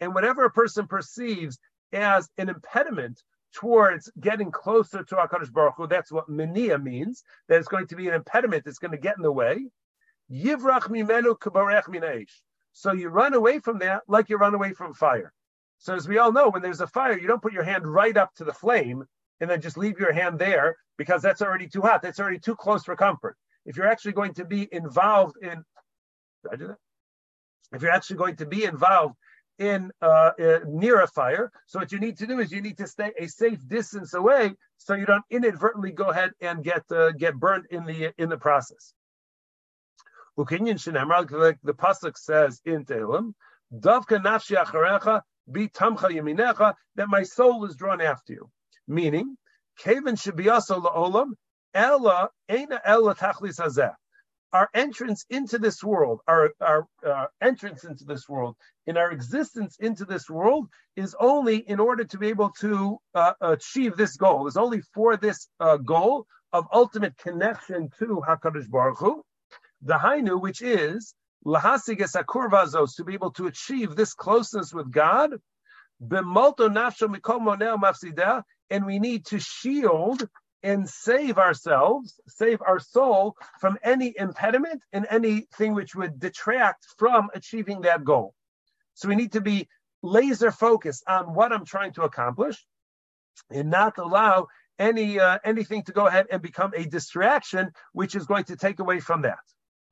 And 0.00 0.14
whatever 0.14 0.44
a 0.44 0.50
person 0.50 0.86
perceives 0.86 1.58
as 1.92 2.28
an 2.36 2.48
impediment 2.48 3.22
towards 3.54 4.10
getting 4.20 4.50
closer 4.50 5.02
to 5.02 5.14
HaKadosh 5.14 5.50
Baruch 5.50 5.74
Hu. 5.76 5.86
That's 5.86 6.12
what 6.12 6.28
mania 6.28 6.78
means, 6.78 7.24
that 7.48 7.58
it's 7.58 7.68
going 7.68 7.86
to 7.86 7.96
be 7.96 8.08
an 8.08 8.14
impediment 8.14 8.64
that's 8.64 8.78
going 8.78 8.90
to 8.92 8.98
get 8.98 9.16
in 9.16 9.22
the 9.22 9.32
way. 9.32 9.66
So 12.72 12.92
you 12.92 13.08
run 13.08 13.34
away 13.34 13.58
from 13.60 13.78
that 13.78 14.02
like 14.06 14.28
you 14.28 14.36
run 14.36 14.54
away 14.54 14.74
from 14.74 14.92
fire. 14.92 15.32
So 15.78 15.94
as 15.94 16.06
we 16.06 16.18
all 16.18 16.32
know, 16.32 16.50
when 16.50 16.60
there's 16.60 16.82
a 16.82 16.86
fire, 16.86 17.18
you 17.18 17.26
don't 17.26 17.40
put 17.40 17.54
your 17.54 17.62
hand 17.62 17.86
right 17.86 18.16
up 18.16 18.34
to 18.34 18.44
the 18.44 18.52
flame 18.52 19.04
and 19.40 19.48
then 19.48 19.60
just 19.60 19.78
leave 19.78 19.98
your 19.98 20.12
hand 20.12 20.38
there 20.38 20.76
because 20.98 21.22
that's 21.22 21.40
already 21.40 21.68
too 21.68 21.80
hot. 21.80 22.02
That's 22.02 22.20
already 22.20 22.40
too 22.40 22.56
close 22.56 22.84
for 22.84 22.94
comfort. 22.96 23.36
If 23.64 23.76
you're 23.76 23.86
actually 23.86 24.12
going 24.12 24.34
to 24.34 24.44
be 24.44 24.68
involved 24.72 25.36
in, 25.40 25.64
did 26.42 26.52
I 26.52 26.56
do 26.56 26.66
that? 26.68 26.78
If 27.72 27.82
you're 27.82 27.90
actually 27.90 28.16
going 28.16 28.36
to 28.36 28.46
be 28.46 28.64
involved 28.64 29.14
in 29.58 29.90
uh, 30.00 30.30
uh, 30.40 30.60
near 30.66 31.00
a 31.00 31.06
fire. 31.08 31.50
So 31.66 31.78
what 31.80 31.92
you 31.92 31.98
need 31.98 32.18
to 32.18 32.26
do 32.26 32.38
is 32.38 32.52
you 32.52 32.62
need 32.62 32.78
to 32.78 32.86
stay 32.86 33.12
a 33.18 33.26
safe 33.26 33.66
distance 33.66 34.14
away, 34.14 34.54
so 34.76 34.94
you 34.94 35.06
don't 35.06 35.24
inadvertently 35.30 35.92
go 35.92 36.10
ahead 36.10 36.30
and 36.40 36.62
get 36.62 36.82
uh, 36.92 37.12
get 37.12 37.34
burnt 37.34 37.66
in 37.70 37.84
the 37.84 38.12
in 38.18 38.28
the 38.28 38.38
process. 38.38 38.94
Like 40.36 40.48
the 40.48 41.74
pasuk 41.74 42.16
says 42.16 42.60
in 42.64 42.84
Tehillim, 42.84 43.34
"Davka 43.74 44.22
nafshi 44.22 44.56
acharecha 44.56 45.22
be 45.50 45.68
tamcha 45.68 46.08
yeminecha," 46.10 46.74
that 46.94 47.08
my 47.08 47.24
soul 47.24 47.64
is 47.64 47.74
drawn 47.74 48.00
after 48.00 48.34
you. 48.34 48.50
Meaning, 48.86 49.36
kaven 49.80 50.16
also 50.52 50.80
laolam, 50.80 51.32
ella 51.74 52.30
ena 52.48 52.80
ella 52.84 53.16
tachlis 53.16 53.58
hazeh 53.58 53.92
our 54.52 54.68
entrance 54.74 55.24
into 55.30 55.58
this 55.58 55.82
world, 55.82 56.20
our, 56.26 56.50
our 56.60 56.86
uh, 57.06 57.26
entrance 57.40 57.84
into 57.84 58.04
this 58.04 58.28
world, 58.28 58.56
in 58.86 58.96
our 58.96 59.10
existence 59.10 59.76
into 59.78 60.04
this 60.04 60.30
world 60.30 60.68
is 60.96 61.14
only 61.20 61.58
in 61.58 61.80
order 61.80 62.04
to 62.04 62.18
be 62.18 62.28
able 62.28 62.50
to 62.60 62.98
uh, 63.14 63.32
achieve 63.40 63.96
this 63.96 64.16
goal. 64.16 64.46
Is 64.46 64.56
only 64.56 64.80
for 64.94 65.16
this 65.16 65.48
uh, 65.60 65.76
goal 65.76 66.26
of 66.52 66.66
ultimate 66.72 67.16
connection 67.18 67.90
to 67.98 68.22
Hakadosh 68.26 68.68
Baruch 68.70 68.98
Hu, 68.98 69.22
the 69.82 69.94
Hainu, 69.94 70.40
which 70.40 70.62
is 70.62 71.14
lahasiges 71.46 72.16
akurvazos, 72.16 72.96
to 72.96 73.04
be 73.04 73.14
able 73.14 73.32
to 73.32 73.46
achieve 73.46 73.94
this 73.94 74.14
closeness 74.14 74.72
with 74.72 74.90
God. 74.90 75.34
Nafsho 76.02 77.08
and 78.70 78.86
we 78.86 78.98
need 78.98 79.26
to 79.26 79.38
shield 79.40 80.28
and 80.62 80.88
save 80.88 81.38
ourselves, 81.38 82.20
save 82.26 82.60
our 82.66 82.80
soul 82.80 83.36
from 83.60 83.78
any 83.82 84.14
impediment 84.16 84.82
and 84.92 85.06
anything 85.10 85.74
which 85.74 85.94
would 85.94 86.18
detract 86.18 86.86
from 86.98 87.30
achieving 87.34 87.82
that 87.82 88.04
goal. 88.04 88.34
So 88.94 89.08
we 89.08 89.16
need 89.16 89.32
to 89.32 89.40
be 89.40 89.68
laser 90.02 90.50
focused 90.50 91.04
on 91.08 91.34
what 91.34 91.52
I'm 91.52 91.64
trying 91.64 91.92
to 91.94 92.02
accomplish 92.02 92.64
and 93.50 93.70
not 93.70 93.98
allow 93.98 94.48
any 94.78 95.18
uh, 95.18 95.38
anything 95.44 95.82
to 95.84 95.92
go 95.92 96.06
ahead 96.06 96.26
and 96.30 96.40
become 96.40 96.72
a 96.76 96.84
distraction, 96.84 97.70
which 97.92 98.14
is 98.14 98.26
going 98.26 98.44
to 98.44 98.56
take 98.56 98.78
away 98.78 99.00
from 99.00 99.22
that, 99.22 99.38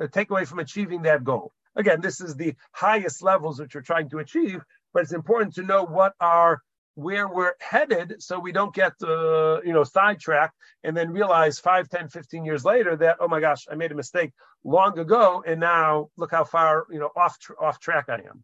uh, 0.00 0.06
take 0.06 0.30
away 0.30 0.44
from 0.44 0.58
achieving 0.60 1.02
that 1.02 1.24
goal. 1.24 1.52
Again, 1.74 2.00
this 2.00 2.20
is 2.20 2.36
the 2.36 2.54
highest 2.72 3.22
levels 3.22 3.60
which 3.60 3.74
we're 3.74 3.82
trying 3.82 4.08
to 4.10 4.18
achieve, 4.18 4.60
but 4.94 5.02
it's 5.02 5.12
important 5.12 5.54
to 5.54 5.62
know 5.62 5.84
what 5.84 6.14
are 6.20 6.60
where 6.96 7.28
we're 7.28 7.52
headed 7.60 8.16
so 8.22 8.38
we 8.38 8.52
don't 8.52 8.74
get 8.74 8.94
uh, 9.02 9.60
you 9.60 9.72
know 9.74 9.84
sidetracked 9.84 10.56
and 10.82 10.96
then 10.96 11.10
realize 11.10 11.58
5 11.58 11.90
10 11.90 12.08
15 12.08 12.44
years 12.44 12.64
later 12.64 12.96
that 12.96 13.18
oh 13.20 13.28
my 13.28 13.38
gosh 13.38 13.66
i 13.70 13.74
made 13.74 13.92
a 13.92 13.94
mistake 13.94 14.32
long 14.64 14.98
ago 14.98 15.44
and 15.46 15.60
now 15.60 16.08
look 16.16 16.30
how 16.30 16.42
far 16.42 16.86
you 16.90 16.98
know 16.98 17.10
off 17.14 17.36
off 17.60 17.78
track 17.78 18.06
i 18.08 18.14
am. 18.14 18.42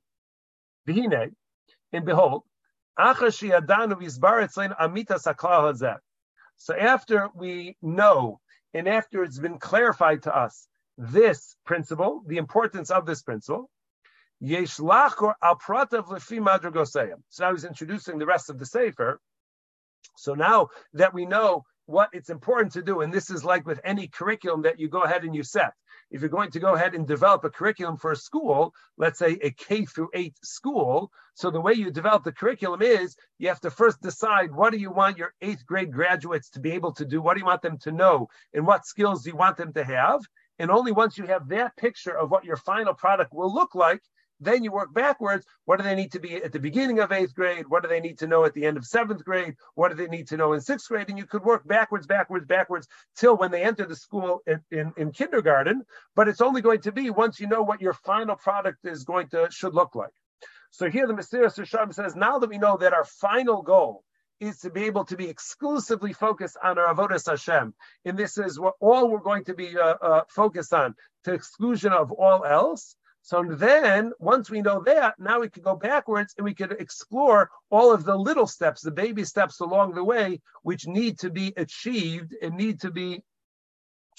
V'hine, 0.86 1.32
and 1.92 2.04
behold 2.04 2.42
so 6.58 6.74
after 6.78 7.28
we 7.34 7.76
know 7.80 8.38
and 8.74 8.86
after 8.86 9.24
it's 9.24 9.38
been 9.38 9.58
clarified 9.58 10.22
to 10.24 10.36
us 10.36 10.68
this 10.98 11.56
principle 11.64 12.22
the 12.26 12.36
importance 12.36 12.90
of 12.90 13.06
this 13.06 13.22
principle 13.22 13.70
So 14.44 14.84
now 17.44 17.52
he's 17.52 17.64
introducing 17.64 18.18
the 18.18 18.26
rest 18.26 18.50
of 18.50 18.58
the 18.58 18.66
sefer. 18.66 19.20
So 20.16 20.34
now 20.34 20.68
that 20.94 21.14
we 21.14 21.26
know 21.26 21.64
what 21.86 22.08
it's 22.12 22.28
important 22.28 22.72
to 22.72 22.82
do, 22.82 23.02
and 23.02 23.14
this 23.14 23.30
is 23.30 23.44
like 23.44 23.64
with 23.64 23.80
any 23.84 24.08
curriculum 24.08 24.62
that 24.62 24.80
you 24.80 24.88
go 24.88 25.02
ahead 25.02 25.22
and 25.22 25.32
you 25.32 25.44
set. 25.44 25.72
If 26.10 26.20
you're 26.20 26.28
going 26.28 26.50
to 26.50 26.58
go 26.58 26.74
ahead 26.74 26.94
and 26.94 27.06
develop 27.06 27.44
a 27.44 27.50
curriculum 27.50 27.96
for 27.96 28.10
a 28.10 28.16
school, 28.16 28.74
let's 28.98 29.20
say 29.20 29.38
a 29.42 29.52
K 29.52 29.84
through 29.84 30.10
eight 30.12 30.34
school, 30.42 31.12
so 31.34 31.50
the 31.50 31.60
way 31.60 31.74
you 31.74 31.92
develop 31.92 32.24
the 32.24 32.32
curriculum 32.32 32.82
is 32.82 33.14
you 33.38 33.46
have 33.46 33.60
to 33.60 33.70
first 33.70 34.02
decide 34.02 34.52
what 34.52 34.72
do 34.72 34.78
you 34.78 34.90
want 34.90 35.18
your 35.18 35.34
eighth 35.40 35.64
grade 35.64 35.92
graduates 35.92 36.50
to 36.50 36.60
be 36.60 36.72
able 36.72 36.92
to 36.94 37.04
do, 37.04 37.22
what 37.22 37.34
do 37.34 37.40
you 37.40 37.46
want 37.46 37.62
them 37.62 37.78
to 37.78 37.92
know, 37.92 38.28
and 38.54 38.66
what 38.66 38.86
skills 38.86 39.22
do 39.22 39.30
you 39.30 39.36
want 39.36 39.56
them 39.56 39.72
to 39.72 39.84
have. 39.84 40.20
And 40.58 40.68
only 40.70 40.90
once 40.90 41.16
you 41.16 41.26
have 41.26 41.48
that 41.48 41.76
picture 41.76 42.16
of 42.16 42.30
what 42.30 42.44
your 42.44 42.56
final 42.56 42.94
product 42.94 43.32
will 43.32 43.52
look 43.52 43.74
like, 43.74 44.02
then 44.44 44.64
you 44.64 44.72
work 44.72 44.92
backwards. 44.92 45.46
What 45.64 45.78
do 45.78 45.84
they 45.84 45.94
need 45.94 46.12
to 46.12 46.20
be 46.20 46.36
at 46.36 46.52
the 46.52 46.58
beginning 46.58 46.98
of 47.00 47.12
eighth 47.12 47.34
grade? 47.34 47.66
What 47.68 47.82
do 47.82 47.88
they 47.88 48.00
need 48.00 48.18
to 48.18 48.26
know 48.26 48.44
at 48.44 48.54
the 48.54 48.66
end 48.66 48.76
of 48.76 48.84
seventh 48.84 49.24
grade? 49.24 49.54
What 49.74 49.88
do 49.88 49.94
they 49.94 50.08
need 50.08 50.28
to 50.28 50.36
know 50.36 50.52
in 50.52 50.60
sixth 50.60 50.88
grade? 50.88 51.08
And 51.08 51.18
you 51.18 51.26
could 51.26 51.44
work 51.44 51.66
backwards, 51.66 52.06
backwards, 52.06 52.46
backwards 52.46 52.88
till 53.16 53.36
when 53.36 53.50
they 53.50 53.62
enter 53.62 53.86
the 53.86 53.96
school 53.96 54.40
in, 54.46 54.60
in, 54.70 54.92
in 54.96 55.12
kindergarten. 55.12 55.82
But 56.14 56.28
it's 56.28 56.40
only 56.40 56.60
going 56.60 56.80
to 56.82 56.92
be 56.92 57.10
once 57.10 57.40
you 57.40 57.46
know 57.46 57.62
what 57.62 57.80
your 57.80 57.94
final 57.94 58.36
product 58.36 58.84
is 58.84 59.04
going 59.04 59.28
to 59.28 59.48
should 59.50 59.74
look 59.74 59.94
like. 59.94 60.10
So 60.70 60.88
here 60.88 61.06
the 61.06 61.12
Mesilas 61.12 61.58
Yesharim 61.58 61.92
says, 61.92 62.16
now 62.16 62.38
that 62.38 62.48
we 62.48 62.58
know 62.58 62.78
that 62.78 62.94
our 62.94 63.04
final 63.04 63.62
goal 63.62 64.04
is 64.40 64.58
to 64.60 64.70
be 64.70 64.84
able 64.84 65.04
to 65.04 65.16
be 65.16 65.28
exclusively 65.28 66.12
focused 66.12 66.56
on 66.62 66.78
our 66.78 66.92
avodas 66.92 67.30
Hashem, 67.30 67.74
and 68.04 68.18
this 68.18 68.38
is 68.38 68.58
what 68.58 68.74
all 68.80 69.08
we're 69.08 69.20
going 69.20 69.44
to 69.44 69.54
be 69.54 69.78
uh, 69.78 69.94
uh, 70.02 70.22
focused 70.28 70.72
on, 70.72 70.94
to 71.24 71.32
exclusion 71.32 71.92
of 71.92 72.10
all 72.10 72.44
else. 72.44 72.96
So 73.24 73.44
then, 73.44 74.12
once 74.18 74.50
we 74.50 74.62
know 74.62 74.82
that, 74.82 75.14
now 75.18 75.40
we 75.40 75.48
can 75.48 75.62
go 75.62 75.76
backwards 75.76 76.34
and 76.36 76.44
we 76.44 76.54
can 76.54 76.72
explore 76.72 77.50
all 77.70 77.92
of 77.92 78.04
the 78.04 78.16
little 78.16 78.48
steps, 78.48 78.82
the 78.82 78.90
baby 78.90 79.24
steps 79.24 79.60
along 79.60 79.94
the 79.94 80.02
way, 80.02 80.40
which 80.62 80.88
need 80.88 81.20
to 81.20 81.30
be 81.30 81.52
achieved 81.56 82.34
and 82.42 82.56
need 82.56 82.80
to 82.80 82.90
be 82.90 83.22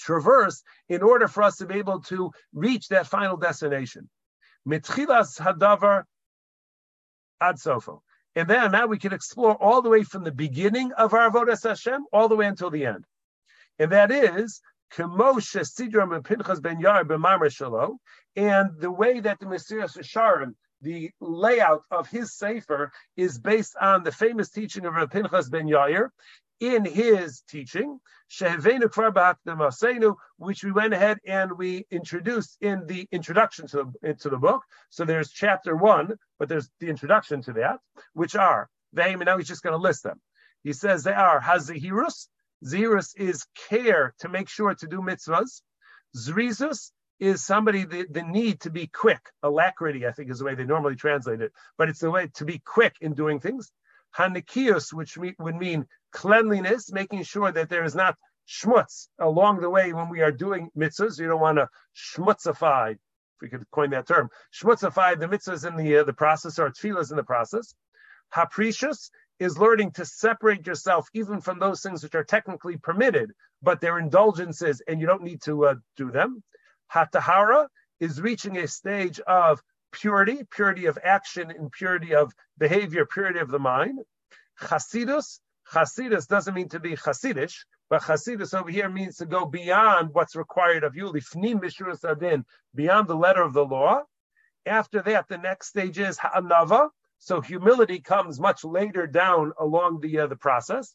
traversed 0.00 0.64
in 0.88 1.02
order 1.02 1.28
for 1.28 1.42
us 1.42 1.56
to 1.56 1.66
be 1.66 1.74
able 1.74 2.00
to 2.00 2.32
reach 2.54 2.88
that 2.88 3.06
final 3.06 3.36
destination. 3.36 4.08
Mitchilas 4.66 5.38
hadavar 5.38 6.04
ad. 7.42 7.58
And 8.36 8.48
then 8.48 8.72
now 8.72 8.86
we 8.86 8.98
can 8.98 9.12
explore 9.12 9.54
all 9.62 9.82
the 9.82 9.90
way 9.90 10.02
from 10.02 10.24
the 10.24 10.32
beginning 10.32 10.92
of 10.92 11.12
our 11.12 11.30
Avodas 11.30 11.62
Hashem 11.62 12.06
all 12.10 12.28
the 12.28 12.36
way 12.36 12.46
until 12.46 12.70
the 12.70 12.86
end. 12.86 13.04
And 13.78 13.92
that 13.92 14.10
is 14.10 14.60
Kemoshe 14.94 15.64
Sidram 15.64 16.14
and 16.14 16.24
Pinchas 16.24 16.60
ben 16.60 16.80
Yair 16.80 17.04
b'Mamar 17.04 17.50
Shalo, 17.50 17.96
and 18.36 18.70
the 18.78 18.90
way 18.90 19.20
that 19.20 19.40
the 19.40 19.46
Mesilas 19.46 19.96
Yesharim, 19.96 20.54
the 20.80 21.10
layout 21.20 21.82
of 21.90 22.08
his 22.08 22.34
sefer, 22.36 22.92
is 23.16 23.38
based 23.38 23.74
on 23.80 24.04
the 24.04 24.12
famous 24.12 24.50
teaching 24.50 24.86
of 24.86 25.10
Pinchas 25.10 25.48
ben 25.48 25.66
Yair 25.66 26.10
in 26.60 26.84
his 26.84 27.42
teaching, 27.48 27.98
which 30.36 30.64
we 30.64 30.72
went 30.72 30.94
ahead 30.94 31.18
and 31.26 31.58
we 31.58 31.84
introduced 31.90 32.56
in 32.60 32.86
the 32.86 33.08
introduction 33.10 33.66
to 33.66 33.92
the, 34.02 34.14
to 34.14 34.30
the 34.30 34.38
book. 34.38 34.62
So 34.90 35.04
there's 35.04 35.30
chapter 35.30 35.76
one, 35.76 36.14
but 36.38 36.48
there's 36.48 36.70
the 36.80 36.88
introduction 36.88 37.42
to 37.42 37.52
that, 37.54 37.80
which 38.12 38.36
are, 38.36 38.68
and 38.96 39.24
now 39.24 39.36
he's 39.38 39.48
just 39.48 39.62
going 39.62 39.72
to 39.72 39.78
list 39.78 40.04
them. 40.04 40.20
He 40.62 40.72
says 40.72 41.02
they 41.02 41.12
are 41.12 41.40
Hazahirus. 41.40 42.28
Zirus 42.64 43.14
is 43.16 43.46
care 43.68 44.14
to 44.20 44.28
make 44.28 44.48
sure 44.48 44.74
to 44.74 44.86
do 44.86 45.00
mitzvahs. 45.00 45.62
Zrizus 46.16 46.92
is 47.20 47.44
somebody 47.44 47.84
the, 47.84 48.06
the 48.10 48.22
need 48.22 48.60
to 48.60 48.70
be 48.70 48.86
quick, 48.86 49.20
alacrity, 49.42 50.06
I 50.06 50.12
think 50.12 50.30
is 50.30 50.38
the 50.38 50.44
way 50.44 50.54
they 50.54 50.64
normally 50.64 50.96
translate 50.96 51.40
it, 51.40 51.52
but 51.78 51.88
it's 51.88 52.00
the 52.00 52.10
way 52.10 52.28
to 52.34 52.44
be 52.44 52.60
quick 52.64 52.96
in 53.00 53.14
doing 53.14 53.40
things. 53.40 53.70
Hanikius, 54.16 54.92
which 54.92 55.16
would 55.16 55.56
mean 55.56 55.86
cleanliness, 56.12 56.92
making 56.92 57.22
sure 57.24 57.50
that 57.50 57.68
there 57.68 57.84
is 57.84 57.94
not 57.94 58.16
schmutz 58.48 59.08
along 59.18 59.60
the 59.60 59.70
way 59.70 59.92
when 59.92 60.08
we 60.08 60.22
are 60.22 60.30
doing 60.30 60.70
mitzvahs. 60.76 61.18
You 61.18 61.28
don't 61.28 61.40
want 61.40 61.58
to 61.58 61.68
schmutzify, 61.96 62.92
if 62.92 62.98
we 63.42 63.48
could 63.48 63.68
coin 63.70 63.90
that 63.90 64.06
term, 64.06 64.28
schmutzify 64.54 65.18
the 65.18 65.26
mitzvahs 65.26 65.66
in 65.66 65.76
the 65.76 65.98
uh, 65.98 66.04
the 66.04 66.12
process 66.12 66.58
or 66.58 66.70
tefillahs 66.70 67.10
in 67.10 67.16
the 67.16 67.24
process. 67.24 67.74
Haperishus 68.34 69.10
is 69.38 69.58
learning 69.58 69.90
to 69.92 70.04
separate 70.04 70.66
yourself 70.66 71.08
even 71.12 71.40
from 71.40 71.58
those 71.58 71.80
things 71.80 72.02
which 72.02 72.14
are 72.14 72.24
technically 72.24 72.76
permitted, 72.76 73.32
but 73.62 73.80
they're 73.80 73.98
indulgences 73.98 74.82
and 74.86 75.00
you 75.00 75.06
don't 75.06 75.22
need 75.22 75.42
to 75.42 75.66
uh, 75.66 75.74
do 75.96 76.10
them. 76.10 76.42
Hatahara 76.92 77.66
is 78.00 78.20
reaching 78.20 78.58
a 78.58 78.68
stage 78.68 79.20
of 79.20 79.62
purity, 79.92 80.42
purity 80.50 80.86
of 80.86 80.98
action 81.02 81.50
and 81.50 81.70
purity 81.72 82.14
of 82.14 82.32
behavior, 82.58 83.06
purity 83.06 83.38
of 83.38 83.50
the 83.50 83.58
mind. 83.58 83.98
Chasidus, 84.60 85.40
Chasidus 85.72 86.26
doesn't 86.26 86.54
mean 86.54 86.68
to 86.68 86.80
be 86.80 86.94
Chasidish, 86.94 87.64
but 87.90 88.02
Chasidus 88.02 88.58
over 88.58 88.70
here 88.70 88.88
means 88.88 89.16
to 89.16 89.26
go 89.26 89.46
beyond 89.46 90.10
what's 90.12 90.36
required 90.36 90.84
of 90.84 90.96
you, 90.96 91.06
lifnim 91.06 91.60
b'shuras 91.60 92.04
adin, 92.08 92.44
beyond 92.74 93.08
the 93.08 93.16
letter 93.16 93.42
of 93.42 93.52
the 93.52 93.64
law. 93.64 94.02
After 94.66 95.02
that, 95.02 95.28
the 95.28 95.38
next 95.38 95.68
stage 95.68 95.98
is 95.98 96.18
Ha'anava, 96.18 96.88
so 97.18 97.40
humility 97.40 98.00
comes 98.00 98.40
much 98.40 98.64
later 98.64 99.06
down 99.06 99.52
along 99.58 100.00
the 100.00 100.20
uh, 100.20 100.26
the 100.26 100.36
process. 100.36 100.94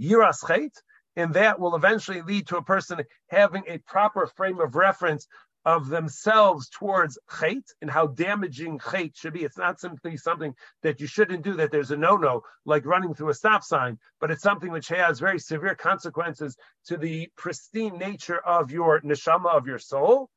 Yiras 0.00 0.42
chait, 0.42 0.72
and 1.16 1.34
that 1.34 1.58
will 1.58 1.74
eventually 1.74 2.22
lead 2.22 2.46
to 2.48 2.58
a 2.58 2.62
person 2.62 3.00
having 3.30 3.62
a 3.68 3.78
proper 3.78 4.26
frame 4.26 4.60
of 4.60 4.74
reference 4.74 5.26
of 5.66 5.88
themselves 5.88 6.68
towards 6.68 7.18
chait 7.28 7.64
and 7.82 7.90
how 7.90 8.06
damaging 8.06 8.78
chait 8.78 9.16
should 9.16 9.32
be. 9.32 9.42
It's 9.42 9.58
not 9.58 9.80
simply 9.80 10.16
something 10.16 10.54
that 10.84 11.00
you 11.00 11.08
shouldn't 11.08 11.42
do, 11.42 11.54
that 11.54 11.72
there's 11.72 11.90
a 11.90 11.96
no-no, 11.96 12.42
like 12.64 12.86
running 12.86 13.14
through 13.14 13.30
a 13.30 13.34
stop 13.34 13.64
sign, 13.64 13.98
but 14.20 14.30
it's 14.30 14.42
something 14.42 14.70
which 14.70 14.86
has 14.88 15.18
very 15.18 15.40
severe 15.40 15.74
consequences 15.74 16.56
to 16.86 16.96
the 16.96 17.28
pristine 17.36 17.98
nature 17.98 18.38
of 18.38 18.70
your 18.70 19.00
neshama, 19.00 19.52
of 19.56 19.66
your 19.66 19.80
soul. 19.80 20.30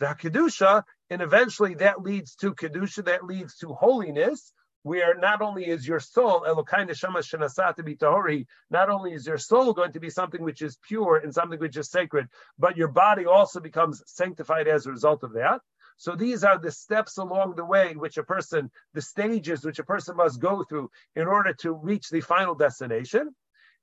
The 0.00 0.06
kedusha, 0.06 0.82
and 1.12 1.20
eventually 1.20 1.74
that 1.74 2.02
leads 2.02 2.34
to 2.36 2.54
kedusha, 2.54 3.04
that 3.04 3.22
leads 3.22 3.58
to 3.58 3.74
holiness, 3.74 4.54
where 4.82 5.14
not 5.14 5.42
only 5.42 5.66
is 5.66 5.86
your 5.86 6.00
soul, 6.00 6.42
not 6.46 6.56
only 8.90 9.12
is 9.12 9.26
your 9.26 9.38
soul 9.38 9.74
going 9.74 9.92
to 9.92 10.00
be 10.00 10.08
something 10.08 10.42
which 10.42 10.62
is 10.62 10.78
pure 10.88 11.18
and 11.18 11.34
something 11.34 11.60
which 11.60 11.76
is 11.76 11.90
sacred, 11.90 12.28
but 12.58 12.78
your 12.78 12.88
body 12.88 13.26
also 13.26 13.60
becomes 13.60 14.02
sanctified 14.06 14.66
as 14.66 14.86
a 14.86 14.90
result 14.90 15.22
of 15.22 15.34
that. 15.34 15.60
So 15.98 16.16
these 16.16 16.44
are 16.44 16.58
the 16.58 16.72
steps 16.72 17.18
along 17.18 17.56
the 17.56 17.66
way 17.66 17.94
which 17.94 18.16
a 18.16 18.24
person, 18.24 18.70
the 18.94 19.02
stages 19.02 19.66
which 19.66 19.78
a 19.78 19.84
person 19.84 20.16
must 20.16 20.40
go 20.40 20.64
through 20.64 20.90
in 21.14 21.28
order 21.28 21.52
to 21.60 21.74
reach 21.74 22.08
the 22.08 22.22
final 22.22 22.54
destination. 22.54 23.34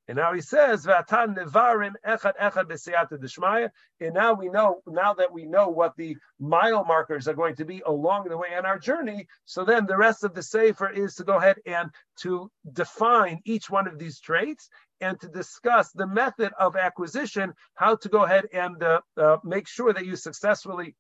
And 0.10 0.18
now 0.18 0.34
he 0.34 0.42
says, 0.42 0.88
"Vatan 0.88 1.38
nevarim 1.38 1.94
echad 2.04 2.34
echad 2.42 3.70
And 4.02 4.14
now 4.16 4.34
we 4.34 4.50
know, 4.50 4.82
now 4.88 5.14
that 5.14 5.32
we 5.32 5.46
know 5.46 5.70
what 5.70 5.96
the 5.98 6.18
mile 6.40 6.84
markers 6.84 7.28
are 7.28 7.36
going 7.36 7.56
to 7.58 7.66
be 7.66 7.84
along 7.86 8.28
the 8.28 8.36
way 8.36 8.56
on 8.56 8.66
our 8.66 8.80
journey, 8.80 9.28
so 9.46 9.64
then 9.64 9.86
the 9.86 9.98
rest 9.98 10.24
of 10.24 10.34
the 10.34 10.42
sefer 10.42 10.90
is 10.90 11.14
to 11.14 11.24
go 11.24 11.38
ahead 11.38 11.58
and 11.68 11.92
to 12.22 12.50
define 12.74 13.40
each 13.46 13.70
one 13.70 13.88
of 13.88 14.00
these 14.00 14.20
traits 14.20 14.68
and 15.00 15.22
to 15.22 15.28
discuss 15.28 15.92
the 15.92 16.08
method 16.08 16.54
of 16.58 16.76
acquisition, 16.76 17.54
how 17.76 17.96
to 17.98 18.10
go 18.10 18.24
ahead 18.24 18.48
and 18.52 18.82
uh, 18.82 19.02
uh, 19.16 19.38
make 19.44 19.68
sure 19.68 19.94
that 19.94 20.08
you 20.08 20.16
successfully 20.16 20.96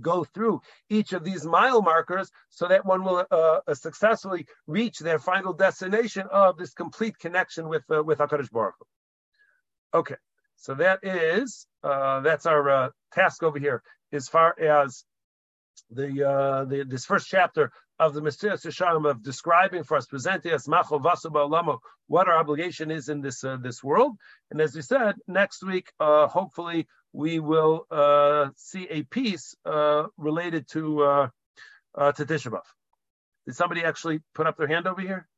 go 0.00 0.24
through 0.24 0.60
each 0.90 1.12
of 1.12 1.24
these 1.24 1.44
mile 1.44 1.82
markers 1.82 2.30
so 2.48 2.68
that 2.68 2.84
one 2.84 3.04
will 3.04 3.26
uh, 3.30 3.60
uh, 3.66 3.74
successfully 3.74 4.46
reach 4.66 4.98
their 4.98 5.18
final 5.18 5.52
destination 5.52 6.26
of 6.30 6.56
this 6.56 6.74
complete 6.74 7.18
connection 7.18 7.68
with 7.68 7.82
uh, 7.90 8.02
with 8.02 8.18
Hakadosh 8.18 8.50
Baruch 8.50 8.74
Hu. 8.78 9.98
Okay, 9.98 10.16
so 10.56 10.74
that 10.74 11.00
is 11.02 11.66
uh, 11.82 12.20
that's 12.20 12.46
our 12.46 12.68
uh, 12.68 12.90
task 13.12 13.42
over 13.42 13.58
here 13.58 13.82
as 14.12 14.28
far 14.28 14.58
as 14.60 15.04
the, 15.90 16.28
uh, 16.28 16.64
the 16.64 16.84
this 16.84 17.04
first 17.04 17.28
chapter 17.28 17.70
of 17.98 18.14
the 18.14 18.20
Mesilas 18.20 18.66
Yesharim 18.66 19.08
of 19.08 19.22
describing 19.22 19.84
for 19.84 19.96
us, 19.96 20.06
presenting 20.06 20.52
us 20.52 20.66
what 22.06 22.28
our 22.28 22.36
obligation 22.36 22.90
is 22.90 23.08
in 23.08 23.20
this 23.20 23.44
this 23.62 23.82
world. 23.82 24.16
And 24.50 24.60
as 24.60 24.74
we 24.74 24.82
said, 24.82 25.14
next 25.26 25.62
week, 25.62 25.92
hopefully 26.00 26.86
we 27.14 27.38
will 27.38 27.86
uh, 27.90 28.48
see 28.56 28.86
a 28.90 29.04
piece 29.04 29.54
uh, 29.64 30.04
related 30.18 30.68
to 30.68 31.02
uh, 31.02 31.28
uh, 31.96 32.12
to 32.12 32.26
Tisha 32.26 32.50
B'av. 32.50 32.62
Did 33.46 33.54
somebody 33.54 33.84
actually 33.84 34.20
put 34.34 34.46
up 34.46 34.56
their 34.56 34.66
hand 34.66 34.86
over 34.86 35.00
here? 35.00 35.28